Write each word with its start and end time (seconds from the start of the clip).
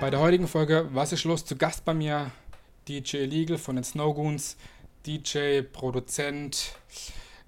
Bei 0.00 0.08
der 0.08 0.20
heutigen 0.20 0.48
Folge 0.48 0.88
Was 0.92 1.12
ist 1.12 1.24
los? 1.24 1.44
Zu 1.44 1.56
Gast 1.56 1.84
bei 1.84 1.92
mir 1.92 2.30
DJ 2.88 3.18
Legal 3.26 3.58
von 3.58 3.76
den 3.76 3.84
Snowgoons, 3.84 4.56
DJ, 5.04 5.60
Produzent. 5.60 6.74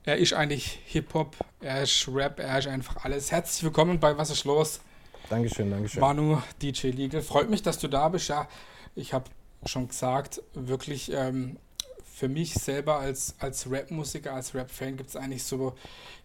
Er 0.04 0.18
ist 0.18 0.34
eigentlich 0.34 0.78
Hip-Hop, 0.84 1.34
er 1.60 1.84
ist 1.84 2.06
Rap, 2.12 2.38
er 2.40 2.58
ist 2.58 2.68
einfach 2.68 3.06
alles. 3.06 3.32
Herzlich 3.32 3.64
willkommen 3.64 3.98
bei 3.98 4.18
Was 4.18 4.28
ist 4.28 4.44
los? 4.44 4.80
Dankeschön, 5.30 5.70
Dankeschön. 5.70 6.02
Manu, 6.02 6.42
DJ 6.60 6.88
Legal. 6.88 7.22
Freut 7.22 7.48
mich, 7.48 7.62
dass 7.62 7.78
du 7.78 7.88
da 7.88 8.10
bist. 8.10 8.28
Ja, 8.28 8.46
ich 8.94 9.14
habe 9.14 9.30
schon 9.64 9.88
gesagt, 9.88 10.42
wirklich 10.52 11.10
ähm, 11.10 11.56
für 12.04 12.28
mich 12.28 12.52
selber 12.52 12.98
als, 12.98 13.34
als 13.38 13.70
Rap-Musiker, 13.70 14.34
als 14.34 14.54
Rap-Fan 14.54 14.98
gibt 14.98 15.08
es 15.08 15.16
eigentlich 15.16 15.44
so, 15.44 15.74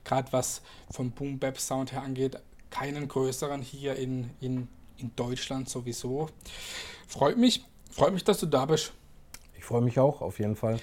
gerade 0.04 0.34
was 0.34 0.62
vom 0.92 1.12
Boom-Bap-Sound 1.12 1.94
her 1.94 2.02
angeht, 2.02 2.38
keinen 2.70 3.08
größeren 3.08 3.62
hier 3.62 3.96
in, 3.96 4.32
in, 4.42 4.68
in 4.98 5.16
Deutschland 5.16 5.70
sowieso. 5.70 6.30
Freut 7.08 7.38
mich, 7.38 7.64
freut 7.92 8.14
mich, 8.14 8.24
dass 8.24 8.40
du 8.40 8.46
da 8.46 8.66
bist. 8.66 8.94
Ich 9.58 9.64
freue 9.64 9.82
mich 9.82 10.00
auch, 10.00 10.22
auf 10.22 10.40
jeden 10.40 10.56
Fall. 10.56 10.80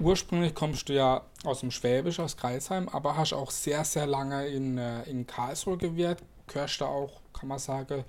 Ursprünglich 0.00 0.54
kommst 0.54 0.88
du 0.88 0.94
ja 0.94 1.22
aus 1.44 1.60
dem 1.60 1.70
Schwäbisch, 1.70 2.18
aus 2.18 2.36
Kreisheim, 2.36 2.88
aber 2.88 3.16
hast 3.16 3.32
auch 3.32 3.50
sehr, 3.50 3.84
sehr 3.84 4.06
lange 4.06 4.46
in, 4.48 4.76
äh, 4.78 5.02
in 5.04 5.26
Karlsruhe 5.26 5.76
gewirkt. 5.76 6.24
Gehörst 6.48 6.80
da 6.80 6.86
auch, 6.86 7.20
kann 7.32 7.48
man 7.48 7.58
sagen, 7.58 8.04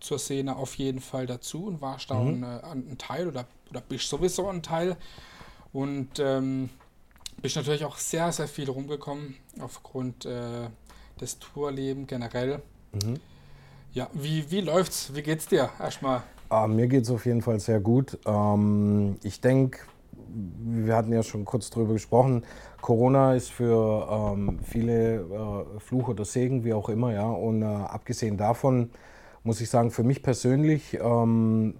zur 0.00 0.18
Szene 0.18 0.56
auf 0.56 0.74
jeden 0.76 1.00
Fall 1.00 1.26
dazu 1.26 1.66
und 1.66 1.80
warst 1.80 2.10
da 2.10 2.14
mhm. 2.14 2.42
ein, 2.44 2.88
äh, 2.88 2.90
ein, 2.90 2.98
Teil 2.98 3.28
oder, 3.28 3.46
oder 3.70 3.80
bist 3.80 4.08
sowieso 4.08 4.48
ein 4.48 4.62
Teil. 4.62 4.96
Und 5.72 6.18
ähm, 6.18 6.70
bist 7.40 7.56
natürlich 7.56 7.84
auch 7.84 7.98
sehr, 7.98 8.32
sehr 8.32 8.48
viel 8.48 8.68
rumgekommen 8.68 9.36
aufgrund 9.60 10.24
äh, 10.24 10.68
des 11.20 11.38
Tourlebens 11.38 12.08
generell. 12.08 12.62
Mhm. 12.92 13.20
Ja, 13.92 14.08
wie, 14.12 14.50
wie 14.50 14.60
läuft's? 14.60 15.14
Wie 15.14 15.22
geht's 15.22 15.46
dir 15.46 15.70
erstmal? 15.80 16.22
Ah, 16.50 16.66
mir 16.66 16.88
geht 16.88 17.04
es 17.04 17.10
auf 17.10 17.26
jeden 17.26 17.42
Fall 17.42 17.58
sehr 17.58 17.80
gut. 17.80 18.18
Ähm, 18.26 19.16
ich 19.22 19.40
denke, 19.40 19.80
wir 20.28 20.94
hatten 20.94 21.12
ja 21.12 21.22
schon 21.22 21.44
kurz 21.44 21.70
darüber 21.70 21.94
gesprochen, 21.94 22.44
Corona 22.80 23.34
ist 23.34 23.50
für 23.50 24.34
ähm, 24.36 24.58
viele 24.62 25.16
äh, 25.16 25.80
Fluch 25.80 26.08
oder 26.08 26.24
Segen, 26.24 26.64
wie 26.64 26.74
auch 26.74 26.88
immer, 26.88 27.12
ja. 27.12 27.28
Und 27.28 27.62
äh, 27.62 27.64
abgesehen 27.64 28.36
davon 28.36 28.90
muss 29.42 29.60
ich 29.60 29.70
sagen, 29.70 29.90
für 29.90 30.02
mich 30.02 30.22
persönlich 30.22 30.98
ähm, 31.00 31.74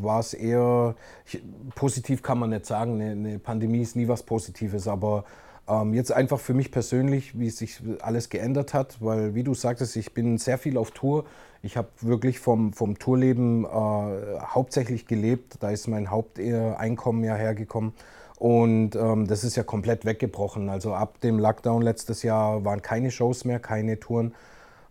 war 0.00 0.20
es 0.20 0.34
eher, 0.34 0.94
ich, 1.26 1.42
positiv 1.74 2.22
kann 2.22 2.38
man 2.38 2.50
nicht 2.50 2.66
sagen, 2.66 3.00
eine, 3.00 3.12
eine, 3.12 3.38
Pandemie 3.38 3.82
ist 3.82 3.96
nie 3.96 4.08
was 4.08 4.22
Positives, 4.22 4.88
aber 4.88 5.24
ähm, 5.68 5.94
jetzt 5.94 6.12
einfach 6.12 6.38
für 6.38 6.54
mich 6.54 6.70
persönlich, 6.70 7.38
wie 7.38 7.50
sich 7.50 7.80
alles 8.00 8.28
geändert 8.28 8.74
hat, 8.74 8.98
weil 9.00 9.34
wie 9.34 9.42
du 9.42 9.54
sagtest, 9.54 9.96
ich 9.96 10.14
bin 10.14 10.38
sehr 10.38 10.58
viel 10.58 10.78
auf 10.78 10.90
Tour. 10.90 11.24
Ich 11.62 11.76
habe 11.76 11.88
wirklich 12.00 12.38
vom, 12.38 12.72
vom 12.72 12.98
Tourleben 12.98 13.64
äh, 13.64 13.68
hauptsächlich 13.68 15.06
gelebt, 15.06 15.56
da 15.60 15.70
ist 15.70 15.88
mein 15.88 16.10
Haupteinkommen 16.10 17.24
ja 17.24 17.34
hergekommen. 17.34 17.92
Und 18.38 18.94
ähm, 18.96 19.26
das 19.26 19.44
ist 19.44 19.56
ja 19.56 19.62
komplett 19.62 20.04
weggebrochen. 20.04 20.68
Also 20.68 20.94
ab 20.94 21.20
dem 21.20 21.38
Lockdown 21.38 21.82
letztes 21.82 22.22
Jahr 22.22 22.64
waren 22.64 22.82
keine 22.82 23.10
Shows 23.10 23.44
mehr, 23.44 23.58
keine 23.58 23.98
Touren. 23.98 24.34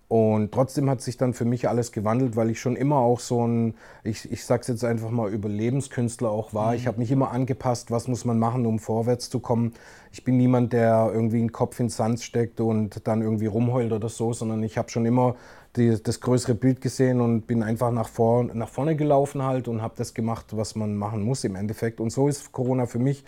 Und 0.07 0.51
trotzdem 0.51 0.87
hat 0.87 1.01
sich 1.01 1.17
dann 1.17 1.33
für 1.33 1.45
mich 1.45 1.67
alles 1.67 1.91
gewandelt, 1.91 2.35
weil 2.35 2.51
ich 2.51 2.59
schon 2.59 2.75
immer 2.75 2.97
auch 2.97 3.19
so 3.19 3.45
ein, 3.45 3.73
ich, 4.03 4.31
ich 4.31 4.45
sag's 4.45 4.67
jetzt 4.67 4.83
einfach 4.83 5.09
mal, 5.09 5.31
Überlebenskünstler 5.31 6.29
auch 6.29 6.53
war. 6.53 6.71
Mhm. 6.71 6.77
Ich 6.77 6.87
habe 6.87 6.99
mich 6.99 7.11
immer 7.11 7.31
angepasst, 7.31 7.89
was 7.89 8.07
muss 8.07 8.23
man 8.23 8.37
machen, 8.37 8.67
um 8.67 8.77
vorwärts 8.77 9.31
zu 9.31 9.39
kommen. 9.39 9.73
Ich 10.11 10.23
bin 10.23 10.37
niemand, 10.37 10.73
der 10.73 11.09
irgendwie 11.11 11.39
einen 11.39 11.51
Kopf 11.51 11.79
ins 11.79 11.97
Sand 11.97 12.21
steckt 12.21 12.61
und 12.61 13.07
dann 13.07 13.23
irgendwie 13.23 13.47
rumheult 13.47 13.91
oder 13.91 14.09
so, 14.09 14.31
sondern 14.31 14.61
ich 14.61 14.77
habe 14.77 14.89
schon 14.89 15.07
immer 15.07 15.35
die, 15.75 16.01
das 16.01 16.21
größere 16.21 16.53
Bild 16.53 16.81
gesehen 16.81 17.19
und 17.19 17.47
bin 17.47 17.63
einfach 17.63 17.91
nach, 17.91 18.07
vor, 18.07 18.43
nach 18.43 18.69
vorne 18.69 18.95
gelaufen 18.95 19.41
halt 19.41 19.67
und 19.67 19.81
habe 19.81 19.95
das 19.97 20.13
gemacht, 20.13 20.55
was 20.55 20.75
man 20.75 20.95
machen 20.95 21.23
muss 21.23 21.43
im 21.43 21.55
Endeffekt. 21.55 21.99
Und 21.99 22.11
so 22.11 22.27
ist 22.27 22.51
Corona 22.51 22.85
für 22.85 22.99
mich 22.99 23.23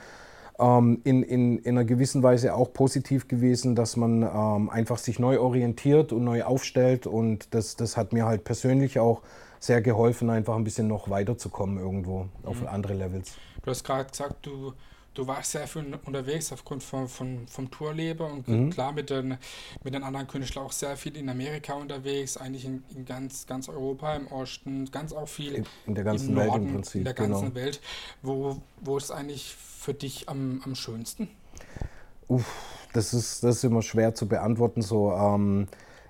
ähm, 0.59 1.01
in, 1.03 1.23
in, 1.23 1.59
in 1.59 1.77
einer 1.77 1.85
gewissen 1.85 2.23
Weise 2.23 2.55
auch 2.55 2.73
positiv 2.73 3.27
gewesen, 3.27 3.75
dass 3.75 3.95
man 3.95 4.23
ähm, 4.23 4.69
einfach 4.69 4.97
sich 4.97 5.19
neu 5.19 5.39
orientiert 5.39 6.11
und 6.11 6.23
neu 6.23 6.43
aufstellt. 6.43 7.07
Und 7.07 7.53
das, 7.53 7.75
das 7.75 7.97
hat 7.97 8.13
mir 8.13 8.25
halt 8.25 8.43
persönlich 8.43 8.99
auch 8.99 9.21
sehr 9.59 9.81
geholfen, 9.81 10.29
einfach 10.29 10.55
ein 10.55 10.63
bisschen 10.63 10.87
noch 10.87 11.09
weiterzukommen 11.09 11.77
irgendwo 11.77 12.27
auf 12.43 12.61
mhm. 12.61 12.67
andere 12.67 12.93
Levels. 12.93 13.35
Du 13.63 13.71
hast 13.71 13.83
gerade 13.83 14.09
gesagt, 14.09 14.45
du, 14.45 14.73
du 15.17 15.25
warst 15.25 15.51
sehr 15.51 15.67
viel 15.67 15.97
unterwegs 16.05 16.51
aufgrund 16.51 16.83
von, 16.83 17.07
von, 17.07 17.47
vom 17.47 17.71
Tourleben 17.71 18.25
und 18.29 18.47
mhm. 18.47 18.69
klar 18.69 18.91
mit 18.91 19.09
den, 19.09 19.37
mit 19.83 19.93
den 19.93 20.03
anderen 20.03 20.27
Künstlern 20.27 20.65
auch 20.65 20.71
sehr 20.71 20.95
viel 20.95 21.17
in 21.17 21.27
Amerika 21.29 21.73
unterwegs, 21.73 22.37
eigentlich 22.37 22.65
in, 22.65 22.83
in 22.95 23.05
ganz, 23.05 23.47
ganz 23.47 23.67
Europa, 23.67 24.15
im 24.15 24.27
Osten, 24.27 24.89
ganz 24.91 25.13
auch 25.13 25.27
viel 25.27 25.55
in, 25.55 25.65
in 25.87 25.95
der 25.95 26.03
ganzen 26.03 26.35
Welt 26.35 26.47
Norden, 26.47 26.67
im 26.67 26.73
Prinzip. 26.73 26.99
In 26.99 27.05
der 27.05 27.13
ganzen 27.15 27.53
genau. 27.53 27.55
Welt. 27.55 27.81
Wo, 28.21 28.61
wo 28.81 28.97
ist 28.97 29.11
eigentlich 29.11 29.55
für 29.55 29.93
dich 29.93 30.29
am, 30.29 30.61
am 30.63 30.75
schönsten? 30.75 31.29
Uff, 32.27 32.45
das 32.93 33.13
ist, 33.13 33.43
das 33.43 33.57
ist 33.57 33.63
immer 33.63 33.81
schwer 33.81 34.13
zu 34.13 34.27
beantworten. 34.27 34.81
So, 34.81 35.11
ähm, 35.13 35.67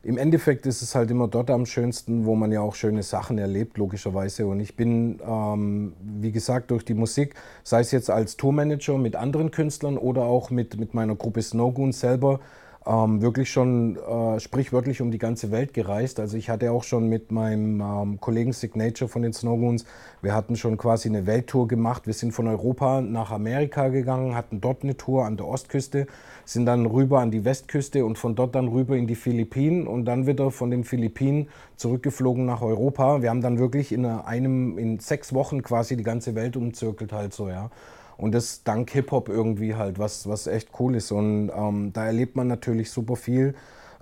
Im 0.08 0.18
Endeffekt 0.18 0.66
ist 0.66 0.82
es 0.82 0.96
halt 0.96 1.12
immer 1.12 1.28
dort 1.28 1.52
am 1.52 1.66
schönsten, 1.66 2.26
wo 2.26 2.34
man 2.34 2.50
ja 2.54 2.62
auch 2.62 2.76
schöne 2.76 3.04
Sachen 3.04 3.38
erlebt, 3.38 3.78
logischerweise. 3.78 4.48
Und 4.48 4.62
ich 4.62 4.78
bin, 4.78 5.20
ähm, 5.22 5.96
wie 6.00 6.32
gesagt, 6.32 6.72
durch 6.72 6.86
die 6.86 6.94
Musik, 6.94 7.36
sei 7.66 7.82
es 7.82 7.92
jetzt 7.92 8.10
als 8.10 8.38
Tourmanager 8.38 8.98
mit 8.98 9.18
anderen 9.18 9.52
Künstlern 9.52 9.98
oder 9.98 10.22
auch 10.22 10.50
mit, 10.50 10.80
mit 10.80 10.94
meiner 10.94 11.16
Gruppe 11.16 11.42
Snowgoon 11.42 11.92
selber, 11.92 12.40
ähm, 12.88 13.22
wirklich 13.22 13.52
schon 13.52 13.98
äh, 13.98 14.40
sprichwörtlich 14.40 15.02
um 15.02 15.12
die 15.12 15.18
ganze 15.18 15.52
Welt 15.52 15.74
gereist. 15.74 16.20
Also 16.20 16.38
ich 16.38 16.50
hatte 16.50 16.72
auch 16.72 16.84
schon 16.84 17.10
mit 17.10 17.32
meinem 17.32 17.82
ähm, 17.82 18.20
Kollegen 18.20 18.54
Signature 18.54 19.10
von 19.10 19.22
den 19.22 19.34
Snowgoons, 19.34 19.86
wir 20.22 20.34
hatten 20.34 20.56
schon 20.56 20.78
quasi 20.78 21.10
eine 21.10 21.28
Welttour 21.28 21.68
gemacht. 21.68 22.08
Wir 22.08 22.14
sind 22.14 22.32
von 22.32 22.48
Europa 22.48 23.02
nach 23.02 23.32
Amerika 23.32 23.90
gegangen, 23.90 24.36
hatten 24.36 24.62
dort 24.62 24.84
eine 24.84 24.98
Tour 24.98 25.26
an 25.26 25.38
der 25.38 25.48
Ostküste, 25.48 26.08
sind 26.46 26.66
dann 26.66 26.86
rüber 26.86 27.20
an 27.20 27.30
die 27.30 27.46
Westküste 27.46 28.06
und 28.06 28.18
von 28.18 28.36
dort 28.36 28.56
dann 28.56 28.68
rüber 28.68 28.96
in 28.96 29.06
die 29.06 29.16
Philippinen 29.16 29.86
und 29.86 30.06
dann 30.06 30.26
wieder 30.26 30.50
von 30.50 30.72
den 30.72 30.84
Philippinen 30.84 31.50
zurückgeflogen 31.76 32.46
nach 32.46 32.62
Europa. 32.62 33.22
Wir 33.22 33.30
haben 33.30 33.42
dann 33.42 33.60
wirklich 33.60 33.92
in 33.92 34.06
einem, 34.06 34.78
in 34.78 35.00
sechs 35.00 35.34
Wochen 35.34 35.62
quasi 35.62 35.98
die 35.98 36.04
ganze 36.04 36.36
Welt 36.36 36.58
umzirkelt 36.58 37.14
halt 37.14 37.34
so, 37.34 37.50
ja. 37.50 37.70
Und 38.18 38.34
das 38.34 38.64
dank 38.64 38.90
Hip-Hop 38.92 39.30
irgendwie 39.30 39.76
halt, 39.76 40.00
was, 40.00 40.28
was 40.28 40.48
echt 40.48 40.70
cool 40.80 40.96
ist. 40.96 41.12
Und 41.12 41.52
ähm, 41.56 41.94
da 41.94 42.06
erlebt 42.06 42.36
man 42.36 42.48
natürlich 42.48 42.92
super 42.92 43.16
viel. 43.16 43.54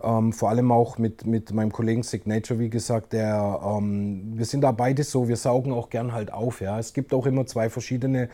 Ähm, 0.02 0.34
vor 0.34 0.50
allem 0.50 0.72
auch 0.72 0.98
mit, 0.98 1.26
mit 1.26 1.52
meinem 1.54 1.72
Kollegen 1.72 2.04
Signature, 2.04 2.60
wie 2.60 2.70
gesagt, 2.70 3.14
der, 3.14 3.60
ähm, 3.64 4.34
wir 4.36 4.46
sind 4.46 4.62
da 4.62 4.72
beide 4.72 5.04
so, 5.04 5.28
wir 5.28 5.38
saugen 5.38 5.74
auch 5.74 5.90
gern 5.90 6.14
halt 6.14 6.32
auf. 6.32 6.62
Ja. 6.62 6.80
Es 6.80 6.94
gibt 6.94 7.14
auch 7.14 7.26
immer 7.26 7.46
zwei 7.46 7.70
verschiedene 7.70 8.30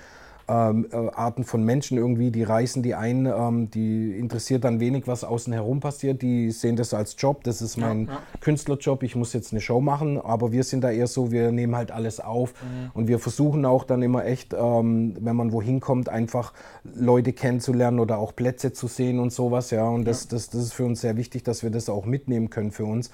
ähm, 0.52 0.88
äh, 0.92 0.96
Arten 0.96 1.46
von 1.46 1.64
Menschen 1.64 1.98
irgendwie, 1.98 2.30
die 2.30 2.44
reisen 2.44 2.84
die 2.84 2.94
ein, 2.94 3.26
ähm, 3.26 3.70
die 3.72 4.18
interessiert 4.18 4.66
dann 4.66 4.80
wenig, 4.80 5.08
was 5.08 5.24
außen 5.24 5.54
herum 5.54 5.80
passiert, 5.80 6.22
die 6.22 6.52
sehen 6.52 6.76
das 6.76 6.94
als 6.94 7.16
Job, 7.18 7.44
das 7.44 7.62
ist 7.62 7.78
mein 7.78 8.08
ja, 8.08 8.14
ja. 8.14 8.20
Künstlerjob, 8.42 9.04
ich 9.04 9.16
muss 9.16 9.32
jetzt 9.32 9.54
eine 9.54 9.62
Show 9.62 9.80
machen, 9.80 10.20
aber 10.20 10.52
wir 10.52 10.64
sind 10.64 10.84
da 10.84 10.92
eher 10.92 11.08
so, 11.08 11.32
wir 11.32 11.52
nehmen 11.52 11.76
halt 11.76 11.92
alles 11.92 12.20
auf 12.20 12.54
mhm. 12.62 12.92
und 12.94 13.08
wir 13.08 13.20
versuchen 13.20 13.66
auch 13.66 13.86
dann 13.86 14.02
immer 14.02 14.26
echt, 14.26 14.54
ähm, 14.54 15.16
wenn 15.20 15.36
man 15.36 15.54
wohin 15.54 15.80
kommt, 15.80 16.10
einfach 16.10 16.54
Leute 16.84 17.32
kennenzulernen 17.32 18.00
oder 18.00 18.18
auch 18.18 18.36
Plätze 18.36 18.74
zu 18.74 18.88
sehen 18.88 19.20
und 19.20 19.32
sowas, 19.32 19.72
ja, 19.72 19.88
und 19.88 20.06
das, 20.06 20.26
ja. 20.26 20.32
das, 20.32 20.50
das 20.50 20.64
ist 20.64 20.74
für 20.74 20.84
uns 20.84 21.00
sehr 21.00 21.16
wichtig, 21.16 21.44
dass 21.44 21.64
wir 21.64 21.70
das 21.70 21.88
auch 21.88 22.06
mitnehmen 22.06 22.50
können 22.50 22.72
für 22.72 22.86
uns. 22.86 23.12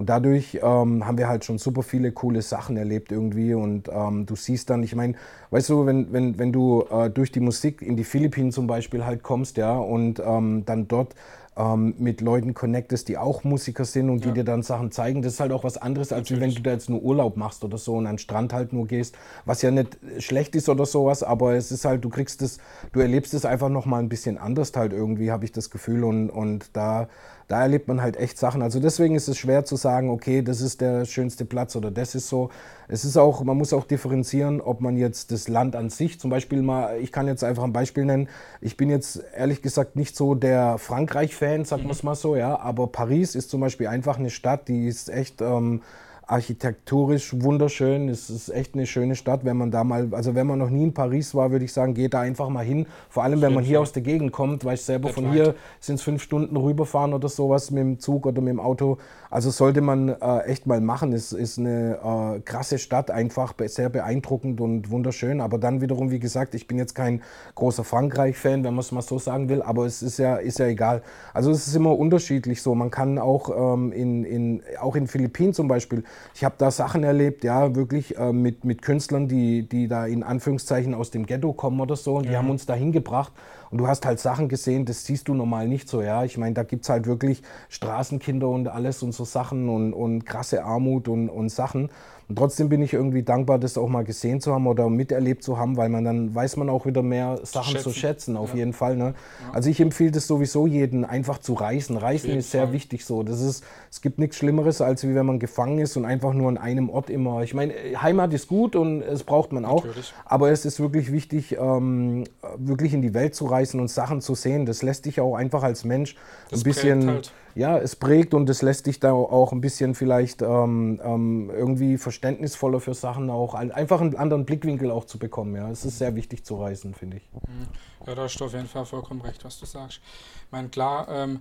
Und 0.00 0.08
dadurch 0.08 0.58
ähm, 0.62 1.06
haben 1.06 1.18
wir 1.18 1.28
halt 1.28 1.44
schon 1.44 1.58
super 1.58 1.82
viele 1.82 2.10
coole 2.10 2.40
Sachen 2.40 2.78
erlebt 2.78 3.12
irgendwie. 3.12 3.52
Und 3.52 3.90
ähm, 3.92 4.24
du 4.24 4.34
siehst 4.34 4.70
dann, 4.70 4.82
ich 4.82 4.94
meine, 4.94 5.12
weißt 5.50 5.68
du, 5.68 5.84
wenn, 5.84 6.10
wenn, 6.10 6.38
wenn 6.38 6.54
du 6.54 6.86
äh, 6.90 7.10
durch 7.10 7.32
die 7.32 7.40
Musik 7.40 7.82
in 7.82 7.98
die 7.98 8.04
Philippinen 8.04 8.50
zum 8.50 8.66
Beispiel 8.66 9.04
halt 9.04 9.22
kommst, 9.22 9.58
ja, 9.58 9.76
und 9.76 10.18
ähm, 10.24 10.62
dann 10.64 10.88
dort 10.88 11.14
ähm, 11.54 11.94
mit 11.98 12.22
Leuten 12.22 12.54
connectest, 12.54 13.08
die 13.08 13.18
auch 13.18 13.44
Musiker 13.44 13.84
sind 13.84 14.08
und 14.08 14.24
die 14.24 14.28
ja. 14.28 14.34
dir 14.36 14.44
dann 14.44 14.62
Sachen 14.62 14.90
zeigen. 14.90 15.20
Das 15.20 15.34
ist 15.34 15.40
halt 15.40 15.52
auch 15.52 15.64
was 15.64 15.76
anderes, 15.76 16.12
als 16.12 16.30
wenn 16.30 16.54
du 16.54 16.62
da 16.62 16.70
jetzt 16.70 16.88
nur 16.88 17.02
Urlaub 17.02 17.36
machst 17.36 17.62
oder 17.62 17.76
so 17.76 17.96
und 17.96 18.06
an 18.06 18.14
den 18.14 18.18
Strand 18.18 18.54
halt 18.54 18.72
nur 18.72 18.86
gehst, 18.86 19.16
was 19.44 19.60
ja 19.60 19.70
nicht 19.70 19.98
schlecht 20.18 20.56
ist 20.56 20.70
oder 20.70 20.86
sowas, 20.86 21.22
aber 21.22 21.56
es 21.56 21.70
ist 21.72 21.84
halt, 21.84 22.02
du 22.04 22.08
kriegst 22.08 22.40
es, 22.40 22.58
du 22.92 23.00
erlebst 23.00 23.34
es 23.34 23.44
einfach 23.44 23.68
nochmal 23.68 24.00
ein 24.00 24.08
bisschen 24.08 24.38
anders 24.38 24.72
halt 24.74 24.94
irgendwie, 24.94 25.30
habe 25.30 25.44
ich 25.44 25.52
das 25.52 25.68
Gefühl 25.68 26.04
und, 26.04 26.30
und 26.30 26.74
da, 26.74 27.08
da 27.50 27.62
erlebt 27.62 27.88
man 27.88 28.00
halt 28.00 28.16
echt 28.16 28.38
Sachen. 28.38 28.62
Also 28.62 28.78
deswegen 28.78 29.16
ist 29.16 29.26
es 29.26 29.36
schwer 29.36 29.64
zu 29.64 29.74
sagen, 29.74 30.08
okay, 30.08 30.40
das 30.40 30.60
ist 30.60 30.80
der 30.80 31.04
schönste 31.04 31.44
Platz 31.44 31.74
oder 31.74 31.90
das 31.90 32.14
ist 32.14 32.28
so. 32.28 32.50
Es 32.86 33.04
ist 33.04 33.16
auch, 33.16 33.42
man 33.42 33.56
muss 33.56 33.72
auch 33.72 33.84
differenzieren, 33.84 34.60
ob 34.60 34.80
man 34.80 34.96
jetzt 34.96 35.32
das 35.32 35.48
Land 35.48 35.74
an 35.74 35.90
sich, 35.90 36.20
zum 36.20 36.30
Beispiel 36.30 36.62
mal, 36.62 36.98
ich 37.00 37.10
kann 37.10 37.26
jetzt 37.26 37.42
einfach 37.42 37.64
ein 37.64 37.72
Beispiel 37.72 38.04
nennen. 38.04 38.28
Ich 38.60 38.76
bin 38.76 38.88
jetzt 38.88 39.24
ehrlich 39.34 39.62
gesagt 39.62 39.96
nicht 39.96 40.14
so 40.14 40.36
der 40.36 40.78
Frankreich-Fan, 40.78 41.64
sagen 41.64 41.84
wir 41.84 41.90
es 41.90 42.04
mal 42.04 42.14
so, 42.14 42.36
ja. 42.36 42.56
Aber 42.60 42.86
Paris 42.86 43.34
ist 43.34 43.50
zum 43.50 43.60
Beispiel 43.60 43.88
einfach 43.88 44.16
eine 44.16 44.30
Stadt, 44.30 44.68
die 44.68 44.86
ist 44.86 45.08
echt 45.08 45.40
ähm, 45.40 45.82
architekturisch 46.30 47.34
wunderschön. 47.40 48.08
Es 48.08 48.30
ist 48.30 48.50
echt 48.50 48.74
eine 48.74 48.86
schöne 48.86 49.16
Stadt, 49.16 49.44
wenn 49.44 49.56
man 49.56 49.72
da 49.72 49.82
mal, 49.82 50.08
also 50.12 50.34
wenn 50.36 50.46
man 50.46 50.60
noch 50.60 50.70
nie 50.70 50.84
in 50.84 50.94
Paris 50.94 51.34
war, 51.34 51.50
würde 51.50 51.64
ich 51.64 51.72
sagen, 51.72 51.92
geht 51.94 52.14
da 52.14 52.20
einfach 52.20 52.48
mal 52.48 52.64
hin. 52.64 52.86
Vor 53.08 53.24
allem, 53.24 53.40
wenn 53.42 53.52
man 53.52 53.64
hier 53.64 53.80
aus 53.80 53.92
der 53.92 54.02
Gegend 54.02 54.30
kommt, 54.30 54.64
weil 54.64 54.74
ich 54.74 54.82
selber 54.82 55.08
von 55.08 55.32
hier 55.32 55.56
sind 55.80 55.96
es 55.96 56.02
fünf 56.02 56.22
Stunden 56.22 56.56
rüberfahren 56.56 57.14
oder 57.14 57.28
sowas 57.28 57.72
mit 57.72 57.80
dem 57.80 57.98
Zug 57.98 58.26
oder 58.26 58.40
mit 58.40 58.52
dem 58.52 58.60
Auto. 58.60 58.98
Also 59.28 59.50
sollte 59.50 59.80
man 59.80 60.08
äh, 60.08 60.38
echt 60.46 60.66
mal 60.66 60.80
machen. 60.80 61.12
Es 61.12 61.32
ist 61.32 61.58
eine 61.58 61.98
äh, 62.36 62.40
krasse 62.40 62.78
Stadt, 62.78 63.10
einfach 63.10 63.54
sehr 63.66 63.88
beeindruckend 63.88 64.60
und 64.60 64.90
wunderschön. 64.90 65.40
Aber 65.40 65.58
dann 65.58 65.80
wiederum, 65.80 66.10
wie 66.10 66.20
gesagt, 66.20 66.54
ich 66.54 66.68
bin 66.68 66.78
jetzt 66.78 66.94
kein 66.94 67.22
großer 67.56 67.82
Frankreich-Fan, 67.82 68.64
wenn 68.64 68.74
man 68.74 68.80
es 68.80 68.92
mal 68.92 69.02
so 69.02 69.18
sagen 69.18 69.48
will, 69.48 69.62
aber 69.62 69.86
es 69.86 70.02
ist 70.02 70.18
ja, 70.18 70.36
ist 70.36 70.58
ja 70.60 70.66
egal. 70.66 71.02
Also 71.34 71.50
es 71.50 71.66
ist 71.66 71.74
immer 71.74 71.96
unterschiedlich 71.96 72.62
so. 72.62 72.74
Man 72.74 72.90
kann 72.90 73.18
auch 73.18 73.74
ähm, 73.74 73.92
in, 73.92 74.24
in, 74.24 74.62
auch 74.80 74.94
in 74.94 75.06
Philippinen 75.08 75.54
zum 75.54 75.66
Beispiel, 75.68 76.04
ich 76.34 76.44
habe 76.44 76.54
da 76.58 76.70
Sachen 76.70 77.04
erlebt, 77.04 77.44
ja, 77.44 77.74
wirklich 77.74 78.16
äh, 78.16 78.32
mit, 78.32 78.64
mit 78.64 78.82
Künstlern, 78.82 79.28
die, 79.28 79.68
die 79.68 79.88
da 79.88 80.06
in 80.06 80.22
Anführungszeichen 80.22 80.94
aus 80.94 81.10
dem 81.10 81.26
Ghetto 81.26 81.52
kommen 81.52 81.80
oder 81.80 81.96
so 81.96 82.16
und 82.16 82.28
die 82.28 82.36
haben 82.36 82.50
uns 82.50 82.66
da 82.66 82.74
hingebracht 82.74 83.32
und 83.70 83.78
du 83.78 83.86
hast 83.86 84.04
halt 84.04 84.18
Sachen 84.18 84.48
gesehen, 84.48 84.84
das 84.84 85.04
siehst 85.04 85.28
du 85.28 85.34
normal 85.34 85.68
nicht 85.68 85.88
so, 85.88 86.02
ja. 86.02 86.24
Ich 86.24 86.36
meine, 86.38 86.54
da 86.54 86.64
gibt 86.64 86.84
es 86.84 86.88
halt 86.88 87.06
wirklich 87.06 87.42
Straßenkinder 87.68 88.48
und 88.48 88.68
alles 88.68 89.02
und 89.02 89.12
so 89.12 89.24
Sachen 89.24 89.68
und, 89.68 89.92
und 89.92 90.26
krasse 90.26 90.64
Armut 90.64 91.08
und, 91.08 91.28
und 91.28 91.50
Sachen. 91.50 91.90
Und 92.30 92.36
trotzdem 92.36 92.68
bin 92.68 92.80
ich 92.80 92.92
irgendwie 92.92 93.24
dankbar, 93.24 93.58
das 93.58 93.76
auch 93.76 93.88
mal 93.88 94.04
gesehen 94.04 94.40
zu 94.40 94.54
haben 94.54 94.68
oder 94.68 94.88
miterlebt 94.88 95.42
zu 95.42 95.58
haben, 95.58 95.76
weil 95.76 95.88
man 95.88 96.04
dann 96.04 96.32
weiß 96.32 96.58
man 96.58 96.68
auch 96.68 96.86
wieder 96.86 97.02
mehr 97.02 97.40
Sachen 97.42 97.72
schätzen. 97.72 97.82
zu 97.82 97.92
schätzen, 97.92 98.36
auf 98.36 98.50
ja. 98.50 98.58
jeden 98.58 98.72
Fall. 98.72 98.96
Ne? 98.96 99.14
Ja. 99.46 99.52
Also 99.52 99.68
ich 99.68 99.80
empfehle 99.80 100.12
das 100.12 100.28
sowieso 100.28 100.68
jedem, 100.68 101.04
einfach 101.04 101.38
zu 101.38 101.54
reisen. 101.54 101.96
Reisen 101.96 102.30
ist 102.30 102.52
sehr 102.52 102.66
Fall. 102.66 102.72
wichtig 102.72 103.04
so. 103.04 103.24
Das 103.24 103.40
ist, 103.40 103.64
es 103.90 104.00
gibt 104.00 104.20
nichts 104.20 104.36
Schlimmeres, 104.36 104.80
als 104.80 105.02
wie 105.02 105.16
wenn 105.16 105.26
man 105.26 105.40
gefangen 105.40 105.80
ist 105.80 105.96
und 105.96 106.04
einfach 106.04 106.32
nur 106.32 106.48
an 106.48 106.56
einem 106.56 106.88
Ort 106.88 107.10
immer. 107.10 107.42
Ich 107.42 107.52
meine, 107.52 107.74
Heimat 108.00 108.32
ist 108.32 108.46
gut 108.46 108.76
und 108.76 109.02
es 109.02 109.24
braucht 109.24 109.50
man 109.50 109.64
auch. 109.64 109.84
Natürlich. 109.84 110.14
Aber 110.24 110.52
es 110.52 110.64
ist 110.64 110.78
wirklich 110.78 111.10
wichtig, 111.10 111.56
ähm, 111.60 112.22
wirklich 112.58 112.94
in 112.94 113.02
die 113.02 113.12
Welt 113.12 113.34
zu 113.34 113.46
reisen 113.46 113.80
und 113.80 113.88
Sachen 113.88 114.20
zu 114.20 114.36
sehen. 114.36 114.66
Das 114.66 114.84
lässt 114.84 115.04
dich 115.06 115.20
auch 115.20 115.34
einfach 115.34 115.64
als 115.64 115.84
Mensch 115.84 116.14
das 116.48 116.60
ein 116.60 116.62
bisschen. 116.62 117.08
Halt 117.08 117.32
ja, 117.54 117.78
es 117.78 117.96
prägt 117.96 118.34
und 118.34 118.48
es 118.48 118.62
lässt 118.62 118.86
dich 118.86 119.00
da 119.00 119.12
auch 119.12 119.52
ein 119.52 119.60
bisschen 119.60 119.94
vielleicht 119.94 120.42
ähm, 120.42 121.00
ähm, 121.02 121.50
irgendwie 121.50 121.98
verständnisvoller 121.98 122.80
für 122.80 122.94
Sachen 122.94 123.30
auch, 123.30 123.54
einfach 123.54 124.00
einen 124.00 124.16
anderen 124.16 124.44
Blickwinkel 124.44 124.90
auch 124.90 125.04
zu 125.04 125.18
bekommen. 125.18 125.56
Ja, 125.56 125.70
es 125.70 125.84
ist 125.84 125.98
sehr 125.98 126.14
wichtig 126.14 126.44
zu 126.44 126.56
reisen, 126.56 126.94
finde 126.94 127.18
ich. 127.18 127.28
Mhm. 127.32 127.66
Ja, 128.06 128.14
da 128.14 128.22
hast 128.22 128.38
du 128.38 128.44
auf 128.44 128.52
jeden 128.52 128.68
Fall 128.68 128.86
vollkommen 128.86 129.20
recht, 129.20 129.44
was 129.44 129.58
du 129.58 129.66
sagst. 129.66 130.00
Ich 130.46 130.52
meine, 130.52 130.68
klar, 130.68 131.08
ähm, 131.10 131.40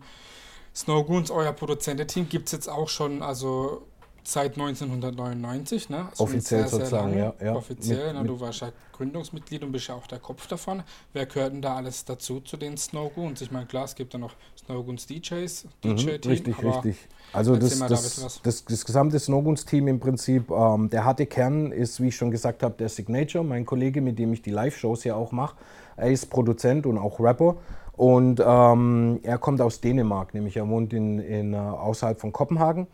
Snowgoons, 0.76 1.32
euer 1.32 1.54
Produzententeam, 1.54 2.30
gibt 2.30 2.48
es 2.48 2.52
jetzt 2.52 2.70
auch 2.70 2.90
schon, 2.90 3.22
also 3.22 3.84
seit 4.24 4.58
1999, 4.58 5.90
ne? 5.90 6.08
Also 6.12 6.24
Offiziell 6.24 6.62
sehr, 6.62 6.70
sozusagen, 6.70 7.14
sehr 7.14 7.36
ja, 7.40 7.46
ja. 7.46 7.56
Offiziell, 7.56 8.14
mit, 8.14 8.24
ne? 8.24 8.28
du 8.28 8.40
warst 8.40 8.62
ja 8.62 8.72
Gründungsmitglied 8.94 9.64
und 9.64 9.72
bist 9.72 9.88
ja 9.88 9.96
auch 9.96 10.08
der 10.08 10.20
Kopf 10.20 10.48
davon. 10.48 10.84
Wer 11.14 11.26
gehört 11.26 11.54
denn 11.54 11.62
da 11.62 11.76
alles 11.76 12.06
dazu 12.06 12.42
zu 12.42 12.58
den 12.58 12.78
Snowgoons? 12.78 13.42
Ich 13.42 13.52
meine, 13.52 13.66
klar, 13.66 13.86
es 13.86 13.96
gibt 13.96 14.14
da 14.14 14.18
noch 14.18 14.34
Snowgoons 14.58 15.08
DJs, 15.08 15.68
DJ-Team. 15.84 15.94
Mhm, 15.94 16.30
richtig, 16.30 16.64
richtig. 16.64 17.08
Also 17.32 17.56
das, 17.56 17.80
das, 17.80 18.42
das, 18.44 18.66
das, 18.66 18.86
gesamte 18.86 19.20
Snowgoons-Team 19.20 19.88
im 19.88 20.00
Prinzip, 20.00 20.50
ähm, 20.50 20.90
der 20.90 21.06
harte 21.06 21.26
Kern 21.26 21.72
ist, 21.72 22.02
wie 22.02 22.08
ich 22.08 22.16
schon 22.16 22.32
gesagt 22.32 22.64
habe, 22.64 22.76
der 22.78 22.90
Signature, 22.90 23.44
mein 23.44 23.66
Kollege, 23.66 24.02
mit 24.02 24.18
dem 24.18 24.34
ich 24.34 24.42
die 24.42 24.52
Live-Shows 24.52 25.04
ja 25.04 25.16
auch 25.16 25.32
mache. 25.32 25.56
Er 25.96 26.12
ist 26.12 26.30
Produzent 26.30 26.86
und 26.86 26.98
auch 26.98 27.20
Rapper. 27.20 27.58
Und 28.00 28.42
ähm, 28.44 29.20
er 29.24 29.38
kommt 29.38 29.60
aus 29.60 29.82
Dänemark, 29.82 30.34
nämlich 30.34 30.56
er 30.56 30.68
wohnt 30.70 30.94
in, 30.94 31.20
in, 31.20 31.54
uh, 31.54 31.58
außerhalb 31.58 32.18
von 32.18 32.32
Kopenhagen. 32.32 32.88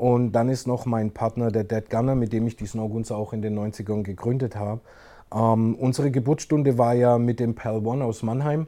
Und 0.00 0.32
dann 0.32 0.48
ist 0.48 0.66
noch 0.66 0.86
mein 0.86 1.10
Partner, 1.10 1.50
der 1.50 1.64
Dead 1.64 1.90
Gunner, 1.90 2.14
mit 2.14 2.32
dem 2.32 2.46
ich 2.46 2.56
die 2.56 2.64
Snowguns 2.64 3.12
auch 3.12 3.34
in 3.34 3.42
den 3.42 3.58
90ern 3.58 4.02
gegründet 4.02 4.56
habe. 4.56 4.80
Ähm, 5.30 5.74
unsere 5.78 6.10
Geburtsstunde 6.10 6.78
war 6.78 6.94
ja 6.94 7.18
mit 7.18 7.38
dem 7.38 7.54
Pal 7.54 7.84
One 7.86 8.02
aus 8.02 8.22
Mannheim. 8.22 8.66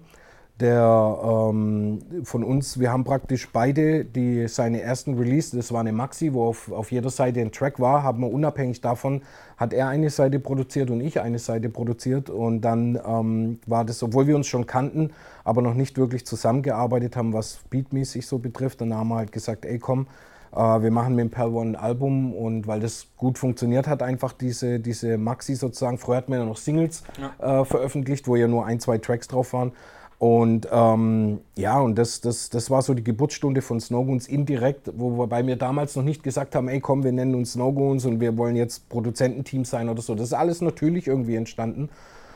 Der 0.61 1.19
ähm, 1.25 2.01
von 2.25 2.45
uns, 2.45 2.79
wir 2.79 2.93
haben 2.93 3.05
praktisch 3.05 3.49
beide 3.51 4.05
die, 4.05 4.47
seine 4.47 4.83
ersten 4.83 5.17
Release, 5.17 5.57
das 5.57 5.73
war 5.73 5.81
eine 5.81 5.93
Maxi, 5.93 6.35
wo 6.35 6.45
auf, 6.45 6.71
auf 6.71 6.93
jeder 6.93 7.09
Seite 7.09 7.41
ein 7.41 7.51
Track 7.51 7.81
war, 7.81 8.03
haben 8.03 8.21
wir 8.21 8.31
unabhängig 8.31 8.83
davon, 8.83 9.23
hat 9.57 9.73
er 9.73 9.89
eine 9.89 10.11
Seite 10.11 10.39
produziert 10.39 10.91
und 10.91 11.01
ich 11.01 11.19
eine 11.19 11.39
Seite 11.39 11.71
produziert. 11.71 12.29
Und 12.29 12.61
dann 12.61 13.01
ähm, 13.07 13.59
war 13.67 13.87
das, 13.87 14.03
obwohl 14.03 14.27
wir 14.27 14.37
uns 14.37 14.49
schon 14.49 14.67
kannten, 14.67 15.13
aber 15.45 15.63
noch 15.63 15.73
nicht 15.73 15.97
wirklich 15.97 16.27
zusammengearbeitet 16.27 17.17
haben, 17.17 17.33
was 17.33 17.61
beatmäßig 17.71 18.27
so 18.27 18.37
betrifft, 18.37 18.83
dann 18.83 18.93
haben 18.93 19.09
wir 19.09 19.17
halt 19.17 19.33
gesagt, 19.33 19.65
ey 19.65 19.79
komm, 19.79 20.07
wir 20.53 20.91
machen 20.91 21.15
mit 21.15 21.25
dem 21.25 21.31
Pal 21.31 21.49
One 21.49 21.71
ein 21.71 21.77
Album 21.77 22.35
und 22.35 22.67
weil 22.67 22.81
das 22.81 23.07
gut 23.17 23.39
funktioniert 23.39 23.87
hat, 23.87 24.03
einfach 24.03 24.33
diese, 24.33 24.81
diese 24.81 25.17
Maxi 25.17 25.55
sozusagen. 25.55 25.99
Früher 25.99 26.17
hatten 26.17 26.33
wir 26.33 26.41
ja 26.41 26.45
noch 26.45 26.59
Singles 26.59 27.03
ja. 27.19 27.61
äh, 27.61 27.65
veröffentlicht, 27.65 28.29
wo 28.29 28.37
ja 28.37 28.49
nur 28.49 28.67
ein, 28.67 28.79
zwei 28.79 28.99
Tracks 28.99 29.29
drauf 29.29 29.53
waren. 29.53 29.73
Und 30.19 30.69
ähm, 30.71 31.41
ja, 31.57 31.81
und 31.81 31.97
das, 31.99 32.21
das, 32.21 32.49
das 32.49 32.71
war 32.71 32.83
so 32.83 32.95
die 32.95 33.03
Geburtsstunde 33.03 33.61
von 33.61 33.81
Snowgoons 33.81 34.29
indirekt, 34.29 34.93
wo 34.95 35.19
wir 35.19 35.27
bei 35.27 35.43
mir 35.43 35.57
damals 35.57 35.97
noch 35.97 36.05
nicht 36.05 36.23
gesagt 36.23 36.55
haben, 36.55 36.69
ey 36.69 36.79
komm, 36.79 37.03
wir 37.03 37.11
nennen 37.11 37.35
uns 37.35 37.55
Snowgoons 37.55 38.05
und 38.05 38.21
wir 38.21 38.37
wollen 38.37 38.55
jetzt 38.55 38.89
Produzententeam 38.89 39.65
sein 39.65 39.89
oder 39.89 40.01
so. 40.01 40.15
Das 40.15 40.27
ist 40.27 40.35
alles 40.35 40.61
natürlich 40.61 41.09
irgendwie 41.09 41.35
entstanden. 41.35 41.89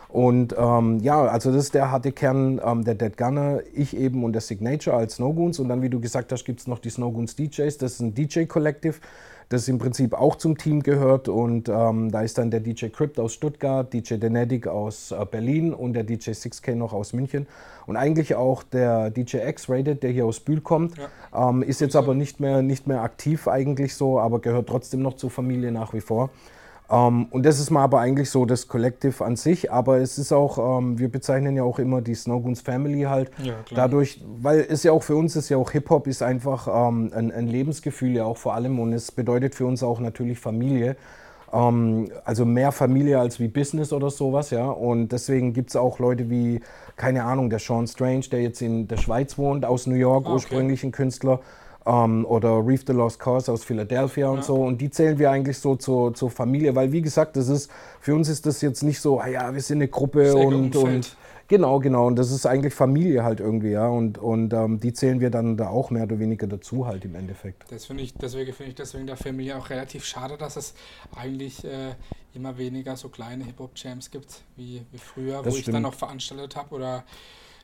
Und 0.08 0.54
ähm, 0.56 1.00
ja, 1.00 1.22
also 1.24 1.52
das 1.52 1.64
ist 1.64 1.74
der 1.74 1.90
harte 1.90 2.12
Kern 2.12 2.60
ähm, 2.64 2.84
der 2.84 2.94
Dead 2.94 3.16
Gunner, 3.16 3.60
ich 3.74 3.96
eben 3.96 4.24
und 4.24 4.32
der 4.32 4.40
Signature 4.40 4.96
als 4.96 5.16
Snowgoons. 5.16 5.58
Und 5.58 5.68
dann, 5.68 5.82
wie 5.82 5.90
du 5.90 6.00
gesagt 6.00 6.32
hast, 6.32 6.44
gibt 6.44 6.60
es 6.60 6.66
noch 6.66 6.78
die 6.78 6.90
Snowgoons 6.90 7.36
DJs. 7.36 7.76
Das 7.78 7.94
ist 7.94 8.00
ein 8.00 8.14
DJ-Collective, 8.14 8.96
das 9.48 9.68
im 9.68 9.78
Prinzip 9.78 10.14
auch 10.14 10.36
zum 10.36 10.56
Team 10.56 10.82
gehört. 10.82 11.28
Und 11.28 11.68
ähm, 11.68 12.10
da 12.10 12.22
ist 12.22 12.38
dann 12.38 12.50
der 12.50 12.60
DJ 12.60 12.86
Crypt 12.86 13.18
aus 13.18 13.34
Stuttgart, 13.34 13.92
DJ 13.92 14.14
Denetic 14.14 14.68
aus 14.68 15.10
äh, 15.10 15.26
Berlin 15.28 15.74
und 15.74 15.94
der 15.94 16.04
DJ 16.04 16.30
6K 16.30 16.76
noch 16.76 16.92
aus 16.92 17.12
München. 17.12 17.46
Und 17.86 17.96
eigentlich 17.96 18.36
auch 18.36 18.62
der 18.62 19.10
DJ 19.10 19.38
X-Rated, 19.48 20.02
der 20.02 20.10
hier 20.10 20.26
aus 20.26 20.40
Bühl 20.40 20.60
kommt, 20.60 20.96
ja. 20.96 21.48
Ähm, 21.50 21.62
ist 21.62 21.80
jetzt 21.80 21.96
aber 21.96 22.14
nicht 22.14 22.40
mehr, 22.40 22.62
nicht 22.62 22.86
mehr 22.86 23.02
aktiv 23.02 23.48
eigentlich 23.48 23.94
so, 23.94 24.20
aber 24.20 24.40
gehört 24.40 24.68
trotzdem 24.68 25.02
noch 25.02 25.14
zur 25.14 25.30
Familie 25.30 25.72
nach 25.72 25.92
wie 25.92 26.00
vor. 26.00 26.30
Ähm, 26.90 27.26
und 27.30 27.44
das 27.44 27.58
ist 27.58 27.70
mal 27.70 27.82
aber 27.82 28.00
eigentlich 28.00 28.30
so 28.30 28.44
das 28.44 28.68
Collective 28.68 29.24
an 29.24 29.36
sich, 29.36 29.72
aber 29.72 29.98
es 29.98 30.18
ist 30.18 30.32
auch, 30.32 30.78
ähm, 30.78 30.98
wir 30.98 31.10
bezeichnen 31.10 31.56
ja 31.56 31.64
auch 31.64 31.78
immer 31.78 32.00
die 32.00 32.14
Snowgoons 32.14 32.60
Family 32.60 33.02
halt. 33.02 33.30
Ja, 33.42 33.54
Dadurch, 33.74 34.20
weil 34.40 34.64
es 34.68 34.82
ja 34.82 34.92
auch 34.92 35.02
für 35.02 35.16
uns 35.16 35.34
ist 35.36 35.48
ja 35.48 35.56
auch 35.56 35.72
Hip-Hop 35.72 36.06
ist 36.06 36.22
einfach 36.22 36.68
ähm, 36.68 37.10
ein, 37.14 37.32
ein, 37.32 37.48
Lebensgefühl 37.48 38.12
ja 38.14 38.24
auch 38.24 38.36
vor 38.36 38.54
allem 38.54 38.78
und 38.78 38.92
es 38.92 39.10
bedeutet 39.10 39.54
für 39.54 39.66
uns 39.66 39.82
auch 39.82 40.00
natürlich 40.00 40.38
Familie. 40.38 40.96
also 41.52 42.44
mehr 42.44 42.72
Familie 42.72 43.18
als 43.18 43.40
wie 43.40 43.48
Business 43.48 43.92
oder 43.92 44.10
sowas, 44.10 44.50
ja. 44.50 44.66
Und 44.68 45.10
deswegen 45.12 45.52
gibt 45.52 45.70
es 45.70 45.76
auch 45.76 46.00
Leute 46.00 46.28
wie, 46.28 46.60
keine 46.96 47.24
Ahnung, 47.24 47.50
der 47.50 47.60
Sean 47.60 47.86
Strange, 47.86 48.26
der 48.30 48.42
jetzt 48.42 48.60
in 48.60 48.88
der 48.88 48.96
Schweiz 48.96 49.38
wohnt, 49.38 49.64
aus 49.64 49.86
New 49.86 49.94
York, 49.94 50.24
ah, 50.24 50.28
okay. 50.28 50.34
ursprünglich 50.34 50.84
ein 50.84 50.92
Künstler 50.92 51.40
ähm, 51.86 52.26
oder 52.26 52.66
Reef 52.66 52.84
the 52.86 52.92
Lost 52.92 53.18
Cause 53.20 53.52
aus 53.52 53.64
Philadelphia 53.64 54.28
und 54.28 54.38
ja. 54.38 54.42
so. 54.42 54.56
Und 54.56 54.80
die 54.80 54.90
zählen 54.90 55.18
wir 55.18 55.30
eigentlich 55.30 55.58
so 55.58 55.76
zur, 55.76 56.12
zur 56.14 56.30
Familie, 56.30 56.75
weil 56.75 56.92
wie 56.92 57.02
gesagt, 57.02 57.37
das 57.37 57.49
ist, 57.49 57.70
für 58.00 58.14
uns 58.14 58.28
ist 58.28 58.44
das 58.44 58.61
jetzt 58.61 58.82
nicht 58.82 59.00
so, 59.00 59.20
ah 59.20 59.28
ja, 59.28 59.54
wir 59.54 59.61
sind 59.62 59.78
eine 59.78 59.88
Gruppe 59.88 60.34
und, 60.34 60.75
und 60.75 61.16
genau, 61.46 61.78
genau. 61.78 62.08
Und 62.08 62.16
das 62.16 62.32
ist 62.32 62.44
eigentlich 62.44 62.75
Familie 62.75 63.22
halt 63.22 63.38
irgendwie, 63.38 63.70
ja. 63.70 63.87
Und, 63.87 64.18
und 64.18 64.52
ähm, 64.52 64.80
die 64.80 64.92
zählen 64.92 65.20
wir 65.20 65.30
dann 65.30 65.56
da 65.56 65.68
auch 65.68 65.90
mehr 65.90 66.02
oder 66.02 66.18
weniger 66.18 66.49
dazu 66.49 66.87
halt 66.87 67.04
im 67.04 67.14
Endeffekt. 67.14 67.70
Das 67.70 67.87
finde 67.87 68.02
ich, 68.02 68.14
deswegen 68.14 68.52
finde 68.52 68.70
ich 68.70 68.76
deswegen 68.76 69.06
der 69.06 69.16
Familie 69.16 69.56
auch 69.56 69.70
relativ 69.70 70.04
schade, 70.04 70.37
dass 70.37 70.56
es 70.56 70.75
eigentlich 71.14 71.64
äh, 71.64 71.94
immer 72.34 72.58
weniger 72.58 72.96
so 72.96 73.08
kleine 73.08 73.44
Hip-Hop-Jams 73.44 74.11
gibt 74.11 74.42
wie, 74.56 74.82
wie 74.90 74.99
früher, 74.99 75.37
das 75.37 75.46
wo 75.46 75.50
stimmt. 75.50 75.68
ich 75.68 75.72
dann 75.72 75.82
noch 75.82 75.94
veranstaltet 75.94 76.56
habe 76.56 76.75
oder 76.75 77.04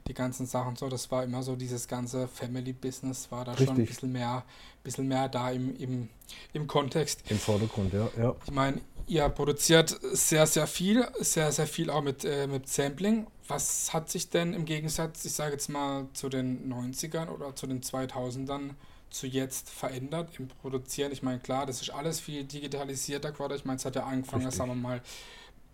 die 0.07 0.15
ganzen 0.15 0.47
Sachen 0.47 0.77
so. 0.77 0.89
Das 0.89 1.11
war 1.11 1.25
immer 1.25 1.43
so, 1.43 1.57
dieses 1.57 1.89
ganze 1.89 2.29
Family-Business 2.29 3.31
war 3.31 3.45
da 3.45 3.53
Richtig. 3.53 3.69
schon 3.69 3.77
ein 3.77 3.87
bisschen 3.87 4.13
mehr, 4.13 4.45
bisschen 4.83 5.09
mehr 5.09 5.29
da 5.29 5.51
im, 5.51 5.77
im, 5.77 6.09
im 6.53 6.67
Kontext. 6.67 7.23
Im 7.31 7.39
Vordergrund, 7.39 7.93
ja. 7.93 8.09
ja. 8.19 8.35
Ich 8.45 8.51
meine, 8.51 8.81
ihr 9.07 9.29
produziert 9.29 9.99
sehr, 10.13 10.47
sehr 10.47 10.67
viel, 10.67 11.07
sehr, 11.21 11.53
sehr 11.53 11.67
viel 11.67 11.91
auch 11.91 12.03
mit, 12.03 12.25
äh, 12.25 12.47
mit 12.47 12.69
Sampling. 12.69 13.27
Was 13.49 13.93
hat 13.93 14.11
sich 14.11 14.31
denn 14.31 14.55
im 14.55 14.65
Gegensatz, 14.65 15.25
ich 15.25 15.33
sage 15.33 15.53
jetzt 15.53 15.69
mal, 15.69 16.07
zu 16.15 16.29
den 16.29 16.73
90ern 16.73 17.29
oder 17.29 17.55
zu 17.55 17.67
den 17.67 17.83
2000ern 17.83 18.71
zu 19.11 19.27
jetzt 19.27 19.69
verändert 19.69 20.31
im 20.39 20.49
Produzieren? 20.49 21.13
Ich 21.13 21.23
meine, 21.23 21.39
klar, 21.39 21.67
das 21.67 21.83
ist 21.83 21.91
alles 21.91 22.21
viel 22.21 22.45
digitalisierter 22.45 23.33
geworden. 23.33 23.55
Ich 23.57 23.65
meine, 23.65 23.77
es 23.77 23.85
hat 23.85 23.97
ja 23.97 24.05
angefangen, 24.05 24.45
Richtig. 24.47 24.59
sagen 24.59 24.71
wir 24.71 24.77
mal, 24.77 25.03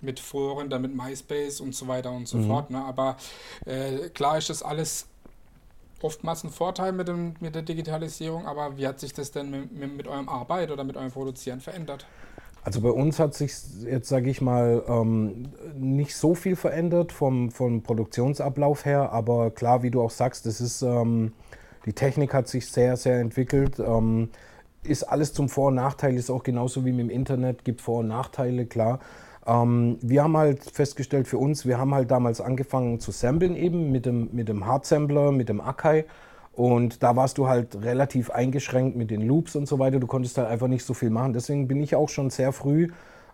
mit 0.00 0.20
Foren, 0.20 0.70
dann 0.70 0.82
mit 0.82 0.94
MySpace 0.94 1.60
und 1.60 1.74
so 1.74 1.88
weiter 1.88 2.10
und 2.10 2.28
so 2.28 2.38
mhm. 2.38 2.46
fort. 2.46 2.70
Ne? 2.70 2.84
Aber 2.84 3.16
äh, 3.66 4.08
klar 4.10 4.38
ist 4.38 4.50
das 4.50 4.62
alles 4.62 5.06
oftmals 6.02 6.44
ein 6.44 6.50
Vorteil 6.50 6.92
mit, 6.92 7.08
dem, 7.08 7.34
mit 7.40 7.54
der 7.54 7.62
Digitalisierung, 7.62 8.46
aber 8.46 8.76
wie 8.76 8.86
hat 8.86 9.00
sich 9.00 9.12
das 9.12 9.32
denn 9.32 9.50
mit, 9.50 9.72
mit, 9.72 9.96
mit 9.96 10.06
eurem 10.06 10.28
Arbeit 10.28 10.70
oder 10.70 10.84
mit 10.84 10.96
eurem 10.96 11.10
Produzieren 11.10 11.60
verändert? 11.60 12.06
Also 12.64 12.80
bei 12.80 12.90
uns 12.90 13.18
hat 13.18 13.34
sich 13.34 13.52
jetzt, 13.84 14.08
sage 14.08 14.30
ich 14.30 14.40
mal, 14.40 14.82
ähm, 14.88 15.48
nicht 15.76 16.14
so 16.14 16.34
viel 16.34 16.54
verändert 16.54 17.12
vom, 17.12 17.50
vom 17.50 17.82
Produktionsablauf 17.82 18.84
her, 18.84 19.10
aber 19.12 19.50
klar, 19.50 19.82
wie 19.82 19.90
du 19.90 20.02
auch 20.02 20.10
sagst, 20.10 20.44
das 20.44 20.60
ist, 20.60 20.82
ähm, 20.82 21.32
die 21.86 21.92
Technik 21.92 22.34
hat 22.34 22.48
sich 22.48 22.70
sehr, 22.70 22.96
sehr 22.96 23.20
entwickelt. 23.20 23.78
Ähm, 23.78 24.28
ist 24.82 25.04
alles 25.04 25.32
zum 25.32 25.48
Vor- 25.48 25.68
und 25.68 25.76
Nachteil, 25.76 26.16
ist 26.16 26.30
auch 26.30 26.42
genauso 26.42 26.84
wie 26.84 26.92
mit 26.92 27.00
dem 27.00 27.10
Internet, 27.10 27.64
gibt 27.64 27.80
Vor- 27.80 28.00
und 28.00 28.08
Nachteile, 28.08 28.66
klar. 28.66 29.00
Ähm, 29.48 29.98
wir 30.02 30.22
haben 30.22 30.36
halt 30.36 30.62
festgestellt 30.62 31.26
für 31.26 31.38
uns, 31.38 31.66
wir 31.66 31.78
haben 31.78 31.94
halt 31.94 32.10
damals 32.10 32.40
angefangen 32.40 33.00
zu 33.00 33.10
samplen 33.10 33.56
eben 33.56 33.90
mit 33.90 34.06
dem, 34.06 34.28
mit 34.32 34.48
dem 34.48 34.66
Hard-Sampler, 34.66 35.32
mit 35.32 35.48
dem 35.48 35.60
Akai. 35.60 36.04
Und 36.52 37.02
da 37.02 37.16
warst 37.16 37.38
du 37.38 37.48
halt 37.48 37.82
relativ 37.82 38.30
eingeschränkt 38.30 38.96
mit 38.96 39.10
den 39.10 39.22
Loops 39.22 39.56
und 39.56 39.66
so 39.66 39.78
weiter. 39.78 40.00
Du 40.00 40.06
konntest 40.08 40.38
halt 40.38 40.48
einfach 40.48 40.68
nicht 40.68 40.84
so 40.84 40.92
viel 40.92 41.10
machen. 41.10 41.32
Deswegen 41.32 41.68
bin 41.68 41.80
ich 41.82 41.94
auch 41.94 42.08
schon 42.08 42.30
sehr 42.30 42.52
früh 42.52 42.88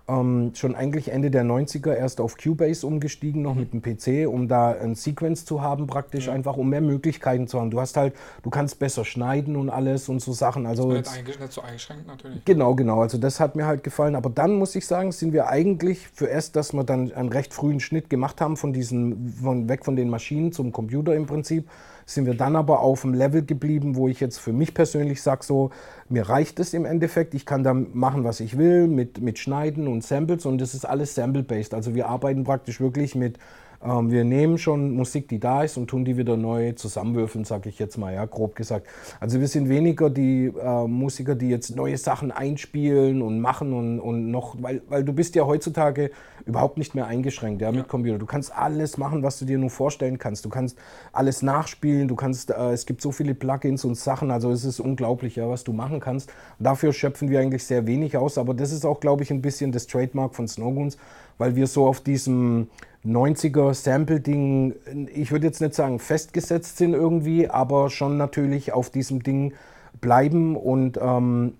ähm, 0.06 0.52
schon 0.54 0.75
eigentlich 0.75 1.11
Ende 1.11 1.30
der 1.30 1.44
90er 1.44 1.94
erst 1.94 2.20
auf 2.20 2.37
Cubase 2.37 2.87
umgestiegen, 2.87 3.40
noch 3.40 3.54
mit 3.54 3.73
dem 3.73 3.80
PC, 3.80 4.28
um 4.28 4.49
da 4.49 4.73
ein 4.73 4.94
Sequence 4.94 5.46
zu 5.46 5.62
haben, 5.62 5.87
praktisch 5.87 6.26
ja. 6.26 6.34
einfach, 6.34 6.56
um 6.56 6.68
mehr 6.68 6.82
Möglichkeiten 6.82 7.46
zu 7.46 7.58
haben. 7.58 7.70
Du 7.70 7.80
hast 7.80 7.96
halt, 7.96 8.14
du 8.42 8.50
kannst 8.50 8.78
besser 8.78 9.04
schneiden 9.04 9.56
und 9.56 9.70
alles 9.70 10.08
und 10.11 10.20
so 10.20 10.32
Sachen. 10.32 10.66
Also 10.66 10.92
das 10.92 11.16
jetzt, 11.16 11.40
nicht 11.40 11.52
so 11.52 11.62
eingeschränkt 11.62 12.06
natürlich. 12.06 12.44
Genau, 12.44 12.75
genau. 12.75 13.00
Also 13.00 13.16
das 13.16 13.40
hat 13.40 13.56
mir 13.56 13.66
halt 13.66 13.82
gefallen. 13.82 14.14
Aber 14.14 14.28
dann 14.28 14.54
muss 14.56 14.75
ich 14.76 14.87
sagen, 14.87 15.11
sind 15.11 15.32
wir 15.32 15.49
eigentlich 15.49 16.06
für 16.12 16.26
erst, 16.26 16.54
dass 16.56 16.75
wir 16.75 16.84
dann 16.84 17.11
einen 17.12 17.30
recht 17.30 17.54
frühen 17.54 17.80
Schnitt 17.80 18.11
gemacht 18.11 18.42
haben 18.42 18.58
von 18.58 18.75
diesen, 18.75 19.34
von, 19.42 19.68
weg 19.70 19.87
von 19.87 19.96
den 19.96 20.11
Maschinen 20.11 20.52
zum 20.52 20.70
Computer 20.73 21.14
im 21.14 21.25
Prinzip 21.25 21.66
sind 22.06 22.26
wir 22.26 22.34
dann 22.34 22.56
aber 22.56 22.80
auf 22.80 23.02
dem 23.02 23.14
Level 23.14 23.44
geblieben, 23.44 23.96
wo 23.96 24.08
ich 24.08 24.20
jetzt 24.20 24.38
für 24.38 24.52
mich 24.52 24.75
persönlich 24.75 25.23
sage, 25.23 25.44
so, 25.44 25.70
mir 26.08 26.28
reicht 26.28 26.61
es 26.61 26.75
im 26.75 26.84
Endeffekt, 26.84 27.34
ich 27.34 27.46
kann 27.46 27.64
da 27.64 27.75
machen, 27.75 28.25
was 28.25 28.40
ich 28.40 28.58
will, 28.58 28.87
mit, 28.87 29.20
mit 29.20 29.38
Schneiden 29.38 29.88
und 29.88 30.04
Samples 30.04 30.46
und 30.46 30.61
das 30.61 30.75
ist 30.75 30.84
alles 30.84 31.14
Sample-based. 31.14 31.75
Also 31.75 31.94
wir 31.94 32.08
arbeiten 32.08 32.44
praktisch 32.44 32.80
wirklich 32.80 33.14
mit 33.14 33.38
ähm, 33.84 34.10
wir 34.10 34.24
nehmen 34.24 34.56
schon 34.56 34.94
Musik, 34.94 35.28
die 35.28 35.38
da 35.38 35.62
ist 35.62 35.76
und 35.76 35.88
tun 35.88 36.04
die 36.04 36.16
wieder 36.16 36.36
neu 36.36 36.72
zusammenwürfeln, 36.72 37.44
sage 37.44 37.68
ich 37.68 37.78
jetzt 37.78 37.98
mal, 37.98 38.14
ja, 38.14 38.24
grob 38.24 38.56
gesagt. 38.56 38.86
Also 39.20 39.40
wir 39.40 39.48
sind 39.48 39.68
weniger 39.68 40.08
die 40.08 40.46
äh, 40.46 40.86
Musiker, 40.86 41.34
die 41.34 41.50
jetzt 41.50 41.76
neue 41.76 41.98
Sachen 41.98 42.32
einspielen 42.32 43.20
und 43.20 43.40
machen 43.40 43.72
und, 43.74 44.00
und 44.00 44.30
noch, 44.30 44.56
weil, 44.60 44.82
weil 44.88 45.04
du 45.04 45.12
bist 45.12 45.34
ja 45.34 45.44
heutzutage 45.44 46.10
überhaupt 46.46 46.78
nicht 46.78 46.94
mehr 46.94 47.06
eingeschränkt 47.06 47.60
ja, 47.60 47.70
mit 47.70 47.80
ja. 47.80 47.84
Computer. 47.84 48.18
Du 48.18 48.26
kannst 48.26 48.56
alles 48.56 48.96
machen, 48.96 49.22
was 49.22 49.38
du 49.38 49.44
dir 49.44 49.58
nur 49.58 49.70
vorstellen 49.70 50.18
kannst. 50.18 50.44
Du 50.44 50.48
kannst 50.48 50.78
alles 51.12 51.42
nachspielen, 51.42 52.08
du 52.08 52.16
kannst, 52.16 52.50
äh, 52.50 52.72
es 52.72 52.86
gibt 52.86 53.02
so 53.02 53.12
viele 53.12 53.34
Plugins 53.34 53.84
und 53.84 53.96
Sachen, 53.96 54.30
also 54.30 54.50
es 54.50 54.64
ist 54.64 54.80
unglaublich, 54.80 55.36
ja, 55.36 55.48
was 55.48 55.62
du 55.64 55.72
machen 55.74 56.00
kannst. 56.00 56.32
Dafür 56.58 56.92
schöpfen 56.92 57.28
wir 57.28 57.40
eigentlich 57.40 57.64
sehr 57.64 57.86
wenig 57.86 58.16
aus, 58.16 58.38
aber 58.38 58.54
das 58.54 58.72
ist 58.72 58.86
auch, 58.86 59.00
glaube 59.00 59.22
ich, 59.22 59.30
ein 59.30 59.42
bisschen 59.42 59.72
das 59.72 59.86
Trademark 59.86 60.34
von 60.34 60.48
Snowgoons, 60.48 60.96
weil 61.36 61.54
wir 61.56 61.66
so 61.66 61.86
auf 61.86 62.00
diesem 62.00 62.68
90er 63.06 63.75
Sample-Ding, 63.75 64.75
ich 65.14 65.30
würde 65.30 65.46
jetzt 65.46 65.61
nicht 65.61 65.75
sagen 65.75 65.99
festgesetzt 65.99 66.78
sind 66.78 66.94
irgendwie, 66.94 67.49
aber 67.49 67.90
schon 67.90 68.16
natürlich 68.16 68.73
auf 68.73 68.90
diesem 68.90 69.23
Ding 69.23 69.52
bleiben. 70.00 70.56
Und 70.56 70.99
ähm, 71.00 71.54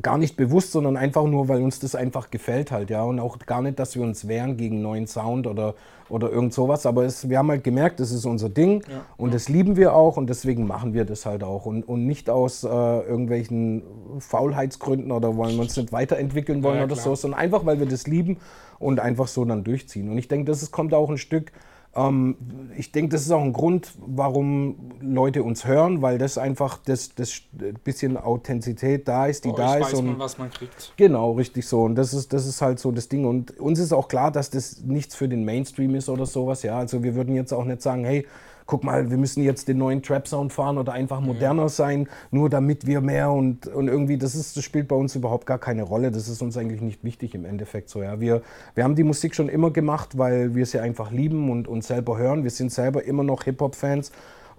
gar 0.00 0.18
nicht 0.18 0.36
bewusst, 0.36 0.72
sondern 0.72 0.96
einfach 0.96 1.24
nur, 1.24 1.48
weil 1.48 1.60
uns 1.62 1.80
das 1.80 1.94
einfach 1.94 2.30
gefällt 2.30 2.70
halt, 2.70 2.90
ja. 2.90 3.02
Und 3.02 3.18
auch 3.18 3.38
gar 3.40 3.62
nicht, 3.62 3.78
dass 3.78 3.96
wir 3.96 4.02
uns 4.02 4.28
wehren 4.28 4.56
gegen 4.56 4.80
neuen 4.80 5.06
Sound 5.06 5.46
oder, 5.46 5.74
oder 6.08 6.30
irgend 6.30 6.54
sowas. 6.54 6.86
Aber 6.86 7.04
es, 7.04 7.28
wir 7.28 7.38
haben 7.38 7.50
halt 7.50 7.64
gemerkt, 7.64 7.98
das 7.98 8.12
ist 8.12 8.24
unser 8.24 8.48
Ding 8.48 8.84
ja, 8.88 9.04
und 9.16 9.30
ja. 9.30 9.34
das 9.34 9.48
lieben 9.48 9.76
wir 9.76 9.94
auch 9.94 10.16
und 10.16 10.28
deswegen 10.28 10.66
machen 10.66 10.94
wir 10.94 11.04
das 11.04 11.26
halt 11.26 11.42
auch. 11.42 11.66
Und, 11.66 11.82
und 11.88 12.06
nicht 12.06 12.30
aus 12.30 12.62
äh, 12.64 12.68
irgendwelchen 12.68 13.82
Faulheitsgründen 14.18 15.10
oder 15.10 15.36
wollen 15.36 15.54
wir 15.54 15.62
uns 15.62 15.76
nicht 15.76 15.92
weiterentwickeln 15.92 16.62
wollen 16.62 16.78
ja, 16.78 16.84
oder 16.84 16.96
so, 16.96 17.14
sondern 17.14 17.40
einfach, 17.40 17.66
weil 17.66 17.80
wir 17.80 17.86
das 17.86 18.06
lieben 18.06 18.38
und 18.78 19.00
einfach 19.00 19.26
so 19.26 19.44
dann 19.44 19.64
durchziehen. 19.64 20.08
Und 20.10 20.18
ich 20.18 20.28
denke, 20.28 20.50
das 20.50 20.62
ist, 20.62 20.70
kommt 20.70 20.94
auch 20.94 21.10
ein 21.10 21.18
Stück. 21.18 21.52
Ähm, 21.94 22.36
ich 22.76 22.90
denke, 22.90 23.10
das 23.10 23.22
ist 23.22 23.30
auch 23.30 23.42
ein 23.42 23.52
Grund, 23.52 23.92
warum 23.98 24.76
Leute 25.00 25.42
uns 25.42 25.66
hören, 25.66 26.00
weil 26.00 26.16
das 26.18 26.38
einfach 26.38 26.78
das, 26.84 27.14
das 27.14 27.42
bisschen 27.84 28.16
Authentizität 28.16 29.06
da 29.06 29.26
ist, 29.26 29.44
die 29.44 29.50
oh, 29.50 29.56
da 29.56 29.76
ist. 29.76 29.92
Weiß 29.92 29.94
und 29.94 30.06
man, 30.06 30.18
was 30.18 30.38
man 30.38 30.50
kriegt. 30.50 30.94
Genau, 30.96 31.32
richtig 31.32 31.66
so. 31.66 31.82
Und 31.82 31.94
das 31.96 32.14
ist, 32.14 32.32
das 32.32 32.46
ist 32.46 32.62
halt 32.62 32.78
so 32.78 32.92
das 32.92 33.08
Ding. 33.08 33.26
Und 33.26 33.58
uns 33.60 33.78
ist 33.78 33.92
auch 33.92 34.08
klar, 34.08 34.30
dass 34.30 34.48
das 34.48 34.80
nichts 34.82 35.14
für 35.14 35.28
den 35.28 35.44
Mainstream 35.44 35.94
ist 35.94 36.08
oder 36.08 36.24
sowas. 36.24 36.62
Ja, 36.62 36.78
also 36.78 37.02
wir 37.02 37.14
würden 37.14 37.34
jetzt 37.34 37.52
auch 37.52 37.64
nicht 37.64 37.82
sagen, 37.82 38.04
hey, 38.04 38.26
guck 38.72 38.84
mal, 38.84 39.10
wir 39.10 39.18
müssen 39.18 39.42
jetzt 39.42 39.68
den 39.68 39.76
neuen 39.76 40.02
Trap-Sound 40.02 40.50
fahren 40.50 40.78
oder 40.78 40.94
einfach 40.94 41.20
moderner 41.20 41.68
sein, 41.68 42.08
nur 42.30 42.48
damit 42.48 42.86
wir 42.86 43.02
mehr 43.02 43.30
und, 43.30 43.66
und 43.66 43.86
irgendwie, 43.86 44.16
das, 44.16 44.34
ist, 44.34 44.56
das 44.56 44.64
spielt 44.64 44.88
bei 44.88 44.96
uns 44.96 45.14
überhaupt 45.14 45.44
gar 45.44 45.58
keine 45.58 45.82
Rolle. 45.82 46.10
Das 46.10 46.26
ist 46.26 46.40
uns 46.40 46.56
eigentlich 46.56 46.80
nicht 46.80 47.04
wichtig 47.04 47.34
im 47.34 47.44
Endeffekt 47.44 47.90
so. 47.90 48.02
Ja. 48.02 48.18
Wir, 48.18 48.40
wir 48.74 48.84
haben 48.84 48.94
die 48.94 49.04
Musik 49.04 49.34
schon 49.34 49.50
immer 49.50 49.72
gemacht, 49.72 50.16
weil 50.16 50.54
wir 50.54 50.64
sie 50.64 50.78
einfach 50.78 51.10
lieben 51.10 51.50
und 51.50 51.68
uns 51.68 51.88
selber 51.88 52.16
hören. 52.16 52.44
Wir 52.44 52.50
sind 52.50 52.72
selber 52.72 53.04
immer 53.04 53.24
noch 53.24 53.44
Hip-Hop-Fans 53.44 54.10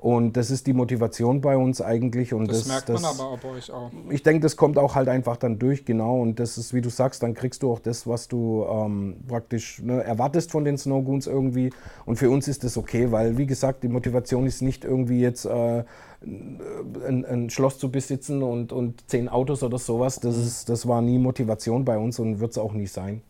und 0.04 0.36
das 0.36 0.52
ist 0.52 0.68
die 0.68 0.74
Motivation 0.74 1.40
bei 1.40 1.56
uns 1.56 1.80
eigentlich. 1.80 2.34
Und 2.34 2.52
das, 2.52 2.60
das 2.60 2.68
merkt 2.68 2.90
das, 2.90 3.02
man 3.02 3.12
aber 3.12 3.38
bei 3.38 3.48
euch 3.52 3.72
auch. 3.72 3.90
Ich 4.10 4.22
denke, 4.22 4.42
das 4.42 4.58
kommt 4.58 4.78
auch 4.78 4.96
halt 4.96 5.08
einfach 5.08 5.38
dann 5.38 5.60
durch, 5.60 5.86
genau. 5.86 6.20
Und 6.20 6.42
das 6.42 6.58
ist, 6.58 6.74
wie 6.74 6.82
du 6.82 6.90
sagst, 6.90 7.24
dann 7.24 7.34
kriegst 7.34 7.64
du 7.64 7.72
auch 7.72 7.80
das, 7.80 8.06
was 8.06 8.28
du 8.28 8.66
ähm, 8.70 9.16
praktisch 9.30 9.82
ne, 9.82 10.04
erwartest 10.04 10.52
von 10.52 10.66
den 10.66 10.78
Snowgoons 10.78 11.26
irgendwie. 11.26 11.70
Und 12.06 12.18
für 12.18 12.30
uns 12.30 12.50
ist 12.50 12.66
das 12.66 12.76
okay, 12.76 13.14
weil, 13.14 13.38
wie 13.38 13.46
gesagt, 13.46 13.82
die 13.82 13.88
Motivation 13.88 14.46
ist 14.46 14.62
nicht 14.62 14.84
irgendwie 14.84 15.22
jetzt 15.22 15.46
äh, 15.46 15.86
ein, 16.22 17.26
ein, 17.26 17.50
Schloss 17.50 17.80
zu 17.80 17.90
besitzen 17.90 18.44
und, 18.44 18.74
und 18.74 19.10
zehn 19.10 19.30
Autos 19.30 19.64
oder 19.64 19.78
sowas. 19.78 20.20
Das, 20.20 20.36
mhm. 20.36 20.44
ist, 20.44 20.68
das 20.68 20.86
war 20.86 21.02
nie 21.02 21.18
Motivation 21.18 21.86
bei 21.86 21.98
uns 21.98 22.20
und 22.20 22.42
wird 22.42 22.52
es 22.52 22.58
auch 22.58 22.74
nie 22.74 22.88
sein. 22.88 23.22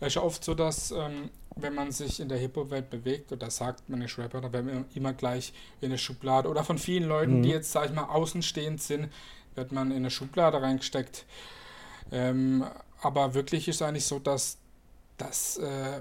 Es 0.00 0.08
ist 0.08 0.16
oft 0.18 0.44
so, 0.44 0.54
dass 0.54 0.90
ähm, 0.90 1.30
wenn 1.60 1.74
man 1.74 1.92
sich 1.92 2.20
in 2.20 2.28
der 2.28 2.38
Hip-Hop-Welt 2.38 2.90
bewegt 2.90 3.32
oder 3.32 3.50
sagt, 3.50 3.88
man 3.88 4.02
ist 4.02 4.18
Rapper, 4.18 4.40
dann 4.40 4.52
werden 4.52 4.66
wir 4.66 4.84
immer 4.94 5.12
gleich 5.12 5.52
in 5.80 5.86
eine 5.86 5.98
Schublade 5.98 6.48
oder 6.48 6.64
von 6.64 6.78
vielen 6.78 7.08
Leuten, 7.08 7.38
mhm. 7.38 7.42
die 7.42 7.50
jetzt, 7.50 7.72
sag 7.72 7.86
ich 7.86 7.94
mal, 7.94 8.04
außenstehend 8.04 8.80
sind, 8.80 9.08
wird 9.54 9.72
man 9.72 9.90
in 9.90 9.98
eine 9.98 10.10
Schublade 10.10 10.60
reingesteckt. 10.60 11.24
Ähm, 12.10 12.64
aber 13.00 13.34
wirklich 13.34 13.68
ist 13.68 13.82
eigentlich 13.82 14.06
so, 14.06 14.18
dass, 14.18 14.58
dass 15.16 15.58
äh, 15.58 16.00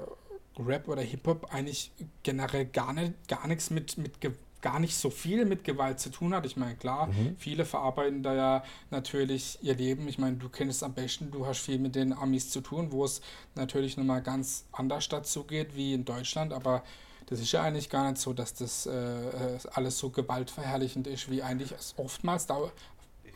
Rap 0.60 0.88
oder 0.88 1.02
Hip-Hop 1.02 1.54
eigentlich 1.54 1.92
generell 2.24 2.66
gar, 2.66 2.94
nicht, 2.94 3.14
gar 3.28 3.48
nichts 3.48 3.70
mit, 3.70 3.98
mit 3.98 4.22
gar 4.62 4.80
nicht 4.80 4.96
so 4.96 5.10
viel 5.10 5.46
mit 5.46 5.64
Gewalt 5.64 6.00
zu 6.00 6.10
tun 6.10 6.34
hat. 6.34 6.46
Ich 6.46 6.58
meine, 6.58 6.76
klar, 6.76 7.08
mhm. 7.08 7.36
viele 7.38 7.66
verarbeiten 7.66 8.24
da 8.24 8.34
ja 8.34 8.64
natürlich 8.90 9.60
ihr 9.62 9.76
Leben. 9.76 10.08
Ich 10.08 10.18
meine, 10.18 10.38
du 10.38 10.50
kennst 10.50 10.78
es 10.78 10.84
am 10.84 10.94
besten, 10.94 11.32
du 11.32 11.46
hast 11.46 11.60
viel 11.60 11.80
mit 11.80 11.96
den 11.96 12.14
Amis 12.14 12.50
zu 12.50 12.62
tun, 12.62 12.92
wo 12.92 13.06
es 13.06 13.22
natürlich 13.56 13.98
nochmal 13.98 14.22
ganz 14.22 14.66
anders 14.72 15.08
dazu 15.10 15.44
geht 15.44 15.76
wie 15.76 15.94
in 15.94 16.06
Deutschland, 16.06 16.54
aber 16.54 16.84
das 17.28 17.42
ist 17.42 17.52
ja 17.52 17.62
eigentlich 17.62 17.90
gar 17.90 18.10
nicht 18.10 18.22
so, 18.22 18.34
dass 18.34 18.54
das 18.54 18.86
äh, 18.86 19.60
alles 19.74 19.98
so 19.98 20.10
gewaltverherrlichend 20.10 21.08
ist, 21.08 21.30
wie 21.30 21.44
eigentlich 21.44 21.76
oftmals 21.98 22.48
da 22.48 22.58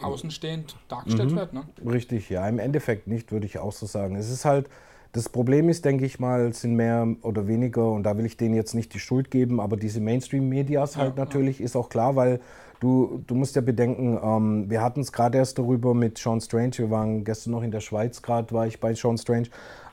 außenstehend 0.02 0.76
dargestellt 0.88 1.32
mhm. 1.32 1.36
wird. 1.36 1.54
Ne? 1.54 1.64
Richtig, 1.86 2.30
ja, 2.30 2.48
im 2.48 2.60
Endeffekt 2.60 3.08
nicht, 3.08 3.32
würde 3.32 3.46
ich 3.46 3.60
auch 3.60 3.74
so 3.74 3.86
sagen. 3.86 4.16
Es 4.16 4.30
ist 4.30 4.46
halt 4.46 4.68
das 5.14 5.28
Problem 5.28 5.68
ist, 5.70 5.84
denke 5.84 6.06
ich 6.06 6.20
mal, 6.20 6.54
sind 6.54 6.76
mehr 6.76 7.08
oder 7.22 7.48
weniger, 7.48 7.92
und 7.92 8.04
da 8.04 8.18
will 8.18 8.26
ich 8.26 8.38
denen 8.38 8.56
jetzt 8.56 8.74
nicht 8.74 8.94
die 8.94 9.00
Schuld 9.00 9.30
geben, 9.30 9.60
aber 9.60 9.76
diese 9.76 10.00
Mainstream-Medias 10.00 10.96
halt 10.96 11.18
ja, 11.18 11.26
natürlich, 11.26 11.60
ja. 11.60 11.66
ist 11.66 11.76
auch 11.76 11.90
klar, 11.90 12.16
weil 12.16 12.40
du, 12.80 13.22
du 13.28 13.36
musst 13.36 13.56
ja 13.56 13.62
bedenken, 13.62 14.18
ähm, 14.24 14.70
wir 14.70 14.82
hatten 14.82 15.02
es 15.02 15.12
gerade 15.12 15.38
erst 15.38 15.58
darüber 15.58 15.94
mit 15.94 16.18
Sean 16.18 16.40
Strange, 16.40 16.78
wir 16.78 16.92
waren 16.92 17.26
gestern 17.26 17.52
noch 17.52 17.64
in 17.64 17.72
der 17.72 17.82
Schweiz, 17.82 18.22
gerade 18.22 18.54
war 18.54 18.68
ich 18.68 18.80
bei 18.80 18.94
Sean 18.94 19.18
Strange, 19.18 19.48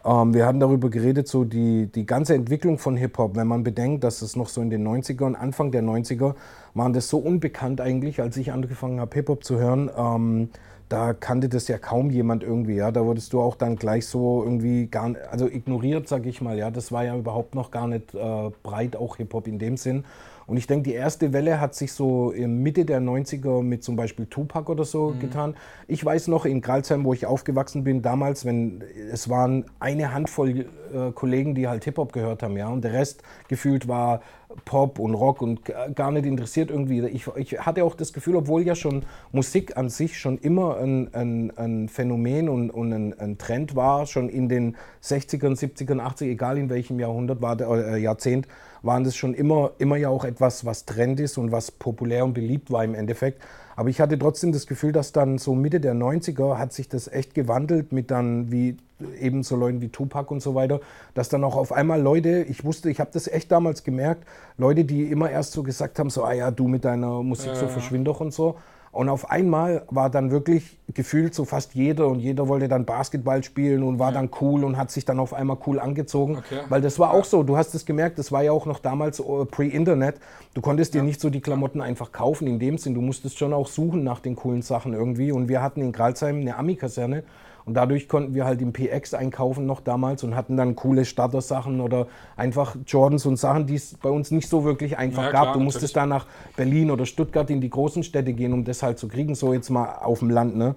ähm, 0.04 0.34
wir 0.34 0.46
hatten 0.46 0.60
darüber 0.60 0.88
geredet, 0.88 1.26
so 1.26 1.44
die, 1.44 1.86
die 1.86 2.06
ganze 2.06 2.34
Entwicklung 2.34 2.78
von 2.78 2.96
Hip-Hop, 2.96 3.34
wenn 3.34 3.48
man 3.48 3.64
bedenkt, 3.64 4.04
dass 4.04 4.22
es 4.22 4.36
noch 4.36 4.48
so 4.48 4.60
in 4.60 4.70
den 4.70 4.86
90ern, 4.86 5.34
Anfang 5.34 5.72
der 5.72 5.82
90er, 5.82 6.34
waren 6.74 6.92
das 6.92 7.08
so 7.08 7.18
unbekannt 7.18 7.80
eigentlich, 7.80 8.20
als 8.20 8.36
ich 8.36 8.52
angefangen 8.52 9.00
habe, 9.00 9.14
Hip-Hop 9.14 9.42
zu 9.42 9.58
hören, 9.58 9.90
ähm, 9.96 10.50
da 10.88 11.12
kannte 11.12 11.48
das 11.48 11.68
ja 11.68 11.78
kaum 11.78 12.10
jemand 12.10 12.42
irgendwie, 12.42 12.76
ja. 12.76 12.90
Da 12.90 13.04
wurdest 13.04 13.32
du 13.32 13.40
auch 13.40 13.56
dann 13.56 13.76
gleich 13.76 14.06
so 14.06 14.42
irgendwie 14.42 14.86
gar 14.86 15.14
also 15.30 15.46
ignoriert, 15.46 16.08
sag 16.08 16.26
ich 16.26 16.40
mal, 16.40 16.56
ja. 16.56 16.70
Das 16.70 16.92
war 16.92 17.04
ja 17.04 17.16
überhaupt 17.16 17.54
noch 17.54 17.70
gar 17.70 17.86
nicht 17.86 18.14
äh, 18.14 18.50
breit, 18.62 18.96
auch 18.96 19.16
Hip-Hop 19.16 19.46
in 19.46 19.58
dem 19.58 19.76
Sinn. 19.76 20.04
Und 20.48 20.56
ich 20.56 20.66
denke, 20.66 20.84
die 20.84 20.94
erste 20.94 21.34
Welle 21.34 21.60
hat 21.60 21.74
sich 21.74 21.92
so 21.92 22.30
in 22.30 22.62
Mitte 22.62 22.86
der 22.86 23.02
90er 23.02 23.62
mit 23.62 23.84
zum 23.84 23.96
Beispiel 23.96 24.24
Tupac 24.24 24.72
oder 24.72 24.84
so 24.84 25.10
mhm. 25.10 25.20
getan. 25.20 25.54
Ich 25.88 26.02
weiß 26.02 26.28
noch 26.28 26.46
in 26.46 26.62
Gralsheim, 26.62 27.04
wo 27.04 27.12
ich 27.12 27.26
aufgewachsen 27.26 27.84
bin, 27.84 28.00
damals, 28.00 28.46
wenn 28.46 28.82
es 29.12 29.28
waren 29.28 29.66
eine 29.78 30.14
Handvoll 30.14 30.60
äh, 30.94 31.12
Kollegen, 31.12 31.54
die 31.54 31.68
halt 31.68 31.84
Hip-Hop 31.84 32.14
gehört 32.14 32.42
haben, 32.42 32.56
ja. 32.56 32.68
Und 32.68 32.82
der 32.82 32.94
Rest 32.94 33.22
gefühlt 33.48 33.88
war 33.88 34.22
Pop 34.64 34.98
und 34.98 35.14
Rock 35.14 35.42
und 35.42 35.60
gar 35.94 36.10
nicht 36.10 36.24
interessiert 36.24 36.70
irgendwie. 36.70 37.06
Ich, 37.06 37.26
ich 37.36 37.60
hatte 37.60 37.84
auch 37.84 37.94
das 37.94 38.12
Gefühl, 38.12 38.36
obwohl 38.36 38.62
ja 38.62 38.74
schon 38.74 39.04
Musik 39.30 39.76
an 39.76 39.90
sich 39.90 40.18
schon 40.18 40.38
immer 40.38 40.78
ein, 40.78 41.12
ein, 41.12 41.52
ein 41.56 41.88
Phänomen 41.88 42.48
und, 42.48 42.70
und 42.70 42.92
ein, 42.92 43.18
ein, 43.18 43.36
Trend 43.36 43.76
war, 43.76 44.06
schon 44.06 44.28
in 44.30 44.48
den 44.48 44.76
60ern, 45.02 45.58
70ern, 45.58 46.00
80ern, 46.00 46.30
egal 46.30 46.58
in 46.58 46.70
welchem 46.70 46.98
Jahrhundert 46.98 47.42
war 47.42 47.56
der, 47.56 47.68
äh, 47.68 47.98
Jahrzehnt, 47.98 48.48
waren 48.82 49.04
das 49.04 49.16
schon 49.16 49.34
immer, 49.34 49.72
immer 49.78 49.96
ja 49.96 50.08
auch 50.08 50.24
etwas, 50.24 50.64
was 50.64 50.86
Trend 50.86 51.20
ist 51.20 51.36
und 51.36 51.52
was 51.52 51.70
populär 51.70 52.24
und 52.24 52.32
beliebt 52.32 52.70
war 52.70 52.84
im 52.84 52.94
Endeffekt. 52.94 53.42
Aber 53.78 53.90
ich 53.90 54.00
hatte 54.00 54.18
trotzdem 54.18 54.50
das 54.50 54.66
Gefühl, 54.66 54.90
dass 54.90 55.12
dann 55.12 55.38
so 55.38 55.54
Mitte 55.54 55.78
der 55.78 55.94
90er 55.94 56.58
hat 56.58 56.72
sich 56.72 56.88
das 56.88 57.06
echt 57.06 57.32
gewandelt 57.32 57.92
mit 57.92 58.10
dann 58.10 58.50
wie 58.50 58.76
eben 59.20 59.44
so 59.44 59.54
Leuten 59.54 59.80
wie 59.80 59.88
Tupac 59.88 60.32
und 60.32 60.42
so 60.42 60.56
weiter, 60.56 60.80
dass 61.14 61.28
dann 61.28 61.44
auch 61.44 61.54
auf 61.54 61.70
einmal 61.70 62.02
Leute, 62.02 62.42
ich 62.48 62.64
wusste, 62.64 62.90
ich 62.90 62.98
habe 62.98 63.10
das 63.12 63.28
echt 63.28 63.52
damals 63.52 63.84
gemerkt, 63.84 64.24
Leute, 64.56 64.84
die 64.84 65.04
immer 65.04 65.30
erst 65.30 65.52
so 65.52 65.62
gesagt 65.62 66.00
haben, 66.00 66.10
so, 66.10 66.24
ah 66.24 66.32
ja, 66.32 66.50
du 66.50 66.66
mit 66.66 66.84
deiner 66.84 67.22
Musik, 67.22 67.52
so 67.54 67.68
verschwind 67.68 68.08
doch 68.08 68.20
und 68.20 68.34
so. 68.34 68.56
Und 68.98 69.08
auf 69.08 69.30
einmal 69.30 69.82
war 69.90 70.10
dann 70.10 70.32
wirklich 70.32 70.76
gefühlt 70.92 71.32
so 71.32 71.44
fast 71.44 71.76
jeder 71.76 72.08
und 72.08 72.18
jeder 72.18 72.48
wollte 72.48 72.66
dann 72.66 72.84
Basketball 72.84 73.44
spielen 73.44 73.84
und 73.84 74.00
war 74.00 74.08
ja. 74.08 74.14
dann 74.14 74.30
cool 74.40 74.64
und 74.64 74.76
hat 74.76 74.90
sich 74.90 75.04
dann 75.04 75.20
auf 75.20 75.32
einmal 75.32 75.56
cool 75.68 75.78
angezogen. 75.78 76.38
Okay. 76.38 76.62
Weil 76.68 76.80
das 76.80 76.98
war 76.98 77.12
auch 77.12 77.24
so, 77.24 77.44
du 77.44 77.56
hast 77.56 77.76
es 77.76 77.86
gemerkt, 77.86 78.18
das 78.18 78.32
war 78.32 78.42
ja 78.42 78.50
auch 78.50 78.66
noch 78.66 78.80
damals 78.80 79.20
uh, 79.20 79.44
pre-Internet. 79.44 80.16
Du 80.52 80.60
konntest 80.62 80.94
ja. 80.94 81.00
dir 81.00 81.06
nicht 81.06 81.20
so 81.20 81.30
die 81.30 81.40
Klamotten 81.40 81.80
einfach 81.80 82.10
kaufen 82.10 82.48
in 82.48 82.58
dem 82.58 82.76
Sinn. 82.76 82.94
Du 82.94 83.00
musstest 83.00 83.38
schon 83.38 83.52
auch 83.52 83.68
suchen 83.68 84.02
nach 84.02 84.18
den 84.18 84.34
coolen 84.34 84.62
Sachen 84.62 84.94
irgendwie. 84.94 85.30
Und 85.30 85.48
wir 85.48 85.62
hatten 85.62 85.80
in 85.80 85.92
Gralsheim 85.92 86.40
eine 86.40 86.56
Ami-Kaserne 86.56 87.22
und 87.68 87.74
dadurch 87.74 88.08
konnten 88.08 88.34
wir 88.34 88.46
halt 88.46 88.62
im 88.62 88.72
PX 88.72 89.12
einkaufen 89.12 89.66
noch 89.66 89.80
damals 89.80 90.24
und 90.24 90.34
hatten 90.34 90.56
dann 90.56 90.74
coole 90.74 91.04
Starter-Sachen 91.04 91.82
oder 91.82 92.06
einfach 92.34 92.76
Jordans 92.86 93.26
und 93.26 93.36
Sachen, 93.36 93.66
die 93.66 93.74
es 93.74 93.94
bei 94.00 94.08
uns 94.08 94.30
nicht 94.30 94.48
so 94.48 94.64
wirklich 94.64 94.96
einfach 94.96 95.24
ja, 95.24 95.32
gab. 95.32 95.42
Klar, 95.42 95.52
du 95.52 95.60
musstest 95.60 95.94
da 95.94 96.06
nach 96.06 96.24
Berlin 96.56 96.90
oder 96.90 97.04
Stuttgart 97.04 97.50
in 97.50 97.60
die 97.60 97.68
großen 97.68 98.02
Städte 98.04 98.32
gehen, 98.32 98.54
um 98.54 98.64
das 98.64 98.82
halt 98.82 98.98
zu 98.98 99.06
kriegen, 99.06 99.34
so 99.34 99.52
jetzt 99.52 99.68
mal 99.68 99.96
auf 100.00 100.20
dem 100.20 100.30
Land. 100.30 100.56
Ne? 100.56 100.76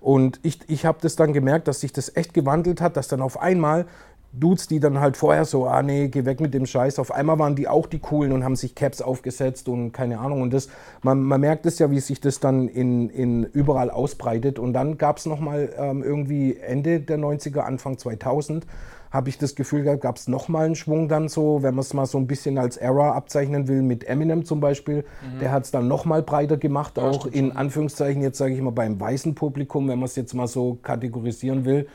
Und 0.00 0.40
ich, 0.42 0.58
ich 0.66 0.84
habe 0.84 0.98
das 1.00 1.14
dann 1.14 1.32
gemerkt, 1.32 1.68
dass 1.68 1.78
sich 1.78 1.92
das 1.92 2.16
echt 2.16 2.34
gewandelt 2.34 2.80
hat, 2.80 2.96
dass 2.96 3.06
dann 3.06 3.22
auf 3.22 3.40
einmal 3.40 3.86
Dudes, 4.34 4.66
die 4.66 4.80
dann 4.80 4.98
halt 4.98 5.18
vorher 5.18 5.44
so, 5.44 5.66
ah 5.66 5.82
nee, 5.82 6.08
geh 6.08 6.24
weg 6.24 6.40
mit 6.40 6.54
dem 6.54 6.64
Scheiß. 6.64 6.98
Auf 6.98 7.12
einmal 7.12 7.38
waren 7.38 7.54
die 7.54 7.68
auch 7.68 7.86
die 7.86 7.98
coolen 7.98 8.32
und 8.32 8.44
haben 8.44 8.56
sich 8.56 8.74
Caps 8.74 9.02
aufgesetzt 9.02 9.68
und 9.68 9.92
keine 9.92 10.20
Ahnung. 10.20 10.40
Und 10.40 10.54
das, 10.54 10.68
man, 11.02 11.22
man 11.22 11.40
merkt 11.40 11.66
es 11.66 11.78
ja, 11.78 11.90
wie 11.90 12.00
sich 12.00 12.20
das 12.20 12.40
dann 12.40 12.68
in, 12.68 13.10
in 13.10 13.44
überall 13.44 13.90
ausbreitet. 13.90 14.58
Und 14.58 14.72
dann 14.72 14.96
gab 14.96 15.18
es 15.18 15.26
nochmal 15.26 15.70
ähm, 15.76 16.02
irgendwie 16.02 16.56
Ende 16.56 17.00
der 17.00 17.18
90er, 17.18 17.60
Anfang 17.60 17.98
2000, 17.98 18.66
habe 19.10 19.28
ich 19.28 19.36
das 19.36 19.54
Gefühl 19.54 19.82
gehabt, 19.82 20.00
gab 20.00 20.16
es 20.16 20.26
nochmal 20.26 20.64
einen 20.64 20.76
Schwung 20.76 21.08
dann 21.08 21.28
so, 21.28 21.62
wenn 21.62 21.74
man 21.74 21.82
es 21.82 21.92
mal 21.92 22.06
so 22.06 22.16
ein 22.16 22.26
bisschen 22.26 22.56
als 22.56 22.78
Era 22.78 23.12
abzeichnen 23.12 23.68
will, 23.68 23.82
mit 23.82 24.04
Eminem 24.04 24.46
zum 24.46 24.60
Beispiel. 24.60 25.04
Mhm. 25.34 25.40
Der 25.40 25.52
hat 25.52 25.64
es 25.64 25.70
dann 25.70 25.86
nochmal 25.86 26.22
breiter 26.22 26.56
gemacht, 26.56 26.96
ja, 26.96 27.02
auch 27.02 27.26
in 27.26 27.52
Anführungszeichen, 27.52 28.22
jetzt 28.22 28.38
sage 28.38 28.54
ich 28.54 28.62
mal 28.62 28.70
beim 28.70 28.98
weißen 28.98 29.34
Publikum, 29.34 29.88
wenn 29.88 29.98
man 29.98 30.06
es 30.06 30.16
jetzt 30.16 30.32
mal 30.32 30.48
so 30.48 30.78
kategorisieren 30.82 31.66
will. 31.66 31.86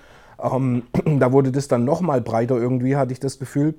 Ähm, 0.42 0.84
da 1.20 1.32
wurde 1.32 1.52
das 1.52 1.68
dann 1.68 1.86
nochmal 1.86 2.22
breiter 2.22 2.58
irgendwie, 2.58 2.96
hatte 2.96 3.14
ich 3.14 3.20
das 3.20 3.40
Gefühl. 3.40 3.76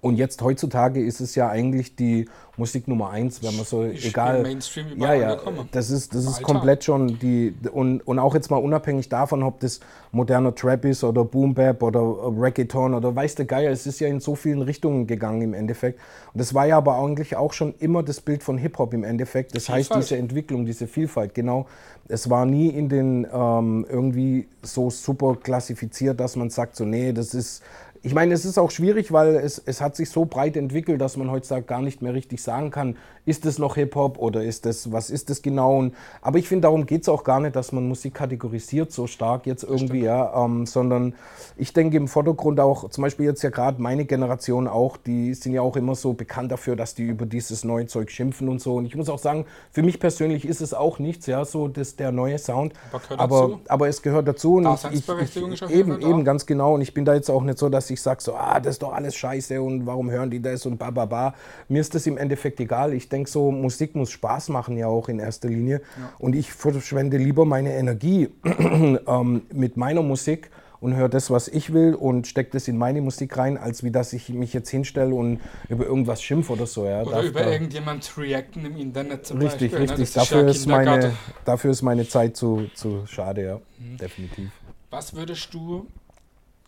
Und 0.00 0.16
jetzt 0.16 0.42
heutzutage 0.42 1.02
ist 1.02 1.20
es 1.20 1.34
ja 1.34 1.48
eigentlich 1.48 1.96
die 1.96 2.28
Musik 2.58 2.88
Nummer 2.88 3.10
eins, 3.10 3.42
wenn 3.42 3.56
man 3.56 3.64
so 3.64 3.84
ich 3.84 4.06
egal. 4.06 4.42
Mainstream 4.42 4.86
ja, 4.96 5.14
ja, 5.14 5.36
das 5.70 5.90
ist 5.90 6.14
das 6.14 6.24
ist 6.24 6.42
komplett 6.42 6.84
schon 6.84 7.18
die 7.18 7.54
und, 7.72 8.00
und 8.00 8.18
auch 8.18 8.34
jetzt 8.34 8.50
mal 8.50 8.56
unabhängig 8.56 9.08
davon, 9.08 9.42
ob 9.42 9.60
das 9.60 9.80
moderner 10.10 10.54
Trap 10.54 10.84
ist 10.84 11.04
oder 11.04 11.24
Boom 11.24 11.54
Bap 11.54 11.82
oder 11.82 12.00
Reggaeton 12.00 12.94
oder 12.94 13.14
weiß 13.14 13.36
der 13.36 13.46
Geier, 13.46 13.70
es 13.70 13.86
ist 13.86 14.00
ja 14.00 14.08
in 14.08 14.20
so 14.20 14.34
vielen 14.34 14.62
Richtungen 14.62 15.06
gegangen 15.06 15.42
im 15.42 15.54
Endeffekt. 15.54 16.00
Und 16.32 16.40
das 16.40 16.52
war 16.52 16.66
ja 16.66 16.76
aber 16.76 16.98
eigentlich 16.98 17.36
auch 17.36 17.52
schon 17.52 17.74
immer 17.78 18.02
das 18.02 18.20
Bild 18.20 18.42
von 18.42 18.58
Hip 18.58 18.78
Hop 18.78 18.92
im 18.92 19.04
Endeffekt. 19.04 19.54
Das 19.54 19.66
Vielfalt. 19.66 19.90
heißt 19.90 20.10
diese 20.10 20.16
Entwicklung, 20.16 20.66
diese 20.66 20.86
Vielfalt, 20.86 21.34
genau. 21.34 21.66
Es 22.08 22.28
war 22.30 22.46
nie 22.46 22.68
in 22.68 22.88
den 22.88 23.26
ähm, 23.32 23.86
irgendwie 23.88 24.48
so 24.62 24.90
super 24.90 25.36
klassifiziert, 25.36 26.18
dass 26.18 26.36
man 26.36 26.50
sagt 26.50 26.74
so 26.74 26.84
nee, 26.84 27.12
das 27.12 27.34
ist 27.34 27.62
ich 28.02 28.14
meine, 28.14 28.34
es 28.34 28.44
ist 28.44 28.58
auch 28.58 28.70
schwierig, 28.70 29.12
weil 29.12 29.36
es, 29.36 29.58
es 29.64 29.80
hat 29.80 29.96
sich 29.96 30.10
so 30.10 30.24
breit 30.24 30.56
entwickelt, 30.56 31.00
dass 31.00 31.16
man 31.16 31.30
heutzutage 31.30 31.64
gar 31.64 31.82
nicht 31.82 32.02
mehr 32.02 32.14
richtig 32.14 32.42
sagen 32.42 32.70
kann, 32.70 32.96
ist 33.24 33.44
es 33.44 33.58
noch 33.58 33.74
Hip-Hop 33.74 34.18
oder 34.18 34.42
ist 34.42 34.64
das, 34.64 34.90
was 34.90 35.10
ist 35.10 35.28
das 35.28 35.42
genau? 35.42 35.90
Aber 36.22 36.38
ich 36.38 36.48
finde, 36.48 36.62
darum 36.62 36.86
geht 36.86 37.02
es 37.02 37.08
auch 37.08 37.24
gar 37.24 37.40
nicht, 37.40 37.54
dass 37.56 37.72
man 37.72 37.86
Musik 37.86 38.14
kategorisiert 38.14 38.90
so 38.90 39.06
stark 39.06 39.46
jetzt 39.46 39.64
irgendwie, 39.64 40.02
ja, 40.02 40.44
ähm, 40.44 40.64
sondern 40.64 41.14
ich 41.56 41.74
denke 41.74 41.98
im 41.98 42.08
Vordergrund 42.08 42.58
auch, 42.58 42.88
zum 42.88 43.02
Beispiel 43.02 43.26
jetzt 43.26 43.42
ja 43.42 43.50
gerade 43.50 43.82
meine 43.82 44.06
Generation 44.06 44.66
auch, 44.66 44.96
die 44.96 45.34
sind 45.34 45.52
ja 45.52 45.60
auch 45.60 45.76
immer 45.76 45.94
so 45.94 46.14
bekannt 46.14 46.52
dafür, 46.52 46.74
dass 46.74 46.94
die 46.94 47.02
über 47.02 47.26
dieses 47.26 47.64
neue 47.64 47.86
Zeug 47.86 48.10
schimpfen 48.10 48.48
und 48.48 48.60
so. 48.60 48.76
Und 48.76 48.86
ich 48.86 48.96
muss 48.96 49.10
auch 49.10 49.18
sagen, 49.18 49.44
für 49.70 49.82
mich 49.82 50.00
persönlich 50.00 50.46
ist 50.46 50.62
es 50.62 50.72
auch 50.72 50.98
nichts, 50.98 51.26
ja, 51.26 51.44
so 51.44 51.68
das, 51.68 51.96
der 51.96 52.12
neue 52.12 52.38
Sound. 52.38 52.72
Aber, 52.92 53.00
aber, 53.18 53.60
aber, 53.68 53.88
es 53.88 54.00
gehört 54.00 54.26
dazu. 54.26 54.54
Und 54.54 54.66
ich, 54.92 55.06
ich, 55.06 55.36
ich, 55.36 55.70
eben, 55.70 56.00
eben, 56.00 56.24
ganz 56.24 56.46
genau. 56.46 56.74
Und 56.74 56.80
ich 56.80 56.94
bin 56.94 57.04
da 57.04 57.14
jetzt 57.14 57.30
auch 57.30 57.42
nicht 57.42 57.58
so, 57.58 57.68
dass 57.68 57.87
ich 57.90 58.00
sage 58.00 58.22
so, 58.22 58.34
ah, 58.34 58.60
das 58.60 58.74
ist 58.74 58.82
doch 58.82 58.92
alles 58.92 59.16
scheiße 59.16 59.60
und 59.60 59.86
warum 59.86 60.10
hören 60.10 60.30
die 60.30 60.40
das 60.40 60.66
und 60.66 60.78
ba, 60.78 60.90
ba, 60.90 61.06
ba. 61.06 61.34
Mir 61.68 61.80
ist 61.80 61.94
das 61.94 62.06
im 62.06 62.16
Endeffekt 62.16 62.60
egal. 62.60 62.92
Ich 62.92 63.08
denke, 63.08 63.30
so, 63.30 63.50
Musik 63.50 63.94
muss 63.94 64.10
Spaß 64.10 64.48
machen 64.50 64.76
ja 64.76 64.86
auch 64.86 65.08
in 65.08 65.18
erster 65.18 65.48
Linie. 65.48 65.80
Ja. 65.98 66.12
Und 66.18 66.34
ich 66.34 66.52
verschwende 66.52 67.16
lieber 67.16 67.44
meine 67.44 67.74
Energie 67.74 68.28
ähm, 68.44 69.42
mit 69.52 69.76
meiner 69.76 70.02
Musik 70.02 70.50
und 70.80 70.94
höre 70.94 71.08
das, 71.08 71.30
was 71.30 71.48
ich 71.48 71.72
will 71.72 71.94
und 71.94 72.26
stecke 72.26 72.50
das 72.52 72.68
in 72.68 72.76
meine 72.76 73.00
Musik 73.00 73.36
rein, 73.36 73.58
als 73.58 73.82
wie 73.82 73.90
dass 73.90 74.12
ich 74.12 74.28
mich 74.28 74.52
jetzt 74.52 74.70
hinstelle 74.70 75.14
und 75.14 75.40
über 75.68 75.84
irgendwas 75.86 76.22
schimpfe 76.22 76.52
oder 76.52 76.66
so. 76.66 76.84
Ja. 76.84 77.02
Oder 77.02 77.16
Darf 77.16 77.24
über 77.24 77.40
da 77.40 77.50
irgendjemand 77.50 78.16
reacten 78.16 78.64
im 78.64 78.76
Internet 78.76 79.26
zum 79.26 79.38
richtig, 79.38 79.72
Beispiel. 79.72 79.78
Richtig, 79.78 79.98
richtig. 79.98 80.16
Ne? 80.16 80.22
Dafür, 80.22 80.48
ist 80.48 80.66
meine, 80.66 81.12
dafür 81.44 81.70
ist 81.70 81.82
meine 81.82 82.08
Zeit 82.08 82.36
zu, 82.36 82.66
zu 82.74 83.06
schade, 83.06 83.44
ja, 83.44 83.60
mhm. 83.78 83.96
definitiv. 83.96 84.50
Was 84.90 85.14
würdest 85.14 85.52
du 85.52 85.86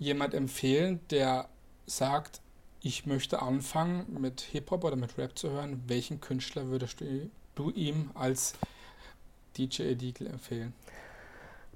jemand 0.01 0.35
empfehlen, 0.35 0.99
der 1.11 1.47
sagt, 1.87 2.41
ich 2.83 3.07
möchte 3.07 3.43
anfangen 3.43 4.07
mit 4.21 4.41
Hip-Hop 4.41 4.83
oder 4.83 4.97
mit 4.97 5.17
Rap 5.19 5.39
zu 5.39 5.51
hören, 5.51 5.85
welchen 5.87 6.21
Künstler 6.21 6.69
würdest 6.69 7.01
du, 7.01 7.31
du 7.55 7.71
ihm 7.71 8.11
als 8.15 8.55
DJ 9.57 9.83
Edigle 9.83 10.31
empfehlen? 10.31 10.73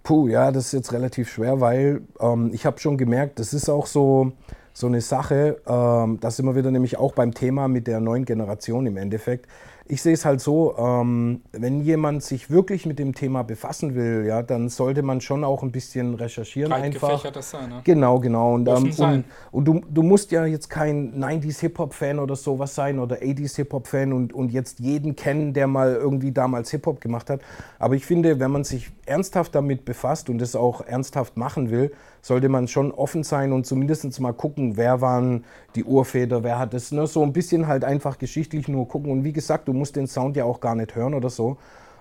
Puh, 0.02 0.28
ja, 0.28 0.50
das 0.50 0.66
ist 0.66 0.72
jetzt 0.72 0.92
relativ 0.92 1.30
schwer, 1.30 1.60
weil 1.60 2.02
ähm, 2.18 2.50
ich 2.52 2.66
habe 2.66 2.78
schon 2.80 2.98
gemerkt, 2.98 3.38
das 3.38 3.54
ist 3.54 3.68
auch 3.68 3.86
so, 3.86 4.32
so 4.72 4.86
eine 4.86 5.00
Sache, 5.00 5.60
ähm, 5.66 6.18
das 6.20 6.42
wir 6.42 6.56
wieder 6.56 6.70
nämlich 6.70 6.98
auch 6.98 7.14
beim 7.14 7.34
Thema 7.34 7.68
mit 7.68 7.86
der 7.86 8.00
neuen 8.00 8.24
Generation 8.24 8.86
im 8.86 8.96
Endeffekt 8.96 9.48
ich 9.86 10.00
sehe 10.00 10.14
es 10.14 10.24
halt 10.24 10.40
so, 10.40 10.76
ähm, 10.78 11.42
wenn 11.52 11.82
jemand 11.82 12.22
sich 12.22 12.50
wirklich 12.50 12.86
mit 12.86 12.98
dem 12.98 13.14
Thema 13.14 13.44
befassen 13.44 13.94
will, 13.94 14.24
ja, 14.26 14.42
dann 14.42 14.70
sollte 14.70 15.02
man 15.02 15.20
schon 15.20 15.44
auch 15.44 15.62
ein 15.62 15.72
bisschen 15.72 16.14
recherchieren 16.14 16.70
Breit 16.70 16.84
einfach. 16.84 17.30
Das 17.30 17.50
sein, 17.50 17.68
ne? 17.68 17.80
Genau, 17.84 18.18
genau. 18.18 18.54
Und, 18.54 18.66
ähm, 18.66 18.92
und, 18.96 19.24
und, 19.52 19.64
du, 19.66 19.82
du 19.90 20.02
musst 20.02 20.30
ja 20.32 20.46
jetzt 20.46 20.70
kein 20.70 21.22
90s 21.22 21.60
Hip-Hop-Fan 21.60 22.18
oder 22.18 22.34
sowas 22.34 22.74
sein 22.74 22.98
oder 22.98 23.16
80s 23.16 23.56
Hip-Hop-Fan 23.56 24.14
und, 24.14 24.32
und 24.32 24.52
jetzt 24.52 24.80
jeden 24.80 25.16
kennen, 25.16 25.52
der 25.52 25.66
mal 25.66 25.94
irgendwie 25.94 26.32
damals 26.32 26.70
Hip-Hop 26.70 27.02
gemacht 27.02 27.28
hat. 27.28 27.40
Aber 27.78 27.94
ich 27.94 28.06
finde, 28.06 28.40
wenn 28.40 28.50
man 28.50 28.64
sich 28.64 28.90
ernsthaft 29.04 29.54
damit 29.54 29.84
befasst 29.84 30.30
und 30.30 30.40
es 30.40 30.56
auch 30.56 30.80
ernsthaft 30.86 31.36
machen 31.36 31.70
will, 31.70 31.92
sollte 32.24 32.48
man 32.48 32.68
schon 32.68 32.90
offen 32.90 33.22
sein 33.22 33.52
und 33.52 33.66
zumindest 33.66 34.18
mal 34.18 34.32
gucken, 34.32 34.78
wer 34.78 35.02
waren 35.02 35.44
die 35.74 35.84
Urväter, 35.84 36.42
wer 36.42 36.58
hat 36.58 36.72
es. 36.72 36.90
Ne? 36.90 37.06
So 37.06 37.22
ein 37.22 37.34
bisschen 37.34 37.66
halt 37.66 37.84
einfach 37.84 38.16
geschichtlich 38.16 38.66
nur 38.66 38.88
gucken. 38.88 39.12
Und 39.12 39.24
wie 39.24 39.34
gesagt, 39.34 39.68
du 39.68 39.74
musst 39.74 39.94
den 39.94 40.06
Sound 40.06 40.34
ja 40.34 40.44
auch 40.44 40.60
gar 40.60 40.74
nicht 40.74 40.94
hören 40.94 41.12
oder 41.12 41.28
so. 41.28 41.58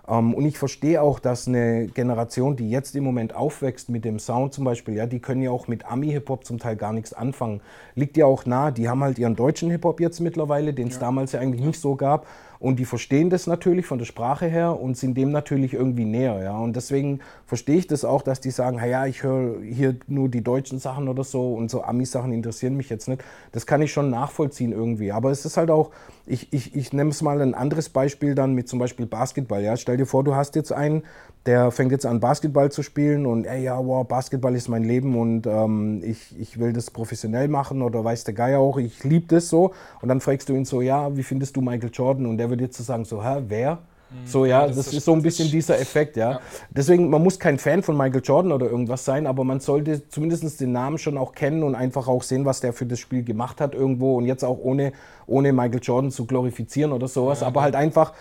Ähm, 0.07 0.33
und 0.33 0.45
ich 0.45 0.57
verstehe 0.57 1.01
auch, 1.01 1.19
dass 1.19 1.49
eine 1.49 1.87
Generation, 1.87 2.55
die 2.55 2.69
jetzt 2.69 2.95
im 2.95 3.03
Moment 3.03 3.35
aufwächst 3.35 3.89
mit 3.89 4.05
dem 4.05 4.17
Sound 4.17 4.53
zum 4.53 4.63
Beispiel, 4.63 4.95
ja, 4.95 5.07
die 5.07 5.19
können 5.19 5.41
ja 5.41 5.51
auch 5.51 5.67
mit 5.67 5.85
Ami-Hip-Hop 5.85 6.45
zum 6.45 6.57
Teil 6.57 6.77
gar 6.77 6.93
nichts 6.93 7.11
anfangen. 7.11 7.59
Liegt 7.95 8.15
ja 8.15 8.25
auch 8.25 8.45
nah, 8.45 8.71
die 8.71 8.87
haben 8.87 9.03
halt 9.03 9.19
ihren 9.19 9.35
deutschen 9.35 9.69
Hip-Hop 9.71 9.99
jetzt 9.99 10.21
mittlerweile, 10.21 10.73
den 10.73 10.87
es 10.87 10.95
ja. 10.95 11.01
damals 11.01 11.33
ja 11.33 11.41
eigentlich 11.41 11.65
nicht 11.65 11.81
so 11.81 11.95
gab. 11.95 12.27
Und 12.63 12.79
die 12.79 12.85
verstehen 12.85 13.29
das 13.29 13.45
natürlich 13.45 13.85
von 13.85 13.97
der 13.97 14.05
Sprache 14.05 14.45
her 14.45 14.79
und 14.79 14.95
sind 14.95 15.17
dem 15.17 15.31
natürlich 15.31 15.73
irgendwie 15.73 16.05
näher. 16.05 16.41
Ja? 16.41 16.57
Und 16.57 16.77
deswegen 16.77 17.19
verstehe 17.45 17.75
ich 17.75 17.87
das 17.87 18.05
auch, 18.05 18.21
dass 18.21 18.39
die 18.39 18.51
sagen, 18.51 18.77
ja, 18.77 19.05
ich 19.05 19.21
höre 19.21 19.61
hier 19.61 19.97
nur 20.07 20.29
die 20.29 20.41
deutschen 20.41 20.79
Sachen 20.79 21.09
oder 21.09 21.25
so 21.25 21.55
und 21.55 21.69
so 21.69 21.83
Ami-Sachen 21.83 22.31
interessieren 22.31 22.77
mich 22.77 22.89
jetzt 22.89 23.09
nicht. 23.09 23.21
Das 23.51 23.65
kann 23.65 23.81
ich 23.81 23.91
schon 23.91 24.09
nachvollziehen 24.09 24.71
irgendwie. 24.71 25.11
Aber 25.11 25.29
es 25.29 25.43
ist 25.43 25.57
halt 25.57 25.71
auch, 25.71 25.91
ich, 26.25 26.53
ich, 26.53 26.73
ich 26.73 26.93
nehme 26.93 27.09
es 27.09 27.21
mal 27.21 27.41
ein 27.41 27.53
anderes 27.53 27.89
Beispiel 27.89 28.33
dann 28.33 28.53
mit 28.53 28.69
zum 28.69 28.79
Beispiel 28.79 29.07
Basketball. 29.07 29.61
Ja? 29.61 29.75
Stell 29.75 29.97
dir 29.97 30.05
vor, 30.05 30.23
du 30.23 30.33
hast 30.33 30.55
jetzt 30.55 30.71
einen, 30.71 31.03
der 31.45 31.71
fängt 31.71 31.91
jetzt 31.91 32.05
an, 32.05 32.19
Basketball 32.19 32.71
zu 32.71 32.83
spielen 32.83 33.25
und 33.25 33.45
ey, 33.45 33.63
ja, 33.63 33.77
wow, 33.77 34.07
Basketball 34.07 34.55
ist 34.55 34.69
mein 34.69 34.83
Leben 34.83 35.17
und 35.19 35.45
ähm, 35.45 36.01
ich, 36.03 36.39
ich 36.39 36.57
will 36.57 36.71
das 36.71 36.89
professionell 36.89 37.49
machen 37.49 37.81
oder 37.81 38.03
weiß 38.03 38.23
der 38.23 38.33
Geier 38.33 38.59
auch, 38.59 38.77
ich 38.77 39.03
liebe 39.03 39.27
das 39.27 39.49
so. 39.49 39.73
Und 40.01 40.07
dann 40.07 40.21
fragst 40.21 40.47
du 40.47 40.53
ihn 40.53 40.63
so, 40.63 40.81
ja, 40.81 41.15
wie 41.17 41.23
findest 41.23 41.55
du 41.57 41.61
Michael 41.61 41.91
Jordan? 41.91 42.27
Und 42.27 42.37
der 42.37 42.49
würde 42.49 42.63
jetzt 42.63 42.77
so 42.77 42.83
sagen, 42.83 43.03
so, 43.03 43.21
hä, 43.23 43.43
wer? 43.47 43.79
Mhm. 44.13 44.27
So, 44.27 44.45
ja, 44.45 44.67
das, 44.67 44.77
das 44.77 44.93
ist 44.93 45.03
so 45.03 45.11
ein 45.11 45.21
bisschen 45.21 45.49
dieser 45.49 45.79
Effekt, 45.79 46.15
ja. 46.15 46.31
ja. 46.31 46.39
Deswegen, 46.69 47.09
man 47.09 47.21
muss 47.21 47.37
kein 47.37 47.57
Fan 47.57 47.83
von 47.83 47.97
Michael 47.97 48.21
Jordan 48.23 48.53
oder 48.53 48.67
irgendwas 48.67 49.03
sein, 49.03 49.27
aber 49.27 49.43
man 49.43 49.59
sollte 49.59 50.07
zumindest 50.07 50.61
den 50.61 50.71
Namen 50.71 50.97
schon 50.97 51.17
auch 51.17 51.33
kennen 51.33 51.63
und 51.63 51.75
einfach 51.75 52.07
auch 52.07 52.23
sehen, 52.23 52.45
was 52.45 52.61
der 52.61 52.71
für 52.71 52.85
das 52.85 52.99
Spiel 52.99 53.23
gemacht 53.23 53.59
hat 53.59 53.75
irgendwo 53.75 54.15
und 54.15 54.25
jetzt 54.25 54.45
auch 54.45 54.59
ohne, 54.59 54.93
ohne 55.27 55.51
Michael 55.51 55.81
Jordan 55.81 56.11
zu 56.11 56.25
glorifizieren 56.25 56.93
oder 56.93 57.09
sowas, 57.09 57.41
ja, 57.41 57.47
aber 57.47 57.59
ja. 57.59 57.63
halt 57.65 57.75
einfach 57.75 58.13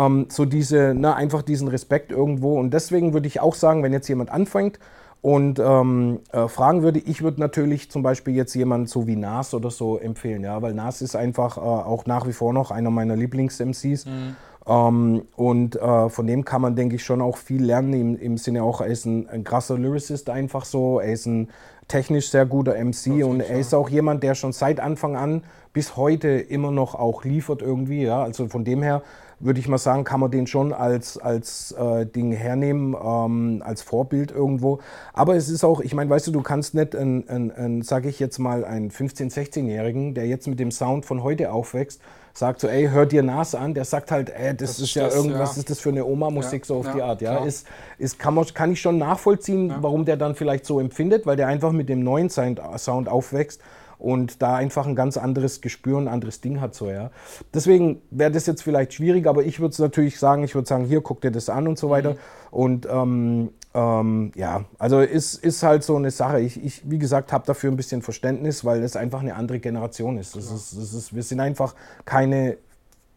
ähm, 0.00 0.26
so 0.28 0.44
diese, 0.44 0.94
na, 0.96 1.14
einfach 1.14 1.42
diesen 1.42 1.68
Respekt 1.68 2.10
irgendwo. 2.10 2.58
Und 2.58 2.72
deswegen 2.72 3.12
würde 3.12 3.26
ich 3.26 3.40
auch 3.40 3.54
sagen, 3.54 3.82
wenn 3.82 3.92
jetzt 3.92 4.08
jemand 4.08 4.30
anfängt 4.30 4.78
und 5.22 5.58
ähm, 5.58 6.20
äh, 6.32 6.48
fragen 6.48 6.82
würde, 6.82 6.98
ich 6.98 7.22
würde 7.22 7.40
natürlich 7.40 7.90
zum 7.90 8.02
Beispiel 8.02 8.34
jetzt 8.34 8.54
jemanden 8.54 8.86
so 8.86 9.06
wie 9.06 9.16
Nas 9.16 9.52
oder 9.52 9.70
so 9.70 9.98
empfehlen, 9.98 10.44
ja, 10.44 10.62
weil 10.62 10.72
Nas 10.72 11.02
ist 11.02 11.14
einfach 11.14 11.58
äh, 11.58 11.60
auch 11.60 12.06
nach 12.06 12.26
wie 12.26 12.32
vor 12.32 12.52
noch 12.52 12.70
einer 12.70 12.90
meiner 12.90 13.16
Lieblings-MCs. 13.16 14.06
Mhm. 14.06 14.36
Ähm, 14.66 15.22
und 15.36 15.76
äh, 15.76 16.08
von 16.08 16.26
dem 16.26 16.44
kann 16.44 16.62
man, 16.62 16.76
denke 16.76 16.96
ich, 16.96 17.04
schon 17.04 17.20
auch 17.20 17.36
viel 17.36 17.64
lernen, 17.64 17.92
im, 17.92 18.16
im 18.16 18.38
Sinne 18.38 18.62
auch, 18.62 18.80
er 18.80 18.86
ist 18.86 19.04
ein, 19.04 19.28
ein 19.28 19.44
krasser 19.44 19.76
Lyricist 19.76 20.30
einfach 20.30 20.64
so, 20.64 21.00
er 21.00 21.12
ist 21.12 21.26
ein 21.26 21.48
technisch 21.88 22.30
sehr 22.30 22.46
guter 22.46 22.74
MC 22.82 23.24
und 23.24 23.40
er 23.40 23.58
ist 23.58 23.74
auch 23.74 23.88
jemand, 23.88 24.22
der 24.22 24.34
schon 24.34 24.52
seit 24.52 24.78
Anfang 24.78 25.16
an 25.16 25.42
bis 25.72 25.96
heute 25.96 26.28
immer 26.28 26.70
noch 26.70 26.94
auch 26.94 27.24
liefert 27.24 27.62
irgendwie, 27.62 28.04
ja, 28.04 28.22
also 28.22 28.46
von 28.48 28.64
dem 28.64 28.82
her 28.82 29.02
würde 29.40 29.58
ich 29.58 29.68
mal 29.68 29.78
sagen, 29.78 30.04
kann 30.04 30.20
man 30.20 30.30
den 30.30 30.46
schon 30.46 30.72
als, 30.72 31.18
als 31.18 31.72
äh, 31.72 32.06
Ding 32.06 32.32
hernehmen, 32.32 32.94
ähm, 33.02 33.62
als 33.64 33.82
Vorbild 33.82 34.30
irgendwo. 34.30 34.80
Aber 35.12 35.34
es 35.34 35.48
ist 35.48 35.64
auch, 35.64 35.80
ich 35.80 35.94
meine, 35.94 36.10
weißt 36.10 36.26
du, 36.26 36.30
du 36.30 36.42
kannst 36.42 36.74
nicht, 36.74 36.94
ein, 36.94 37.28
ein, 37.28 37.50
ein 37.50 37.82
sage 37.82 38.08
ich 38.08 38.20
jetzt 38.20 38.38
mal, 38.38 38.64
einen 38.64 38.90
15-, 38.90 39.32
16-Jährigen, 39.32 40.14
der 40.14 40.26
jetzt 40.26 40.46
mit 40.46 40.60
dem 40.60 40.70
Sound 40.70 41.06
von 41.06 41.22
heute 41.22 41.52
aufwächst, 41.52 42.00
sagt 42.32 42.60
so, 42.60 42.68
ey, 42.68 42.88
hör 42.88 43.06
dir 43.06 43.22
Nas 43.22 43.54
an, 43.54 43.74
der 43.74 43.84
sagt 43.84 44.10
halt, 44.10 44.30
ey, 44.30 44.54
das, 44.54 44.76
das 44.76 44.80
ist 44.80 44.94
ja 44.94 45.08
irgendwas, 45.08 45.56
ja. 45.56 45.60
ist 45.60 45.70
das 45.70 45.80
für 45.80 45.88
eine 45.88 46.04
Oma-Musik, 46.04 46.62
ja, 46.62 46.66
so 46.66 46.76
auf 46.76 46.86
ja, 46.86 46.92
die 46.92 47.02
Art, 47.02 47.20
ja. 47.22 47.44
Ist, 47.44 47.66
ist, 47.98 48.18
kann, 48.18 48.34
man, 48.34 48.46
kann 48.54 48.72
ich 48.72 48.80
schon 48.80 48.98
nachvollziehen, 48.98 49.74
warum 49.80 50.04
der 50.04 50.16
dann 50.16 50.34
vielleicht 50.34 50.64
so 50.64 50.80
empfindet, 50.80 51.26
weil 51.26 51.36
der 51.36 51.48
einfach 51.48 51.72
mit 51.72 51.88
dem 51.88 52.04
neuen 52.04 52.30
Sound 52.30 52.60
aufwächst 53.08 53.60
und 54.00 54.42
da 54.42 54.56
einfach 54.56 54.86
ein 54.86 54.96
ganz 54.96 55.16
anderes 55.16 55.60
Gespür, 55.60 55.98
ein 55.98 56.08
anderes 56.08 56.40
Ding 56.40 56.60
hat 56.60 56.74
so, 56.74 56.90
ja. 56.90 57.10
Deswegen 57.54 58.02
wäre 58.10 58.30
das 58.30 58.46
jetzt 58.46 58.62
vielleicht 58.62 58.94
schwierig, 58.94 59.26
aber 59.26 59.44
ich 59.44 59.60
würde 59.60 59.72
es 59.72 59.78
natürlich 59.78 60.18
sagen, 60.18 60.42
ich 60.42 60.54
würde 60.54 60.68
sagen, 60.68 60.86
hier, 60.86 61.00
guck 61.00 61.20
dir 61.20 61.30
das 61.30 61.48
an 61.48 61.68
und 61.68 61.78
so 61.78 61.90
weiter. 61.90 62.12
Mhm. 62.12 62.18
Und 62.50 62.88
ähm, 62.90 63.50
ähm, 63.72 64.32
ja, 64.34 64.64
also 64.78 65.00
ist, 65.00 65.34
ist 65.34 65.62
halt 65.62 65.84
so 65.84 65.96
eine 65.96 66.10
Sache. 66.10 66.40
Ich, 66.40 66.62
ich 66.62 66.90
wie 66.90 66.98
gesagt, 66.98 67.32
habe 67.32 67.46
dafür 67.46 67.70
ein 67.70 67.76
bisschen 67.76 68.02
Verständnis, 68.02 68.64
weil 68.64 68.82
es 68.82 68.96
einfach 68.96 69.20
eine 69.20 69.36
andere 69.36 69.60
Generation 69.60 70.18
ist. 70.18 70.34
Das 70.34 70.50
ist, 70.50 70.76
das 70.76 70.92
ist 70.92 71.14
wir 71.14 71.22
sind 71.22 71.40
einfach 71.40 71.74
keine 72.04 72.56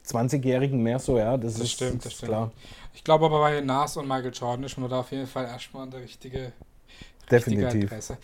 20-Jährigen 0.06 0.84
mehr 0.84 1.00
so, 1.00 1.18
ja. 1.18 1.38
Das, 1.38 1.54
das 1.54 1.64
ist, 1.64 1.72
stimmt, 1.72 2.06
das 2.06 2.14
stimmt. 2.14 2.30
klar. 2.30 2.52
Ich 2.94 3.04
glaube 3.04 3.26
aber 3.26 3.40
bei 3.40 3.62
Nas 3.62 3.98
und 3.98 4.08
Michael 4.08 4.32
Jordan 4.34 4.66
ist 4.66 4.78
man 4.78 4.90
da 4.90 5.00
auf 5.00 5.12
jeden 5.12 5.28
Fall 5.28 5.46
erstmal 5.46 5.84
an 5.84 5.92
der 5.92 6.02
richtige, 6.02 6.52
Definitiv. 7.30 7.92
Adresse. 7.92 8.18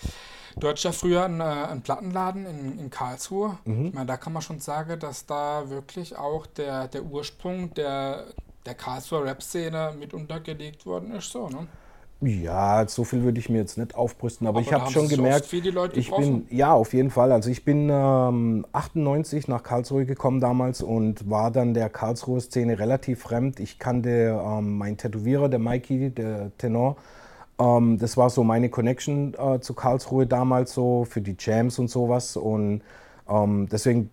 Du 0.57 0.67
hattest 0.67 0.83
ja 0.83 0.91
früher 0.91 1.25
einen, 1.25 1.39
äh, 1.39 1.43
einen 1.43 1.81
Plattenladen 1.81 2.45
in, 2.45 2.79
in 2.79 2.89
Karlsruhe. 2.89 3.57
Mhm. 3.65 3.87
Ich 3.87 3.93
meine, 3.93 4.07
da 4.07 4.17
kann 4.17 4.33
man 4.33 4.41
schon 4.41 4.59
sagen, 4.59 4.99
dass 4.99 5.25
da 5.25 5.69
wirklich 5.69 6.17
auch 6.17 6.45
der, 6.45 6.87
der 6.87 7.03
Ursprung 7.03 7.73
der, 7.73 8.25
der 8.65 8.73
Karlsruher 8.73 9.25
Rap-Szene 9.25 9.93
mit 9.97 10.13
untergelegt 10.13 10.85
worden 10.85 11.11
ist. 11.11 11.31
So, 11.31 11.47
ne? 11.49 11.67
Ja, 12.21 12.85
so 12.85 13.05
viel 13.05 13.23
würde 13.23 13.39
ich 13.39 13.47
mir 13.47 13.59
jetzt 13.59 13.77
nicht 13.77 13.95
aufbrüsten, 13.95 14.45
aber, 14.45 14.59
aber 14.59 14.67
ich 14.67 14.73
habe 14.73 14.91
schon 14.91 15.07
gemerkt, 15.07 15.45
viele 15.45 15.71
Leute 15.71 15.97
ich 15.97 16.11
bin 16.11 16.45
ja 16.49 16.73
auf 16.73 16.93
jeden 16.93 17.11
Fall. 17.11 17.31
Also 17.31 17.49
ich 17.49 17.63
bin 17.63 17.89
ähm, 17.89 18.65
98 18.73 19.47
nach 19.47 19.63
Karlsruhe 19.63 20.05
gekommen 20.05 20.41
damals 20.41 20.81
und 20.81 21.29
war 21.29 21.49
dann 21.49 21.73
der 21.73 21.89
Karlsruher 21.89 22.41
Szene 22.41 22.77
relativ 22.77 23.21
fremd. 23.21 23.61
Ich 23.61 23.79
kannte 23.79 24.37
ähm, 24.45 24.77
meinen 24.77 24.97
Tätowierer, 24.97 25.47
der 25.47 25.59
Mikey, 25.59 26.09
der 26.09 26.51
Tenor, 26.57 26.97
ähm, 27.59 27.97
das 27.99 28.17
war 28.17 28.29
so 28.29 28.43
meine 28.43 28.69
Connection 28.69 29.33
äh, 29.37 29.59
zu 29.59 29.73
Karlsruhe 29.73 30.25
damals 30.25 30.73
so 30.73 31.05
für 31.05 31.21
die 31.21 31.35
Jams 31.37 31.77
und 31.77 31.89
sowas. 31.89 32.37
Und 32.37 32.81
ähm, 33.29 33.67
deswegen 33.69 34.09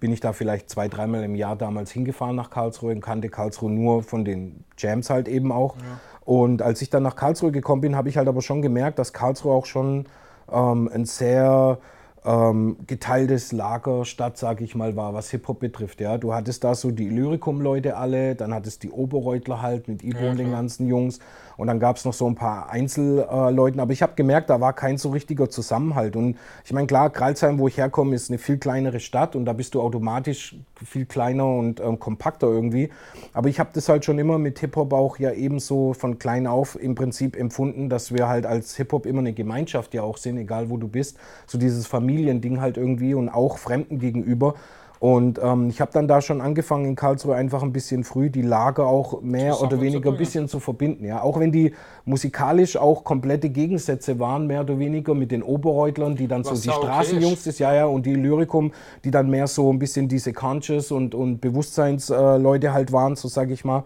bin 0.00 0.12
ich 0.12 0.20
da 0.20 0.32
vielleicht 0.32 0.68
zwei, 0.68 0.88
dreimal 0.88 1.22
im 1.22 1.36
Jahr 1.36 1.54
damals 1.54 1.92
hingefahren 1.92 2.34
nach 2.34 2.50
Karlsruhe 2.50 2.92
und 2.92 3.00
kannte 3.00 3.28
Karlsruhe 3.28 3.70
nur 3.70 4.02
von 4.02 4.24
den 4.24 4.64
Jams 4.76 5.10
halt 5.10 5.28
eben 5.28 5.52
auch. 5.52 5.76
Ja. 5.76 6.00
Und 6.24 6.60
als 6.60 6.82
ich 6.82 6.90
dann 6.90 7.04
nach 7.04 7.16
Karlsruhe 7.16 7.52
gekommen 7.52 7.82
bin, 7.82 7.96
habe 7.96 8.08
ich 8.08 8.16
halt 8.16 8.28
aber 8.28 8.42
schon 8.42 8.62
gemerkt, 8.62 8.98
dass 8.98 9.12
Karlsruhe 9.12 9.52
auch 9.52 9.66
schon 9.66 10.06
ähm, 10.50 10.90
ein 10.92 11.04
sehr 11.04 11.78
ähm, 12.24 12.78
geteiltes 12.86 13.52
Lagerstadt, 13.52 14.38
sage 14.38 14.64
ich 14.64 14.74
mal, 14.74 14.96
war, 14.96 15.14
was 15.14 15.30
Hip-Hop 15.30 15.60
betrifft. 15.60 16.00
Ja? 16.00 16.18
Du 16.18 16.34
hattest 16.34 16.64
da 16.64 16.74
so 16.74 16.90
die 16.90 17.08
Lyrikum-Leute 17.08 17.96
alle, 17.96 18.34
dann 18.34 18.52
hattest 18.54 18.82
die 18.82 18.90
Oberreutler 18.90 19.62
halt 19.62 19.88
mit 19.88 20.02
Ibo 20.02 20.20
ja, 20.24 20.30
und 20.30 20.38
den 20.38 20.50
ganzen 20.50 20.88
Jungs 20.88 21.20
und 21.56 21.66
dann 21.66 21.80
gab 21.80 21.96
es 21.96 22.04
noch 22.04 22.12
so 22.12 22.26
ein 22.26 22.34
paar 22.34 22.70
Einzelleuten. 22.70 23.80
Aber 23.80 23.92
ich 23.92 24.02
habe 24.02 24.14
gemerkt, 24.14 24.50
da 24.50 24.60
war 24.60 24.72
kein 24.72 24.98
so 24.98 25.10
richtiger 25.10 25.50
Zusammenhalt. 25.50 26.16
Und 26.16 26.36
ich 26.64 26.72
meine, 26.72 26.86
klar, 26.86 27.10
Kralsheim, 27.10 27.58
wo 27.58 27.68
ich 27.68 27.76
herkomme, 27.76 28.14
ist 28.14 28.30
eine 28.30 28.38
viel 28.38 28.58
kleinere 28.58 29.00
Stadt 29.00 29.36
und 29.36 29.44
da 29.44 29.52
bist 29.52 29.74
du 29.74 29.80
automatisch 29.80 30.56
viel 30.84 31.06
kleiner 31.06 31.46
und 31.46 31.80
ähm, 31.80 31.98
kompakter 31.98 32.48
irgendwie. 32.48 32.90
Aber 33.32 33.48
ich 33.48 33.60
habe 33.60 33.70
das 33.72 33.88
halt 33.88 34.04
schon 34.04 34.18
immer 34.18 34.38
mit 34.38 34.58
Hip-Hop 34.58 34.92
auch 34.92 35.18
ja 35.18 35.32
ebenso 35.32 35.94
von 35.94 36.18
klein 36.18 36.46
auf 36.46 36.80
im 36.80 36.94
Prinzip 36.94 37.36
empfunden, 37.36 37.88
dass 37.88 38.12
wir 38.12 38.28
halt 38.28 38.46
als 38.46 38.76
Hip-Hop 38.76 39.06
immer 39.06 39.20
eine 39.20 39.32
Gemeinschaft 39.32 39.94
ja 39.94 40.02
auch 40.02 40.16
sind, 40.16 40.36
egal 40.36 40.70
wo 40.70 40.76
du 40.76 40.88
bist. 40.88 41.18
So 41.46 41.58
dieses 41.58 41.86
Familiending 41.86 42.60
halt 42.60 42.76
irgendwie 42.76 43.14
und 43.14 43.28
auch 43.28 43.58
Fremden 43.58 43.98
gegenüber. 43.98 44.54
Und 45.02 45.40
ähm, 45.42 45.68
ich 45.68 45.80
habe 45.80 45.90
dann 45.92 46.06
da 46.06 46.20
schon 46.20 46.40
angefangen 46.40 46.84
in 46.84 46.94
Karlsruhe 46.94 47.34
einfach 47.34 47.64
ein 47.64 47.72
bisschen 47.72 48.04
früh 48.04 48.30
die 48.30 48.42
Lager 48.42 48.86
auch 48.86 49.20
mehr 49.20 49.60
oder 49.60 49.80
weniger 49.80 50.12
ein 50.12 50.16
bisschen 50.16 50.46
zu 50.46 50.60
verbinden. 50.60 51.04
Ja? 51.04 51.22
Auch 51.22 51.40
wenn 51.40 51.50
die 51.50 51.74
musikalisch 52.04 52.76
auch 52.76 53.02
komplette 53.02 53.50
Gegensätze 53.50 54.20
waren, 54.20 54.46
mehr 54.46 54.60
oder 54.60 54.78
weniger 54.78 55.14
mit 55.14 55.32
den 55.32 55.42
Oberreutlern, 55.42 56.14
die 56.14 56.28
dann 56.28 56.44
Was 56.44 56.62
so 56.62 56.70
die 56.70 56.76
Straßenjungs 56.76 57.32
okay 57.32 57.42
des 57.46 57.58
ja, 57.58 57.74
ja, 57.74 57.86
und 57.86 58.06
die 58.06 58.14
Lyrikum, 58.14 58.70
die 59.02 59.10
dann 59.10 59.28
mehr 59.28 59.48
so 59.48 59.72
ein 59.72 59.80
bisschen 59.80 60.06
diese 60.06 60.32
Conscious 60.32 60.92
und, 60.92 61.16
und 61.16 61.40
Bewusstseinsleute 61.40 62.68
äh, 62.68 62.70
halt 62.70 62.92
waren, 62.92 63.16
so 63.16 63.26
sage 63.26 63.54
ich 63.54 63.64
mal. 63.64 63.82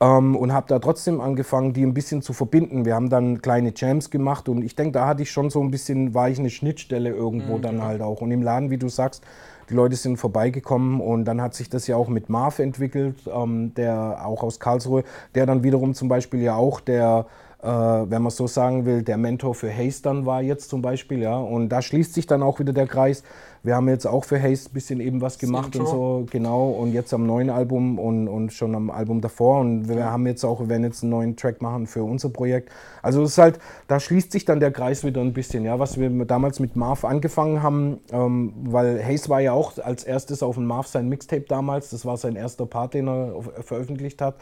Ähm, 0.00 0.36
und 0.36 0.52
habe 0.52 0.66
da 0.68 0.78
trotzdem 0.78 1.20
angefangen, 1.20 1.72
die 1.72 1.82
ein 1.82 1.94
bisschen 1.94 2.22
zu 2.22 2.32
verbinden. 2.32 2.84
Wir 2.84 2.94
haben 2.94 3.10
dann 3.10 3.42
kleine 3.42 3.72
Jams 3.74 4.08
gemacht 4.08 4.48
und 4.48 4.62
ich 4.62 4.76
denke, 4.76 4.92
da 4.92 5.08
hatte 5.08 5.22
ich 5.24 5.32
schon 5.32 5.50
so 5.50 5.60
ein 5.60 5.72
bisschen, 5.72 6.14
war 6.14 6.28
ich 6.28 6.38
eine 6.38 6.50
Schnittstelle 6.50 7.10
irgendwo 7.10 7.56
mhm, 7.56 7.62
dann 7.62 7.82
halt 7.82 8.02
auch. 8.02 8.20
Und 8.20 8.30
im 8.30 8.42
Laden, 8.42 8.70
wie 8.70 8.78
du 8.78 8.88
sagst, 8.88 9.24
die 9.70 9.74
Leute 9.74 9.96
sind 9.96 10.16
vorbeigekommen 10.16 11.00
und 11.00 11.24
dann 11.24 11.40
hat 11.40 11.54
sich 11.54 11.68
das 11.68 11.86
ja 11.86 11.96
auch 11.96 12.08
mit 12.08 12.28
Marv 12.28 12.58
entwickelt, 12.58 13.16
ähm, 13.26 13.74
der 13.74 14.24
auch 14.24 14.42
aus 14.42 14.60
Karlsruhe, 14.60 15.04
der 15.34 15.46
dann 15.46 15.62
wiederum 15.62 15.94
zum 15.94 16.08
Beispiel 16.08 16.42
ja 16.42 16.54
auch 16.54 16.80
der 16.80 17.26
wenn 17.64 18.20
man 18.22 18.30
so 18.30 18.46
sagen 18.46 18.84
will, 18.84 19.02
der 19.02 19.16
Mentor 19.16 19.54
für 19.54 19.72
Hayes 19.72 20.02
dann 20.02 20.26
war 20.26 20.42
jetzt 20.42 20.68
zum 20.68 20.82
Beispiel, 20.82 21.20
ja. 21.20 21.38
Und 21.38 21.70
da 21.70 21.80
schließt 21.80 22.12
sich 22.12 22.26
dann 22.26 22.42
auch 22.42 22.58
wieder 22.60 22.74
der 22.74 22.86
Kreis. 22.86 23.22
Wir 23.62 23.76
haben 23.76 23.88
jetzt 23.88 24.06
auch 24.06 24.24
für 24.24 24.38
Hayes 24.38 24.68
ein 24.68 24.74
bisschen 24.74 25.00
eben 25.00 25.22
was 25.22 25.38
gemacht 25.38 25.74
und 25.74 25.86
so, 25.86 26.26
genau. 26.30 26.68
Und 26.68 26.92
jetzt 26.92 27.14
am 27.14 27.24
neuen 27.26 27.48
Album 27.48 27.98
und, 27.98 28.28
und 28.28 28.52
schon 28.52 28.74
am 28.74 28.90
Album 28.90 29.22
davor. 29.22 29.60
Und 29.60 29.88
wir 29.88 30.04
haben 30.04 30.26
jetzt 30.26 30.44
auch, 30.44 30.60
wir 30.60 30.68
werden 30.68 30.84
jetzt 30.84 31.02
einen 31.02 31.10
neuen 31.12 31.36
Track 31.36 31.62
machen 31.62 31.86
für 31.86 32.04
unser 32.04 32.28
Projekt. 32.28 32.70
Also 33.00 33.22
es 33.22 33.30
ist 33.30 33.38
halt, 33.38 33.58
da 33.88 33.98
schließt 33.98 34.30
sich 34.30 34.44
dann 34.44 34.60
der 34.60 34.70
Kreis 34.70 35.02
wieder 35.02 35.22
ein 35.22 35.32
bisschen, 35.32 35.64
ja, 35.64 35.78
was 35.78 35.98
wir 35.98 36.10
damals 36.26 36.60
mit 36.60 36.76
Marv 36.76 37.06
angefangen 37.06 37.62
haben, 37.62 38.00
ähm, 38.12 38.52
weil 38.64 39.02
Hayes 39.02 39.30
war 39.30 39.40
ja 39.40 39.52
auch 39.52 39.78
als 39.78 40.04
erstes 40.04 40.42
auf 40.42 40.56
dem 40.56 40.66
Marv 40.66 40.86
sein 40.86 41.08
Mixtape 41.08 41.46
damals. 41.48 41.88
Das 41.88 42.04
war 42.04 42.18
sein 42.18 42.36
erster 42.36 42.66
Part, 42.66 42.92
den 42.92 43.08
er 43.08 43.32
veröffentlicht 43.62 44.20
hat. 44.20 44.34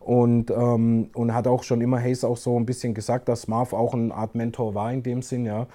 Und, 0.00 0.50
ähm, 0.50 1.10
und 1.14 1.34
hat 1.34 1.46
auch 1.46 1.62
schon 1.62 1.80
immer 1.82 2.00
Hayes 2.00 2.24
auch 2.24 2.38
so 2.38 2.58
ein 2.58 2.66
bisschen 2.66 2.94
gesagt, 2.94 3.28
dass 3.28 3.48
Marv 3.48 3.72
auch 3.74 3.92
eine 3.92 4.14
Art 4.14 4.34
Mentor 4.34 4.74
war 4.74 4.92
in 4.92 5.02
dem 5.02 5.22
Sinn, 5.22 5.44
ja. 5.44 5.66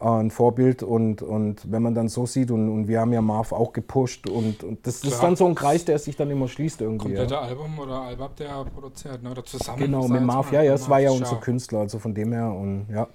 Äh, 0.00 0.08
ein 0.08 0.30
Vorbild 0.30 0.82
und, 0.82 1.22
und 1.22 1.70
wenn 1.70 1.82
man 1.82 1.94
dann 1.94 2.08
so 2.08 2.26
sieht 2.26 2.50
und, 2.50 2.68
und 2.68 2.88
wir 2.88 3.00
haben 3.00 3.12
ja 3.12 3.22
Marv 3.22 3.52
auch 3.52 3.72
gepusht 3.72 4.28
und, 4.28 4.64
und 4.64 4.86
das, 4.86 5.00
das 5.00 5.12
ist 5.12 5.22
dann 5.22 5.36
so 5.36 5.46
ein 5.46 5.54
Kreis, 5.54 5.84
der 5.84 5.98
sich 5.98 6.16
dann 6.16 6.30
immer 6.30 6.48
schließt 6.48 6.80
irgendwie. 6.80 7.08
Komplette 7.08 7.34
ja. 7.34 7.40
Album 7.40 7.78
oder 7.78 8.00
Album 8.02 8.28
der 8.38 8.64
produziert, 8.64 9.22
ne? 9.22 9.30
oder 9.30 9.44
zusammen? 9.44 9.78
Genau, 9.78 10.08
mit 10.08 10.22
Marv, 10.22 10.50
ja, 10.50 10.62
ja, 10.62 10.74
es 10.74 10.88
war 10.88 11.00
ja 11.00 11.10
unser 11.10 11.36
Künstler, 11.36 11.80
also 11.80 11.98
von 11.98 12.14
dem 12.14 12.32
her 12.32 12.52
und 12.52 12.86
ja. 12.92 13.06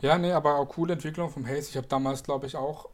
Ja, 0.00 0.16
nee, 0.16 0.30
aber 0.30 0.58
auch 0.58 0.68
coole 0.68 0.92
Entwicklung 0.92 1.28
vom 1.28 1.44
Hayes. 1.44 1.70
Ich 1.70 1.76
habe 1.76 1.88
damals, 1.88 2.22
glaube 2.22 2.46
ich, 2.46 2.54
auch 2.54 2.88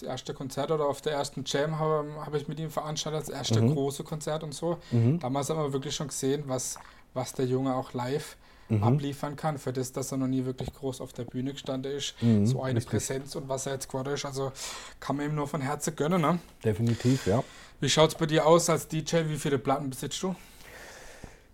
das 0.00 0.08
erste 0.08 0.34
Konzert 0.34 0.70
oder 0.70 0.86
auf 0.86 1.00
der 1.00 1.12
ersten 1.12 1.44
Jam 1.46 1.78
habe 1.78 2.08
hab 2.24 2.34
ich 2.34 2.48
mit 2.48 2.58
ihm 2.58 2.70
veranstaltet, 2.70 3.22
das 3.22 3.28
erste 3.28 3.60
mhm. 3.60 3.74
große 3.74 4.04
Konzert 4.04 4.42
und 4.42 4.54
so. 4.54 4.78
Mhm. 4.90 5.18
Damals 5.20 5.50
haben 5.50 5.58
wir 5.58 5.72
wirklich 5.72 5.94
schon 5.94 6.08
gesehen, 6.08 6.44
was, 6.46 6.78
was 7.14 7.32
der 7.32 7.46
Junge 7.46 7.74
auch 7.74 7.92
live 7.92 8.36
mhm. 8.68 8.82
abliefern 8.82 9.36
kann, 9.36 9.58
für 9.58 9.72
das, 9.72 9.92
dass 9.92 10.12
er 10.12 10.18
noch 10.18 10.26
nie 10.26 10.44
wirklich 10.44 10.72
groß 10.72 11.00
auf 11.00 11.12
der 11.12 11.24
Bühne 11.24 11.52
gestanden 11.52 11.92
ist. 11.92 12.14
Mhm, 12.20 12.46
so 12.46 12.62
eine 12.62 12.76
richtig. 12.76 12.90
Präsenz 12.90 13.36
und 13.36 13.48
was 13.48 13.66
er 13.66 13.74
jetzt 13.74 13.88
gerade 13.88 14.12
ist, 14.12 14.24
also 14.24 14.52
kann 14.98 15.16
man 15.16 15.26
ihm 15.26 15.34
nur 15.34 15.46
von 15.46 15.60
Herzen 15.60 15.94
gönnen. 15.96 16.20
Ne? 16.20 16.38
Definitiv, 16.64 17.26
ja. 17.26 17.42
Wie 17.80 17.88
schaut 17.88 18.10
es 18.10 18.14
bei 18.14 18.26
dir 18.26 18.46
aus 18.46 18.68
als 18.68 18.88
DJ? 18.88 19.24
Wie 19.26 19.38
viele 19.38 19.58
Platten 19.58 19.90
besitzt 19.90 20.22
du? 20.22 20.34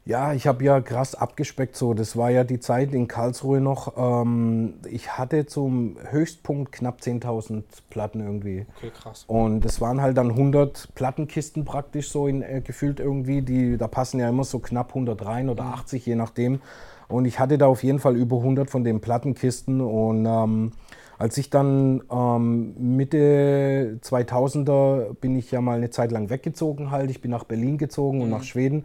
Ja, 0.06 0.32
ich 0.32 0.46
habe 0.46 0.62
ja 0.62 0.80
krass 0.80 1.16
abgespeckt 1.16 1.74
so. 1.74 1.92
Das 1.92 2.16
war 2.16 2.30
ja 2.30 2.44
die 2.44 2.60
Zeit 2.60 2.94
in 2.94 3.08
Karlsruhe 3.08 3.60
noch. 3.60 3.94
Ähm, 3.96 4.74
ich 4.88 5.18
hatte 5.18 5.46
zum 5.46 5.96
Höchstpunkt 6.10 6.70
knapp 6.70 7.00
10.000 7.00 7.64
Platten 7.90 8.20
irgendwie. 8.20 8.66
Okay, 8.76 8.92
krass. 8.96 9.24
Und 9.26 9.64
es 9.64 9.80
waren 9.80 10.00
halt 10.00 10.16
dann 10.16 10.30
100 10.30 10.94
Plattenkisten 10.94 11.64
praktisch 11.64 12.08
so 12.08 12.28
in, 12.28 12.42
äh, 12.42 12.62
gefühlt 12.64 13.00
irgendwie. 13.00 13.42
Die, 13.42 13.76
da 13.76 13.88
passen 13.88 14.20
ja 14.20 14.28
immer 14.28 14.44
so 14.44 14.60
knapp 14.60 14.90
100 14.90 15.26
rein 15.26 15.48
oder 15.48 15.64
80, 15.64 16.06
mhm. 16.06 16.10
je 16.10 16.14
nachdem. 16.14 16.60
Und 17.08 17.24
ich 17.24 17.40
hatte 17.40 17.58
da 17.58 17.66
auf 17.66 17.82
jeden 17.82 17.98
Fall 17.98 18.14
über 18.14 18.36
100 18.36 18.70
von 18.70 18.84
den 18.84 19.00
Plattenkisten. 19.00 19.80
Und 19.80 20.24
ähm, 20.24 20.70
als 21.18 21.36
ich 21.36 21.50
dann 21.50 22.04
ähm, 22.12 22.96
Mitte 22.96 23.98
2000er 24.04 25.14
bin 25.14 25.34
ich 25.34 25.50
ja 25.50 25.60
mal 25.60 25.78
eine 25.78 25.90
Zeit 25.90 26.12
lang 26.12 26.30
weggezogen 26.30 26.92
halt. 26.92 27.10
Ich 27.10 27.20
bin 27.20 27.32
nach 27.32 27.42
Berlin 27.42 27.76
gezogen 27.76 28.18
mhm. 28.18 28.22
und 28.22 28.30
nach 28.30 28.44
Schweden 28.44 28.84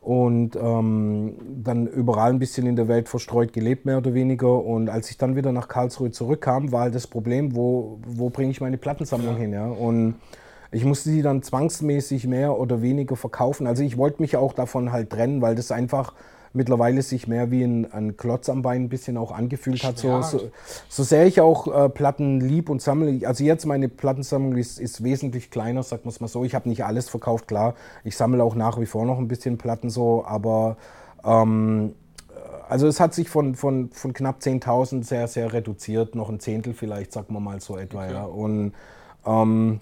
und 0.00 0.56
ähm, 0.56 1.34
dann 1.62 1.86
überall 1.86 2.30
ein 2.30 2.38
bisschen 2.38 2.66
in 2.66 2.74
der 2.74 2.88
Welt 2.88 3.08
verstreut 3.08 3.52
gelebt, 3.52 3.84
mehr 3.84 3.98
oder 3.98 4.14
weniger. 4.14 4.64
Und 4.64 4.88
als 4.88 5.10
ich 5.10 5.18
dann 5.18 5.36
wieder 5.36 5.52
nach 5.52 5.68
Karlsruhe 5.68 6.10
zurückkam, 6.10 6.72
war 6.72 6.82
halt 6.82 6.94
das 6.94 7.06
Problem, 7.06 7.54
wo, 7.54 7.98
wo 8.06 8.30
bringe 8.30 8.50
ich 8.50 8.60
meine 8.60 8.78
Plattensammlung 8.78 9.34
ja. 9.34 9.40
hin? 9.40 9.52
Ja? 9.52 9.66
Und 9.66 10.14
ich 10.72 10.84
musste 10.84 11.10
die 11.10 11.20
dann 11.20 11.42
zwangsmäßig 11.42 12.26
mehr 12.26 12.58
oder 12.58 12.80
weniger 12.80 13.16
verkaufen. 13.16 13.66
Also 13.66 13.82
ich 13.82 13.98
wollte 13.98 14.22
mich 14.22 14.36
auch 14.36 14.54
davon 14.54 14.90
halt 14.90 15.10
trennen, 15.10 15.42
weil 15.42 15.54
das 15.54 15.70
einfach 15.70 16.14
mittlerweile 16.52 17.02
sich 17.02 17.28
mehr 17.28 17.50
wie 17.50 17.62
ein, 17.62 17.92
ein 17.92 18.16
Klotz 18.16 18.48
am 18.48 18.62
Bein 18.62 18.84
ein 18.84 18.88
bisschen 18.88 19.16
auch 19.16 19.32
angefühlt 19.32 19.84
hat. 19.84 19.98
So, 19.98 20.20
so, 20.22 20.50
so, 20.88 21.02
sehr 21.02 21.26
ich 21.26 21.40
auch 21.40 21.66
äh, 21.66 21.88
Platten 21.88 22.40
lieb 22.40 22.68
und 22.68 22.82
sammle. 22.82 23.26
Also 23.26 23.44
jetzt 23.44 23.66
meine 23.66 23.88
Plattensammlung 23.88 24.56
ist, 24.56 24.80
ist 24.80 25.04
wesentlich 25.04 25.50
kleiner, 25.50 25.82
sagt 25.82 26.04
man 26.04 26.10
es 26.10 26.20
mal 26.20 26.28
so. 26.28 26.44
Ich 26.44 26.54
habe 26.54 26.68
nicht 26.68 26.84
alles 26.84 27.08
verkauft, 27.08 27.48
klar. 27.48 27.74
Ich 28.04 28.16
sammle 28.16 28.42
auch 28.42 28.54
nach 28.54 28.80
wie 28.80 28.86
vor 28.86 29.04
noch 29.06 29.18
ein 29.18 29.28
bisschen 29.28 29.58
Platten 29.58 29.90
so, 29.90 30.24
aber 30.26 30.76
ähm, 31.24 31.94
also 32.70 32.86
es 32.86 33.00
hat 33.00 33.14
sich 33.14 33.28
von, 33.28 33.56
von, 33.56 33.90
von 33.90 34.12
knapp 34.12 34.40
10.000 34.40 35.02
sehr, 35.02 35.26
sehr 35.26 35.52
reduziert, 35.52 36.14
noch 36.14 36.28
ein 36.28 36.38
Zehntel 36.38 36.72
vielleicht, 36.72 37.12
sagen 37.12 37.34
wir 37.34 37.40
mal 37.40 37.60
so 37.60 37.76
etwa. 37.76 38.04
Okay. 38.04 38.12
Ja. 38.12 38.24
Und 38.24 38.72
ähm, 39.26 39.80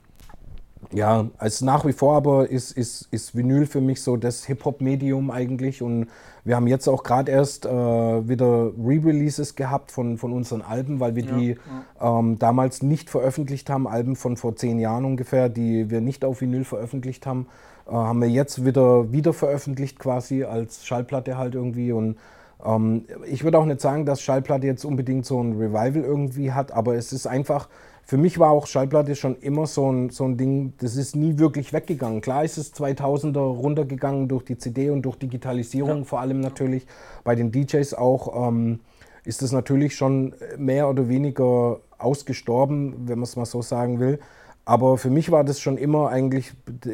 ja, 0.93 1.27
also 1.39 1.65
nach 1.65 1.85
wie 1.85 1.93
vor 1.93 2.17
aber 2.17 2.49
ist, 2.49 2.73
ist, 2.73 3.09
ist 3.11 3.37
Vinyl 3.37 3.67
für 3.67 3.81
mich 3.81 4.03
so 4.03 4.17
das 4.17 4.45
Hip-Hop-Medium 4.45 5.31
eigentlich. 5.31 5.83
Und 5.83 6.09
wir 6.45 6.57
haben 6.57 6.67
jetzt 6.67 6.89
auch 6.89 7.03
gerade 7.03 7.31
erst 7.31 7.67
äh, 7.67 7.69
wieder 7.71 8.73
Re-Releases 8.79 9.55
gehabt 9.55 9.91
von, 9.91 10.19
von 10.19 10.33
unseren 10.33 10.63
Alben, 10.63 11.01
weil 11.01 11.15
wir 11.15 11.25
ja, 11.25 11.37
die 11.37 11.57
ja. 12.01 12.19
Ähm, 12.19 12.39
damals 12.39 12.83
nicht 12.83 13.11
veröffentlicht 13.11 13.69
haben, 13.69 13.87
Alben 13.87 14.17
von 14.17 14.37
vor 14.37 14.57
zehn 14.57 14.79
Jahren 14.79 15.05
ungefähr, 15.05 15.49
die 15.49 15.91
wir 15.91 16.01
nicht 16.01 16.25
auf 16.25 16.41
Vinyl 16.41 16.65
veröffentlicht 16.65 17.27
haben, 17.27 17.49
äh, 17.87 17.93
haben 17.93 18.21
wir 18.21 18.31
jetzt 18.31 18.65
wieder, 18.65 19.13
wieder 19.13 19.33
veröffentlicht 19.33 19.99
quasi 19.99 20.45
als 20.45 20.87
Schallplatte 20.87 21.37
halt 21.37 21.55
irgendwie. 21.55 21.93
Und 21.93 22.17
ähm, 22.65 23.05
ich 23.27 23.45
würde 23.45 23.59
auch 23.59 23.67
nicht 23.67 23.81
sagen, 23.81 24.07
dass 24.07 24.23
Schallplatte 24.23 24.67
jetzt 24.67 24.85
unbedingt 24.85 25.27
so 25.27 25.41
ein 25.43 25.53
Revival 25.53 26.03
irgendwie 26.03 26.53
hat, 26.53 26.73
aber 26.73 26.95
es 26.95 27.13
ist 27.13 27.27
einfach, 27.27 27.69
für 28.09 28.17
mich 28.17 28.39
war 28.39 28.53
auch 28.53 28.67
Schallplatte 28.67 29.15
schon 29.15 29.37
immer 29.37 29.67
so 29.67 29.93
ein, 29.93 30.09
so 30.09 30.25
ein 30.25 30.39
Ding, 30.39 30.73
das 30.79 30.97
ist 30.97 31.15
nie 31.15 31.37
wirklich 31.37 31.75
weggegangen. 31.75 32.23
Klar 32.23 32.43
ist 32.43 32.57
es 32.57 32.75
2000er 32.75 33.39
runtergegangen 33.39 34.29
durch 34.29 34.47
die 34.47 34.57
CD 34.57 34.89
und 34.89 35.03
durch 35.03 35.17
Digitalisierung, 35.17 35.99
ja. 35.99 36.05
vor 36.05 36.21
allem 36.21 36.41
natürlich 36.41 36.87
bei 37.23 37.35
den 37.35 37.53
DJs 37.53 37.93
auch, 37.93 38.49
ähm, 38.49 38.81
ist 39.25 39.43
es 39.43 39.53
natürlich 39.53 39.95
schon 39.95 40.35
mehr 40.57 40.89
oder 40.89 41.11
weniger 41.11 41.81
ausgestorben, 41.99 42.95
wenn 43.07 43.19
man 43.19 43.25
es 43.25 43.37
mal 43.37 43.45
so 43.45 43.61
sagen 43.61 44.01
will. 44.01 44.21
Aber 44.69 44.99
für 44.99 45.09
mich 45.09 45.31
war 45.31 45.45
das 45.45 45.61
schon 45.61 45.79
immer 45.79 46.11
eigentlich 46.11 46.53
äh, 46.85 46.91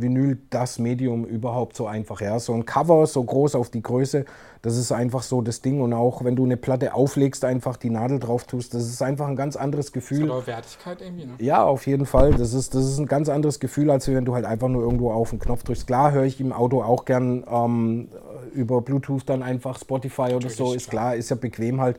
Vinyl 0.00 0.38
das 0.48 0.78
Medium 0.78 1.26
überhaupt 1.26 1.76
so 1.76 1.86
einfach. 1.86 2.22
Ja. 2.22 2.38
So 2.40 2.54
ein 2.54 2.64
Cover, 2.64 3.06
so 3.06 3.22
groß 3.22 3.54
auf 3.54 3.68
die 3.68 3.82
Größe, 3.82 4.24
das 4.62 4.78
ist 4.78 4.92
einfach 4.92 5.22
so 5.22 5.42
das 5.42 5.60
Ding. 5.60 5.82
Und 5.82 5.92
auch 5.92 6.24
wenn 6.24 6.36
du 6.36 6.46
eine 6.46 6.56
Platte 6.56 6.94
auflegst, 6.94 7.44
einfach 7.44 7.76
die 7.76 7.90
Nadel 7.90 8.18
drauf 8.18 8.44
tust, 8.44 8.72
das 8.72 8.84
ist 8.84 9.02
einfach 9.02 9.28
ein 9.28 9.36
ganz 9.36 9.56
anderes 9.56 9.92
Gefühl. 9.92 10.20
Das 10.20 10.30
hat 10.30 10.42
auch 10.42 10.46
Wertigkeit 10.46 11.02
irgendwie, 11.02 11.26
ne? 11.26 11.32
Ja, 11.38 11.64
auf 11.64 11.86
jeden 11.86 12.06
Fall. 12.06 12.32
Das 12.32 12.54
ist, 12.54 12.74
das 12.74 12.86
ist 12.86 12.98
ein 12.98 13.04
ganz 13.04 13.28
anderes 13.28 13.60
Gefühl, 13.60 13.90
als 13.90 14.08
wenn 14.08 14.24
du 14.24 14.34
halt 14.34 14.46
einfach 14.46 14.68
nur 14.68 14.82
irgendwo 14.82 15.12
auf 15.12 15.28
den 15.28 15.38
Knopf 15.38 15.64
drückst. 15.64 15.86
Klar 15.86 16.12
höre 16.12 16.24
ich 16.24 16.40
im 16.40 16.54
Auto 16.54 16.82
auch 16.82 17.04
gern 17.04 17.44
ähm, 17.46 18.08
über 18.54 18.80
Bluetooth 18.80 19.24
dann 19.26 19.42
einfach 19.42 19.78
Spotify 19.78 20.22
oder 20.22 20.34
Natürlich, 20.36 20.56
so, 20.56 20.72
ist 20.72 20.88
klar, 20.88 21.14
ist 21.14 21.28
ja 21.28 21.36
bequem 21.36 21.82
halt. 21.82 21.98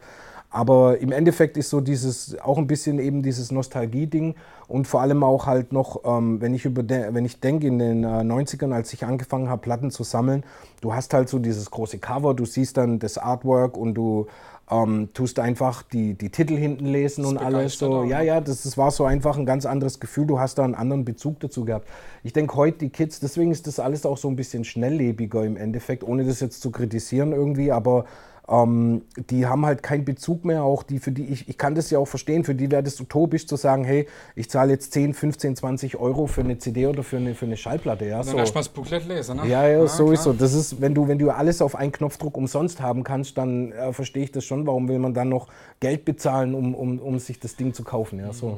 Aber 0.51 0.97
im 0.99 1.11
Endeffekt 1.11 1.57
ist 1.57 1.69
so 1.69 1.79
dieses, 1.79 2.39
auch 2.39 2.57
ein 2.57 2.65
bisschen 2.65 2.97
eben 2.97 3.21
dieses 3.21 3.51
Nostalgie-Ding 3.51 4.35
und 4.67 4.87
vor 4.87 5.01
allem 5.01 5.23
auch 5.23 5.45
halt 5.45 5.71
noch, 5.73 6.01
ähm, 6.05 6.41
wenn 6.41 6.55
ich 6.55 6.65
über 6.65 6.87
wenn 6.89 7.25
ich 7.25 7.39
denke 7.39 7.67
in 7.67 7.77
den 7.77 8.03
äh, 8.03 8.07
90ern, 8.07 8.73
als 8.73 8.91
ich 8.93 9.05
angefangen 9.05 9.49
habe, 9.49 9.61
Platten 9.61 9.91
zu 9.91 10.03
sammeln, 10.03 10.43
du 10.81 10.93
hast 10.93 11.13
halt 11.13 11.29
so 11.29 11.37
dieses 11.37 11.69
große 11.69 11.99
Cover, 11.99 12.33
du 12.33 12.45
siehst 12.45 12.77
dann 12.77 12.97
das 12.97 13.19
Artwork 13.19 13.77
und 13.77 13.93
du 13.93 14.25
ähm, 14.71 15.09
tust 15.13 15.39
einfach 15.39 15.83
die, 15.83 16.13
die 16.13 16.29
Titel 16.29 16.55
hinten 16.55 16.85
lesen 16.85 17.25
und 17.25 17.37
alles 17.37 17.77
so. 17.77 18.03
Ja, 18.03 18.21
ja, 18.21 18.39
das, 18.41 18.63
das 18.63 18.77
war 18.77 18.91
so 18.91 19.05
einfach 19.05 19.37
ein 19.37 19.45
ganz 19.45 19.65
anderes 19.65 19.99
Gefühl. 19.99 20.27
Du 20.27 20.39
hast 20.39 20.57
da 20.57 20.63
einen 20.63 20.75
anderen 20.75 21.05
Bezug 21.05 21.39
dazu 21.39 21.65
gehabt. 21.65 21.87
Ich 22.23 22.33
denke 22.33 22.55
heute 22.55 22.79
die 22.79 22.89
Kids, 22.89 23.19
deswegen 23.19 23.51
ist 23.51 23.67
das 23.67 23.79
alles 23.79 24.05
auch 24.05 24.17
so 24.17 24.27
ein 24.27 24.35
bisschen 24.35 24.63
schnelllebiger 24.63 25.43
im 25.43 25.57
Endeffekt, 25.57 26.03
ohne 26.03 26.23
das 26.23 26.39
jetzt 26.39 26.61
zu 26.61 26.71
kritisieren 26.71 27.31
irgendwie, 27.31 27.71
aber 27.71 28.05
ähm, 28.49 29.03
die 29.29 29.45
haben 29.45 29.65
halt 29.65 29.83
keinen 29.83 30.05
Bezug 30.05 30.43
mehr, 30.43 30.63
auch 30.63 30.83
die, 30.83 30.99
für 30.99 31.11
die, 31.11 31.25
ich, 31.25 31.47
ich 31.47 31.57
kann 31.57 31.75
das 31.75 31.89
ja 31.91 31.99
auch 31.99 32.07
verstehen, 32.07 32.43
für 32.43 32.55
die 32.55 32.71
wäre 32.71 32.81
das 32.81 32.99
utopisch 32.99 33.45
zu 33.45 33.55
sagen, 33.55 33.83
hey, 33.83 34.07
ich 34.35 34.49
zahle 34.49 34.71
jetzt 34.71 34.91
10, 34.93 35.13
15, 35.13 35.55
20 35.55 35.97
Euro 35.97 36.25
für 36.25 36.41
eine 36.41 36.57
CD 36.57 36.87
oder 36.87 37.03
für 37.03 37.17
eine, 37.17 37.35
für 37.35 37.45
eine 37.45 37.57
Schallplatte. 37.57 38.05
Ja, 38.05 38.23
so. 38.23 38.37
Das 38.37 38.69
Booklet 38.69 39.07
lesen, 39.07 39.37
ne? 39.37 39.47
Ja, 39.47 39.67
ja, 39.67 39.81
ja 39.81 39.87
sowieso. 39.87 40.33
Das 40.33 40.53
ist, 40.53 40.81
wenn 40.81 40.95
du, 40.95 41.07
wenn 41.07 41.19
du 41.19 41.29
alles 41.29 41.61
auf 41.61 41.75
einen 41.75 41.91
Knopfdruck 41.91 42.37
umsonst 42.37 42.81
haben 42.81 43.03
kannst, 43.03 43.37
dann 43.37 43.71
äh, 43.71 43.93
verstehe 43.93 44.23
ich 44.23 44.31
das 44.31 44.43
schon, 44.45 44.65
warum 44.65 44.87
will 44.87 44.99
man 44.99 45.13
dann 45.13 45.29
noch 45.29 45.47
Geld 45.79 46.05
bezahlen, 46.05 46.55
um, 46.55 46.73
um, 46.73 46.99
um 46.99 47.19
sich 47.19 47.39
das 47.39 47.55
Ding 47.55 47.73
zu 47.73 47.83
kaufen. 47.83 48.19
Ja, 48.19 48.33
so. 48.33 48.47
Mhm. 48.47 48.57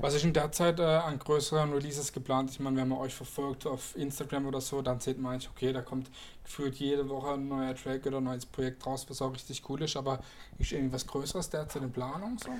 Was 0.00 0.14
ist 0.14 0.24
in 0.24 0.32
der 0.32 0.50
Zeit 0.50 0.80
äh, 0.80 0.82
an 0.82 1.18
größeren 1.18 1.72
Releases 1.72 2.12
geplant? 2.12 2.50
Ich 2.50 2.60
meine, 2.60 2.76
wenn 2.76 2.88
man 2.88 2.98
euch 2.98 3.14
verfolgt 3.14 3.66
auf 3.66 3.96
Instagram 3.96 4.46
oder 4.46 4.60
so, 4.60 4.82
dann 4.82 5.00
sieht 5.00 5.20
man 5.20 5.34
eigentlich, 5.34 5.50
okay, 5.54 5.72
da 5.72 5.80
kommt 5.80 6.10
gefühlt 6.48 6.74
jede 6.76 7.08
Woche 7.08 7.34
ein 7.34 7.46
neuer 7.46 7.74
Track 7.74 8.06
oder 8.06 8.18
ein 8.18 8.24
neues 8.24 8.46
Projekt 8.46 8.84
raus, 8.86 9.06
was 9.08 9.22
auch 9.22 9.32
richtig 9.32 9.62
cool 9.68 9.82
ist, 9.82 9.96
aber 9.96 10.20
ist 10.58 10.72
irgendwas 10.72 11.06
Größeres 11.06 11.50
derzeit 11.50 11.82
in 11.82 11.92
Planung? 11.92 12.38
So? 12.42 12.50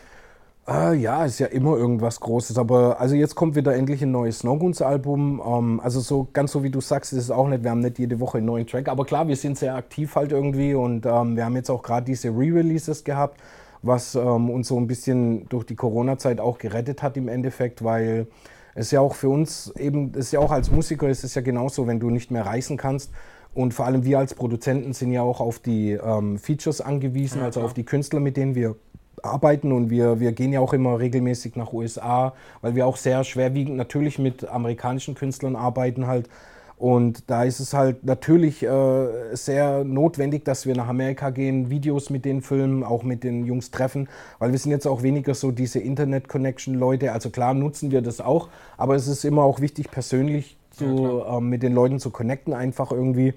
Äh, 0.71 0.97
ja, 0.97 1.25
ist 1.25 1.39
ja 1.39 1.47
immer 1.47 1.77
irgendwas 1.77 2.21
Großes, 2.21 2.59
aber 2.59 3.01
also 3.01 3.15
jetzt 3.15 3.35
kommt 3.35 3.57
wieder 3.57 3.75
endlich 3.75 4.03
ein 4.03 4.11
neues 4.11 4.41
Snowgoons-Album. 4.41 5.43
Ähm, 5.45 5.81
also 5.81 6.01
so 6.01 6.29
ganz 6.33 6.53
so 6.53 6.63
wie 6.63 6.71
du 6.71 6.83
sagst, 6.83 7.15
ist 7.15 7.25
es 7.25 7.31
auch 7.31 7.49
nicht, 7.49 7.65
wir 7.65 7.71
haben 7.71 7.81
nicht 7.81 7.99
jede 7.99 8.21
Woche 8.21 8.39
einen 8.39 8.47
neuen 8.47 8.67
Track, 8.67 8.89
aber 8.89 9.07
klar, 9.07 9.27
wir 9.27 9.37
sind 9.37 9.57
sehr 9.57 9.75
aktiv 9.75 10.15
halt 10.15 10.33
irgendwie 10.33 10.75
und 10.75 11.07
ähm, 11.07 11.37
wir 11.37 11.47
haben 11.47 11.57
jetzt 11.57 11.71
auch 11.71 11.83
gerade 11.83 12.05
diese 12.05 12.29
Re-Releases 12.29 13.03
gehabt 13.03 13.41
was 13.83 14.15
ähm, 14.15 14.51
uns 14.51 14.69
so 14.69 14.79
ein 14.79 14.87
bisschen 14.87 15.49
durch 15.49 15.65
die 15.65 15.77
Corona-Zeit 15.77 16.41
auch 16.41 16.59
gerettet 16.59 17.03
hat 17.03 17.17
im 17.17 17.29
Endeffekt, 17.29 17.85
weil 17.85 18.27
es 18.75 18.91
ja 18.91 19.01
auch 19.01 19.15
für 19.15 19.29
uns 19.29 19.73
eben, 19.77 20.13
es 20.13 20.27
ist 20.27 20.33
ja 20.33 20.41
auch 20.41 20.51
als 20.51 20.71
Musiker, 20.71 21.09
es 21.09 21.25
ist 21.25 21.35
ja 21.35 21.43
genauso, 21.43 21.87
wenn 21.87 22.01
du 22.01 22.11
nicht 22.11 22.31
mehr 22.31 22.47
reisen 22.47 22.77
kannst. 22.77 23.11
Und 23.59 23.75
vor 23.75 23.87
allem 23.87 24.05
wir 24.05 24.21
als 24.21 24.35
Produzenten 24.35 24.93
sind 24.93 25.11
ja 25.11 25.23
auch 25.23 25.41
auf 25.41 25.59
die 25.59 25.91
ähm, 25.91 26.39
Features 26.39 26.81
angewiesen, 26.81 27.41
ja, 27.41 27.47
also 27.47 27.61
auf 27.61 27.75
die 27.75 27.83
Künstler, 27.83 28.21
mit 28.21 28.37
denen 28.37 28.55
wir 28.55 28.77
arbeiten 29.21 29.73
und 29.73 29.91
wir, 29.91 30.21
wir 30.21 30.31
gehen 30.31 30.53
ja 30.53 30.61
auch 30.61 30.73
immer 30.73 31.01
regelmäßig 31.01 31.57
nach 31.57 31.73
USA, 31.73 32.35
weil 32.61 32.77
wir 32.77 32.87
auch 32.87 32.97
sehr 32.97 33.25
schwerwiegend 33.25 33.77
natürlich 33.77 34.21
mit 34.21 34.49
amerikanischen 34.49 35.17
Künstlern 35.17 35.57
arbeiten 35.57 36.07
halt. 36.07 36.29
Und 36.77 37.29
da 37.29 37.43
ist 37.43 37.59
es 37.59 37.75
halt 37.75 38.05
natürlich 38.05 38.63
äh, 38.63 39.35
sehr 39.35 39.83
notwendig, 39.83 40.45
dass 40.45 40.65
wir 40.65 40.77
nach 40.77 40.87
Amerika 40.87 41.31
gehen, 41.31 41.69
Videos 41.69 42.11
mit 42.11 42.25
den 42.25 42.43
filmen, 42.43 42.85
auch 42.85 43.03
mit 43.03 43.25
den 43.25 43.45
Jungs 43.45 43.73
treffen, 43.73 44.09
weil 44.39 44.53
wir 44.53 44.59
sind 44.61 44.71
jetzt 44.71 44.87
auch 44.87 45.03
weniger 45.03 45.35
so 45.35 45.51
diese 45.51 45.81
Internet-Connection-Leute. 45.81 47.11
Also 47.11 47.31
klar 47.31 47.55
nutzen 47.55 47.91
wir 47.91 48.03
das 48.03 48.21
auch, 48.21 48.51
aber 48.77 48.95
es 48.95 49.09
ist 49.09 49.25
immer 49.25 49.43
auch 49.43 49.59
wichtig, 49.61 49.91
persönlich 49.91 50.59
zu, 50.79 51.23
ja, 51.27 51.39
äh, 51.39 51.41
mit 51.41 51.63
den 51.63 51.75
Leuten 51.75 51.99
zu 51.99 52.11
connecten, 52.11 52.55
einfach 52.55 52.93
irgendwie. 52.93 53.35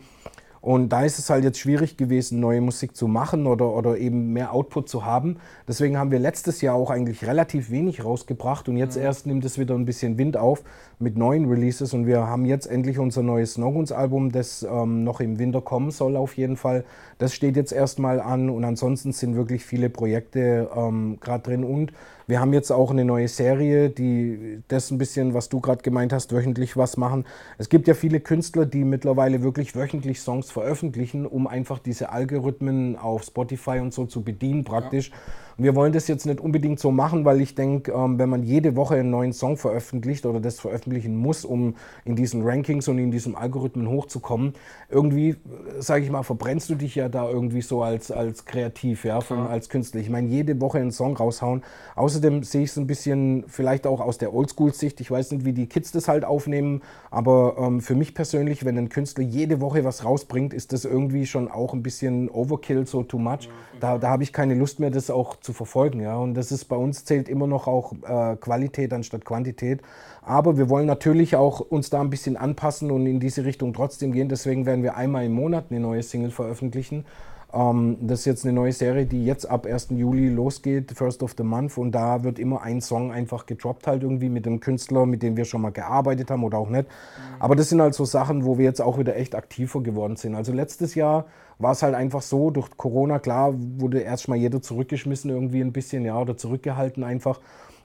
Und 0.62 0.90
da 0.90 1.04
ist 1.04 1.18
es 1.18 1.32
halt 1.32 1.44
jetzt 1.44 1.58
schwierig 1.58 1.98
gewesen, 1.98 2.40
neue 2.40 2.62
Musik 2.62 2.96
zu 2.96 3.08
machen 3.08 3.48
oder, 3.48 3.74
oder 3.74 3.98
eben 3.98 4.32
mehr 4.32 4.54
Output 4.54 4.88
zu 4.88 5.04
haben. 5.04 5.38
Deswegen 5.68 5.98
haben 5.98 6.12
wir 6.12 6.20
letztes 6.20 6.62
Jahr 6.62 6.76
auch 6.76 6.92
eigentlich 6.92 7.26
relativ 7.26 7.72
wenig 7.72 8.06
rausgebracht 8.06 8.70
und 8.70 8.78
jetzt 8.78 8.96
mhm. 8.96 9.04
erst 9.04 9.26
nimmt 9.26 9.44
es 9.44 9.58
wieder 9.58 9.74
ein 9.74 9.86
bisschen 9.86 10.20
Wind 10.20 10.38
auf 10.38 10.64
mit 11.00 11.18
neuen 11.18 11.50
Releases 11.50 11.96
und 11.96 12.06
wir 12.06 12.28
haben 12.28 12.46
jetzt 12.46 12.68
endlich 12.68 13.00
unser 13.00 13.24
neues 13.24 13.56
Snowguns-Album, 13.56 14.32
das 14.32 14.62
ähm, 14.62 15.04
noch 15.04 15.20
im 15.20 15.40
Winter 15.40 15.62
kommen 15.62 15.90
soll 15.90 16.16
auf 16.16 16.38
jeden 16.38 16.58
Fall. 16.58 16.86
Das 17.18 17.34
steht 17.34 17.56
jetzt 17.56 17.74
erstmal 17.74 18.22
an 18.22 18.52
und 18.52 18.64
ansonsten 18.64 19.14
sind 19.14 19.36
wirklich 19.36 19.66
viele 19.66 19.90
Projekte 19.90 20.70
ähm, 20.76 21.18
gerade 21.20 21.42
drin 21.42 21.64
und 21.64 21.92
wir 22.32 22.40
haben 22.40 22.54
jetzt 22.54 22.72
auch 22.72 22.92
eine 22.92 23.04
neue 23.04 23.28
Serie, 23.28 23.90
die 23.90 24.64
das 24.70 24.90
ein 24.90 24.98
bisschen, 24.98 25.34
was 25.34 25.50
du 25.50 25.60
gerade 25.60 25.82
gemeint 25.82 26.14
hast, 26.14 26.32
wöchentlich 26.32 26.78
was 26.78 26.96
machen. 26.96 27.26
Es 27.58 27.68
gibt 27.68 27.90
ja 27.90 27.94
viele 27.94 28.22
Künstler, 28.22 28.66
die 28.66 28.86
mittlerweile 28.86 29.44
wirklich 29.44 29.76
wöchentlich 29.76 30.22
Songs 30.22 30.50
veröffentlichen, 30.50 31.26
um 31.26 31.46
einfach 31.46 31.78
diese 31.78 32.10
Algorithmen 32.10 32.96
auf 32.96 33.24
Spotify 33.24 33.80
und 33.80 33.94
so 33.94 34.06
zu 34.06 34.24
bedienen 34.24 34.64
praktisch. 34.64 35.10
Ja. 35.10 35.16
Wir 35.62 35.76
wollen 35.76 35.94
das 35.94 36.08
jetzt 36.08 36.26
nicht 36.26 36.40
unbedingt 36.40 36.80
so 36.80 36.90
machen, 36.90 37.24
weil 37.24 37.40
ich 37.40 37.54
denke, 37.54 37.92
ähm, 37.92 38.18
wenn 38.18 38.30
man 38.30 38.42
jede 38.42 38.76
Woche 38.76 38.96
einen 38.96 39.12
neuen 39.12 39.32
Song 39.32 39.58
veröffentlicht 39.58 40.26
oder 40.26 40.40
das 40.40 40.60
veröffentlichen 40.60 41.16
muss, 41.16 41.46
um 41.46 41.76
in 42.04 42.16
diesen 42.16 42.42
Rankings 42.42 42.88
und 42.88 42.98
in 42.98 43.12
diesem 43.12 43.36
Algorithmen 43.36 43.88
hochzukommen, 43.88 44.54
irgendwie, 44.90 45.30
äh, 45.30 45.36
sage 45.78 46.04
ich 46.04 46.10
mal, 46.10 46.24
verbrennst 46.24 46.68
du 46.72 46.76
dich 46.76 46.96
ja 46.96 47.10
da 47.10 47.30
irgendwie 47.30 47.62
so 47.62 47.84
als, 47.84 48.10
als 48.10 48.46
kreativ, 48.46 49.06
ja, 49.06 49.22
von, 49.22 49.46
als 49.46 49.70
Künstler. 49.70 50.02
Ich 50.02 50.10
meine, 50.10 50.28
jede 50.30 50.60
Woche 50.60 50.80
einen 50.80 50.92
Song 50.92 51.16
raushauen. 51.16 51.62
Außerdem 51.96 52.42
sehe 52.42 52.64
ich 52.64 52.72
es 52.72 52.78
ein 52.78 52.88
bisschen 52.88 53.44
vielleicht 53.48 53.86
auch 53.86 54.02
aus 54.02 54.18
der 54.18 54.34
Oldschool-Sicht. 54.34 55.00
Ich 55.00 55.12
weiß 55.12 55.30
nicht, 55.30 55.46
wie 55.46 55.54
die 55.54 55.68
Kids 55.68 55.92
das 55.92 56.08
halt 56.08 56.26
aufnehmen, 56.26 56.82
aber 57.12 57.58
ähm, 57.60 57.82
für 57.82 57.94
mich 57.94 58.16
persönlich, 58.16 58.66
wenn 58.66 58.80
ein 58.80 58.90
Künstler 58.90 59.24
jede 59.24 59.62
Woche 59.62 59.84
was 59.84 60.06
rausbringt, 60.06 60.56
ist 60.56 60.74
das 60.74 60.86
irgendwie 60.86 61.28
schon 61.28 61.52
auch 61.52 61.76
ein 61.76 61.84
bisschen 61.84 62.30
Overkill, 62.30 62.88
so 62.88 63.04
too 63.04 63.20
much. 63.20 63.48
Da, 63.80 64.00
da 64.00 64.10
habe 64.10 64.24
ich 64.24 64.34
keine 64.34 64.56
Lust 64.56 64.80
mehr, 64.80 64.90
das 64.90 65.12
auch 65.12 65.36
zu 65.36 65.51
verfolgen. 65.54 66.02
Ja? 66.02 66.18
Und 66.18 66.34
das 66.34 66.52
ist 66.52 66.66
bei 66.66 66.76
uns 66.76 67.06
zählt 67.06 67.30
immer 67.30 67.48
noch 67.48 67.68
auch 67.68 67.94
äh, 68.04 68.36
Qualität 68.38 68.94
anstatt 68.94 69.26
Quantität. 69.26 69.82
Aber 70.22 70.58
wir 70.58 70.70
wollen 70.70 70.86
natürlich 70.86 71.36
auch 71.36 71.60
uns 71.60 71.90
da 71.90 72.02
ein 72.02 72.10
bisschen 72.10 72.38
anpassen 72.38 72.92
und 72.92 73.06
in 73.06 73.20
diese 73.20 73.46
Richtung 73.46 73.74
trotzdem 73.74 74.12
gehen. 74.12 74.30
Deswegen 74.30 74.66
werden 74.66 74.84
wir 74.84 74.96
einmal 74.96 75.26
im 75.26 75.34
Monat 75.34 75.66
eine 75.70 75.80
neue 75.80 76.04
Single 76.04 76.32
veröffentlichen. 76.32 77.06
Ähm, 77.54 77.98
das 78.02 78.20
ist 78.20 78.26
jetzt 78.26 78.46
eine 78.46 78.54
neue 78.54 78.72
Serie, 78.72 79.06
die 79.06 79.26
jetzt 79.26 79.46
ab 79.46 79.66
1. 79.66 79.90
Juli 79.92 80.30
losgeht, 80.30 80.92
First 80.92 81.24
of 81.24 81.36
the 81.38 81.44
Month. 81.44 81.78
Und 81.78 81.92
da 81.92 82.24
wird 82.24 82.40
immer 82.40 82.62
ein 82.62 82.82
Song 82.82 83.12
einfach 83.12 83.46
gedroppt 83.46 83.88
halt 83.88 84.04
irgendwie 84.04 84.30
mit 84.30 84.46
dem 84.46 84.60
Künstler, 84.60 85.06
mit 85.06 85.24
dem 85.24 85.38
wir 85.38 85.46
schon 85.46 85.62
mal 85.62 85.72
gearbeitet 85.72 86.32
haben 86.32 86.44
oder 86.44 86.58
auch 86.58 86.70
nicht. 86.70 86.88
Mhm. 86.88 87.42
Aber 87.42 87.56
das 87.56 87.70
sind 87.70 87.82
halt 87.82 87.94
so 87.94 88.06
Sachen, 88.06 88.46
wo 88.46 88.58
wir 88.58 88.66
jetzt 88.66 88.82
auch 88.82 88.98
wieder 88.98 89.16
echt 89.16 89.36
aktiver 89.36 89.82
geworden 89.82 90.16
sind. 90.16 90.36
Also 90.36 90.54
letztes 90.54 90.96
Jahr 90.96 91.26
war 91.62 91.72
es 91.72 91.84
halt 91.84 91.96
einfach 91.96 92.22
so, 92.22 92.50
durch 92.50 92.70
Corona, 92.78 93.20
klar, 93.20 93.54
wurde 93.56 94.00
erstmal 94.00 94.38
jeder 94.38 94.62
zurückgeschmissen 94.62 95.30
irgendwie 95.30 95.62
ein 95.62 95.74
bisschen, 95.74 96.06
ja, 96.06 96.20
oder 96.20 96.38
zurückgehalten 96.38 97.04
einfach. 97.04 97.40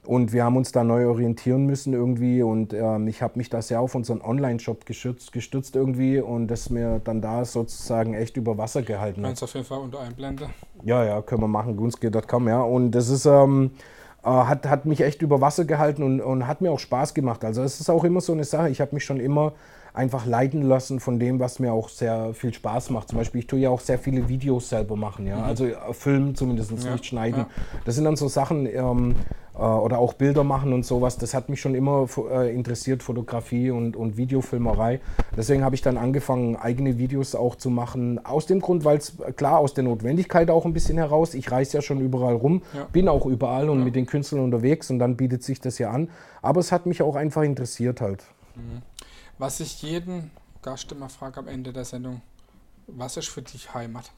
Und 0.07 0.31
wir 0.31 0.45
haben 0.45 0.55
uns 0.55 0.71
da 0.71 0.85
neu 0.85 1.07
orientieren 1.07 1.65
müssen 1.65 1.93
irgendwie. 1.93 2.41
Und 2.41 2.73
ähm, 2.73 3.07
ich 3.07 3.21
habe 3.21 3.37
mich 3.37 3.49
da 3.49 3.61
sehr 3.61 3.81
auf 3.81 3.93
unseren 3.93 4.21
Online-Shop 4.21 4.85
gestützt, 4.85 5.33
gestützt 5.33 5.75
irgendwie 5.75 6.19
und 6.19 6.47
das 6.47 6.69
mir 6.69 7.01
dann 7.03 7.21
da 7.21 7.43
sozusagen 7.43 8.13
echt 8.13 8.37
über 8.37 8.57
Wasser 8.57 8.83
gehalten 8.83 9.21
hat. 9.21 9.27
Kannst 9.31 9.43
auf 9.43 9.53
jeden 9.53 9.65
Fall 9.65 9.79
unter 9.79 9.99
Einblende. 9.99 10.49
Ja, 10.83 11.03
ja, 11.03 11.21
können 11.21 11.41
wir 11.41 11.49
machen, 11.49 11.75
gunske.com, 11.75 12.47
ja. 12.47 12.61
Und 12.61 12.91
das 12.91 13.09
ist, 13.09 13.25
ähm, 13.25 13.71
äh, 14.23 14.29
hat, 14.29 14.65
hat 14.67 14.85
mich 14.85 15.01
echt 15.01 15.21
über 15.21 15.41
Wasser 15.41 15.65
gehalten 15.65 16.03
und, 16.03 16.21
und 16.21 16.47
hat 16.47 16.61
mir 16.61 16.71
auch 16.71 16.79
Spaß 16.79 17.13
gemacht. 17.13 17.43
Also 17.43 17.61
es 17.63 17.81
ist 17.81 17.89
auch 17.89 18.05
immer 18.05 18.21
so 18.21 18.31
eine 18.31 18.45
Sache. 18.45 18.69
Ich 18.69 18.79
habe 18.79 18.95
mich 18.95 19.03
schon 19.03 19.19
immer 19.19 19.53
einfach 19.97 20.25
leiten 20.25 20.61
lassen 20.61 20.99
von 20.99 21.19
dem, 21.19 21.39
was 21.39 21.59
mir 21.59 21.73
auch 21.73 21.89
sehr 21.89 22.33
viel 22.33 22.53
Spaß 22.53 22.91
macht. 22.91 23.09
Zum 23.09 23.17
Beispiel, 23.17 23.39
ich 23.39 23.47
tue 23.47 23.59
ja 23.59 23.69
auch 23.69 23.81
sehr 23.81 23.99
viele 23.99 24.29
Videos 24.29 24.69
selber 24.69 24.95
machen, 24.95 25.27
ja. 25.27 25.37
Mhm. 25.37 25.43
Also 25.43 25.65
äh, 25.65 25.75
filmen 25.91 26.35
zumindest, 26.35 26.71
ja. 26.83 26.91
nicht 26.91 27.05
schneiden. 27.05 27.41
Ja. 27.41 27.47
Das 27.85 27.95
sind 27.95 28.05
dann 28.05 28.15
so 28.15 28.27
Sachen, 28.27 28.67
ähm, 28.67 29.15
äh, 29.57 29.61
oder 29.61 29.97
auch 29.97 30.13
Bilder 30.13 30.43
machen 30.43 30.71
und 30.73 30.85
sowas. 30.85 31.17
Das 31.17 31.33
hat 31.33 31.49
mich 31.49 31.59
schon 31.59 31.75
immer 31.75 32.07
äh, 32.31 32.53
interessiert, 32.53 33.03
Fotografie 33.03 33.71
und, 33.71 33.95
und 33.95 34.17
Videofilmerei. 34.17 34.99
Deswegen 35.35 35.63
habe 35.63 35.75
ich 35.75 35.81
dann 35.81 35.97
angefangen, 35.97 36.55
eigene 36.55 36.97
Videos 36.97 37.35
auch 37.35 37.55
zu 37.55 37.69
machen. 37.69 38.23
Aus 38.23 38.45
dem 38.45 38.61
Grund, 38.61 38.85
weil 38.85 38.97
es 38.97 39.17
klar 39.35 39.57
aus 39.59 39.73
der 39.73 39.83
Notwendigkeit 39.83 40.49
auch 40.49 40.65
ein 40.65 40.73
bisschen 40.73 40.97
heraus. 40.97 41.33
Ich 41.33 41.51
reise 41.51 41.77
ja 41.77 41.81
schon 41.81 41.99
überall 41.99 42.35
rum, 42.35 42.61
ja. 42.73 42.87
bin 42.91 43.09
auch 43.09 43.25
überall 43.25 43.69
und 43.69 43.83
mit 43.83 43.95
den 43.95 44.05
Künstlern 44.05 44.41
unterwegs 44.43 44.89
und 44.91 44.99
dann 44.99 45.17
bietet 45.17 45.43
sich 45.43 45.59
das 45.59 45.79
ja 45.79 45.89
an. 45.89 46.09
Aber 46.41 46.59
es 46.59 46.71
hat 46.71 46.85
mich 46.85 47.01
auch 47.01 47.15
einfach 47.15 47.41
interessiert 47.41 48.01
halt. 48.01 48.23
Mhm. 48.55 48.81
Was 49.37 49.59
ich 49.59 49.81
jeden 49.83 50.31
Gast 50.63 50.91
immer 50.91 51.09
frage 51.09 51.39
am 51.39 51.47
Ende 51.47 51.71
der 51.71 51.85
Sendung, 51.85 52.21
was 52.87 53.17
ist 53.17 53.29
für 53.29 53.41
dich 53.41 53.73
Heimat? 53.73 54.11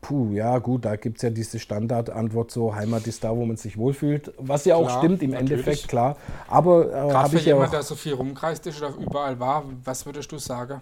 Puh, 0.00 0.32
ja 0.32 0.58
gut, 0.58 0.84
da 0.84 0.96
gibt 0.96 1.16
es 1.18 1.22
ja 1.22 1.30
diese 1.30 1.58
Standardantwort 1.58 2.50
so, 2.50 2.74
Heimat 2.74 3.06
ist 3.06 3.22
da, 3.22 3.36
wo 3.36 3.44
man 3.44 3.56
sich 3.56 3.76
wohlfühlt. 3.76 4.32
Was 4.38 4.64
ja 4.64 4.76
auch 4.76 4.86
klar, 4.86 4.98
stimmt 4.98 5.22
im 5.22 5.30
natürlich. 5.30 5.50
Endeffekt, 5.50 5.88
klar. 5.88 6.16
Aber 6.48 6.90
äh, 6.90 7.12
habe 7.12 7.36
ich 7.36 7.44
ja 7.44 7.54
jemand, 7.54 7.68
auch, 7.68 7.72
der 7.72 7.82
so 7.82 7.94
viel 7.96 8.14
rumkreist 8.14 8.66
ist 8.66 8.80
oder 8.80 8.94
überall 8.96 9.38
war, 9.38 9.64
was 9.84 10.06
würdest 10.06 10.32
du 10.32 10.38
sagen? 10.38 10.80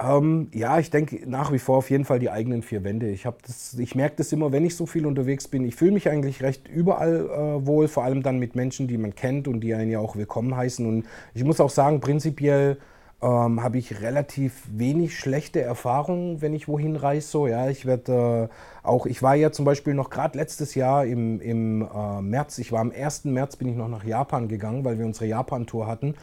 Ähm, 0.00 0.48
ja, 0.52 0.78
ich 0.78 0.90
denke 0.90 1.20
nach 1.28 1.52
wie 1.52 1.58
vor 1.58 1.78
auf 1.78 1.90
jeden 1.90 2.04
Fall 2.04 2.18
die 2.18 2.30
eigenen 2.30 2.62
vier 2.62 2.84
Wände. 2.84 3.08
Ich, 3.08 3.26
ich 3.78 3.94
merke 3.94 4.16
das 4.16 4.32
immer, 4.32 4.52
wenn 4.52 4.64
ich 4.64 4.76
so 4.76 4.86
viel 4.86 5.06
unterwegs 5.06 5.48
bin. 5.48 5.64
Ich 5.64 5.76
fühle 5.76 5.92
mich 5.92 6.08
eigentlich 6.08 6.42
recht 6.42 6.68
überall 6.68 7.28
äh, 7.28 7.66
wohl, 7.66 7.88
vor 7.88 8.04
allem 8.04 8.22
dann 8.22 8.38
mit 8.38 8.54
Menschen, 8.56 8.88
die 8.88 8.98
man 8.98 9.14
kennt 9.14 9.48
und 9.48 9.60
die 9.60 9.74
einen 9.74 9.90
ja 9.90 9.98
auch 9.98 10.16
willkommen 10.16 10.56
heißen. 10.56 10.86
Und 10.86 11.06
ich 11.34 11.44
muss 11.44 11.60
auch 11.60 11.70
sagen, 11.70 12.00
prinzipiell 12.00 12.78
ähm, 13.22 13.62
habe 13.62 13.78
ich 13.78 14.00
relativ 14.00 14.64
wenig 14.70 15.16
schlechte 15.16 15.60
Erfahrungen, 15.60 16.42
wenn 16.42 16.54
ich 16.54 16.66
wohin 16.66 16.96
reise. 16.96 17.28
So, 17.28 17.46
ja, 17.46 17.68
ich 17.68 17.86
werde 17.86 18.48
äh, 18.50 18.86
auch, 18.86 19.06
ich 19.06 19.22
war 19.22 19.36
ja 19.36 19.52
zum 19.52 19.64
Beispiel 19.64 19.94
noch 19.94 20.10
gerade 20.10 20.36
letztes 20.36 20.74
Jahr 20.74 21.06
im, 21.06 21.40
im 21.40 21.82
äh, 21.82 22.20
März, 22.20 22.58
ich 22.58 22.72
war 22.72 22.80
am 22.80 22.90
1. 22.90 23.26
März 23.26 23.56
bin 23.56 23.68
ich 23.68 23.76
noch 23.76 23.88
nach 23.88 24.04
Japan 24.04 24.48
gegangen, 24.48 24.84
weil 24.84 24.98
wir 24.98 25.06
unsere 25.06 25.26
Japan-Tour 25.26 25.86
hatten. 25.86 26.14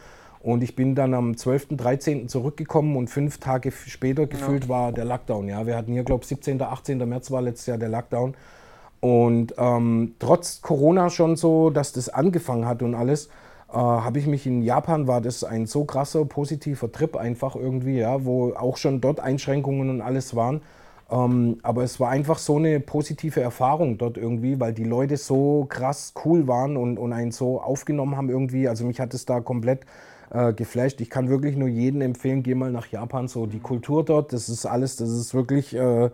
Und 0.42 0.62
ich 0.62 0.74
bin 0.74 0.94
dann 0.94 1.12
am 1.12 1.36
12., 1.36 1.76
13. 1.76 2.28
zurückgekommen 2.28 2.96
und 2.96 3.08
fünf 3.08 3.38
Tage 3.38 3.72
später 3.72 4.26
gefühlt 4.26 4.64
ja. 4.64 4.68
war 4.70 4.92
der 4.92 5.04
Lockdown. 5.04 5.48
Ja, 5.48 5.66
wir 5.66 5.76
hatten 5.76 5.92
hier, 5.92 6.02
glaube 6.02 6.22
ich, 6.22 6.28
17., 6.28 6.62
18. 6.62 7.06
März 7.08 7.30
war 7.30 7.42
letztes 7.42 7.66
Jahr 7.66 7.78
der 7.78 7.90
Lockdown. 7.90 8.34
Und 9.00 9.54
ähm, 9.58 10.14
trotz 10.18 10.62
Corona 10.62 11.10
schon 11.10 11.36
so, 11.36 11.70
dass 11.70 11.92
das 11.92 12.08
angefangen 12.08 12.66
hat 12.66 12.82
und 12.82 12.94
alles, 12.94 13.26
äh, 13.70 13.74
habe 13.74 14.18
ich 14.18 14.26
mich 14.26 14.46
in 14.46 14.62
Japan, 14.62 15.06
war 15.06 15.20
das 15.20 15.44
ein 15.44 15.66
so 15.66 15.84
krasser 15.84 16.24
positiver 16.24 16.90
Trip 16.90 17.16
einfach 17.16 17.54
irgendwie, 17.54 17.98
ja, 17.98 18.24
wo 18.24 18.52
auch 18.54 18.76
schon 18.78 19.00
dort 19.00 19.20
Einschränkungen 19.20 19.90
und 19.90 20.00
alles 20.00 20.34
waren. 20.34 20.62
Ähm, 21.10 21.58
aber 21.62 21.82
es 21.82 21.98
war 21.98 22.10
einfach 22.10 22.38
so 22.38 22.56
eine 22.56 22.78
positive 22.80 23.40
Erfahrung 23.40 23.98
dort 23.98 24.16
irgendwie, 24.16 24.60
weil 24.60 24.72
die 24.72 24.84
Leute 24.84 25.16
so 25.16 25.66
krass 25.68 26.14
cool 26.24 26.46
waren 26.46 26.76
und, 26.76 26.98
und 26.98 27.12
einen 27.12 27.32
so 27.32 27.60
aufgenommen 27.60 28.16
haben 28.16 28.30
irgendwie. 28.30 28.68
Also 28.68 28.84
mich 28.84 29.00
hat 29.00 29.12
es 29.12 29.26
da 29.26 29.40
komplett 29.40 29.80
äh, 30.30 30.52
geflasht. 30.52 31.00
Ich 31.00 31.10
kann 31.10 31.28
wirklich 31.28 31.56
nur 31.56 31.68
jedem 31.68 32.00
empfehlen, 32.00 32.42
geh 32.42 32.54
mal 32.54 32.70
nach 32.70 32.86
Japan. 32.86 33.28
So 33.28 33.46
die 33.46 33.60
Kultur 33.60 34.04
dort, 34.04 34.32
das 34.32 34.48
ist 34.48 34.66
alles, 34.66 34.96
das 34.96 35.10
ist 35.10 35.34
wirklich 35.34 35.74
äh, 35.74 36.10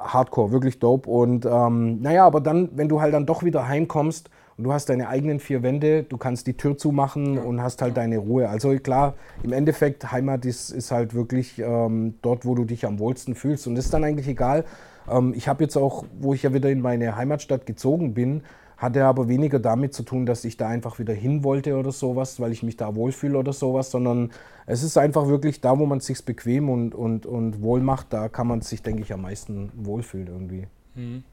hardcore, 0.00 0.52
wirklich 0.52 0.78
dope. 0.78 1.08
Und 1.08 1.46
ähm, 1.46 2.00
naja, 2.02 2.26
aber 2.26 2.40
dann, 2.40 2.70
wenn 2.74 2.88
du 2.88 3.00
halt 3.00 3.14
dann 3.14 3.26
doch 3.26 3.42
wieder 3.42 3.68
heimkommst, 3.68 4.30
und 4.58 4.64
du 4.64 4.72
hast 4.72 4.88
deine 4.88 5.08
eigenen 5.08 5.40
vier 5.40 5.62
Wände, 5.62 6.02
du 6.02 6.18
kannst 6.18 6.46
die 6.46 6.56
Tür 6.56 6.76
zumachen 6.76 7.34
ja. 7.34 7.42
und 7.42 7.62
hast 7.62 7.80
halt 7.82 7.96
deine 7.96 8.18
Ruhe. 8.18 8.48
Also 8.48 8.76
klar, 8.78 9.14
im 9.42 9.52
Endeffekt, 9.52 10.12
Heimat 10.12 10.44
ist, 10.44 10.70
ist 10.70 10.90
halt 10.90 11.14
wirklich 11.14 11.58
ähm, 11.58 12.14
dort, 12.22 12.44
wo 12.44 12.54
du 12.54 12.64
dich 12.64 12.86
am 12.86 12.98
wohlsten 12.98 13.34
fühlst. 13.34 13.66
Und 13.66 13.76
das 13.76 13.86
ist 13.86 13.94
dann 13.94 14.04
eigentlich 14.04 14.28
egal. 14.28 14.64
Ähm, 15.10 15.32
ich 15.34 15.48
habe 15.48 15.64
jetzt 15.64 15.76
auch, 15.76 16.04
wo 16.20 16.34
ich 16.34 16.42
ja 16.42 16.52
wieder 16.52 16.70
in 16.70 16.80
meine 16.80 17.16
Heimatstadt 17.16 17.66
gezogen 17.66 18.14
bin, 18.14 18.42
hatte 18.82 19.04
aber 19.04 19.28
weniger 19.28 19.58
damit 19.58 19.94
zu 19.94 20.02
tun, 20.02 20.26
dass 20.26 20.44
ich 20.44 20.56
da 20.56 20.68
einfach 20.68 20.98
wieder 20.98 21.14
hin 21.14 21.44
wollte 21.44 21.76
oder 21.76 21.92
sowas, 21.92 22.40
weil 22.40 22.52
ich 22.52 22.62
mich 22.62 22.76
da 22.76 22.94
wohlfühle 22.94 23.38
oder 23.38 23.52
sowas, 23.52 23.90
sondern 23.90 24.32
es 24.66 24.82
ist 24.82 24.98
einfach 24.98 25.28
wirklich 25.28 25.60
da, 25.60 25.78
wo 25.78 25.86
man 25.86 25.98
es 25.98 26.06
sich 26.06 26.22
bequem 26.24 26.68
und, 26.68 26.94
und, 26.94 27.24
und 27.24 27.62
wohl 27.62 27.80
macht, 27.80 28.12
da 28.12 28.28
kann 28.28 28.46
man 28.46 28.60
sich, 28.60 28.82
denke 28.82 29.02
ich, 29.02 29.12
am 29.12 29.22
meisten 29.22 29.72
wohlfühlen 29.76 30.26
irgendwie. 30.26 30.66
Mhm. 30.94 31.24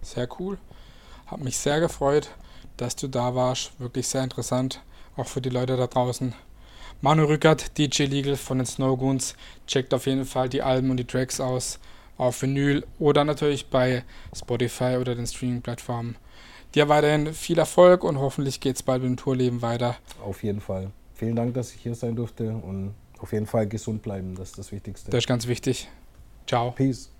Sehr 0.00 0.28
cool. 0.38 0.58
Hat 1.26 1.42
mich 1.42 1.58
sehr 1.58 1.80
gefreut 1.80 2.30
dass 2.76 2.96
du 2.96 3.08
da 3.08 3.34
warst. 3.34 3.78
Wirklich 3.78 4.08
sehr 4.08 4.24
interessant, 4.24 4.82
auch 5.16 5.26
für 5.26 5.40
die 5.40 5.50
Leute 5.50 5.76
da 5.76 5.86
draußen. 5.86 6.34
Manu 7.00 7.24
Rückert, 7.24 7.76
DJ 7.78 8.04
Legal 8.04 8.36
von 8.36 8.58
den 8.58 8.66
Snowgoons. 8.66 9.34
Checkt 9.66 9.92
auf 9.94 10.06
jeden 10.06 10.24
Fall 10.24 10.48
die 10.48 10.62
Alben 10.62 10.90
und 10.90 10.96
die 10.96 11.06
Tracks 11.06 11.40
aus 11.40 11.78
auf 12.18 12.42
Vinyl 12.42 12.86
oder 12.98 13.24
natürlich 13.24 13.66
bei 13.68 14.04
Spotify 14.34 14.96
oder 15.00 15.14
den 15.14 15.26
Streaming-Plattformen. 15.26 16.16
Dir 16.74 16.88
weiterhin 16.88 17.34
viel 17.34 17.58
Erfolg 17.58 18.02
und 18.02 18.18
hoffentlich 18.18 18.60
geht 18.60 18.76
es 18.76 18.82
bald 18.82 19.02
dem 19.02 19.16
Tourleben 19.16 19.60
weiter. 19.60 19.96
Auf 20.24 20.42
jeden 20.42 20.60
Fall. 20.60 20.90
Vielen 21.14 21.36
Dank, 21.36 21.54
dass 21.54 21.74
ich 21.74 21.80
hier 21.82 21.94
sein 21.94 22.16
durfte 22.16 22.50
und 22.50 22.94
auf 23.18 23.32
jeden 23.32 23.46
Fall 23.46 23.68
gesund 23.68 24.02
bleiben, 24.02 24.34
das 24.34 24.50
ist 24.50 24.58
das 24.58 24.72
Wichtigste. 24.72 25.10
Das 25.10 25.18
ist 25.18 25.28
ganz 25.28 25.46
wichtig. 25.46 25.88
Ciao. 26.46 26.72
Peace. 26.72 27.10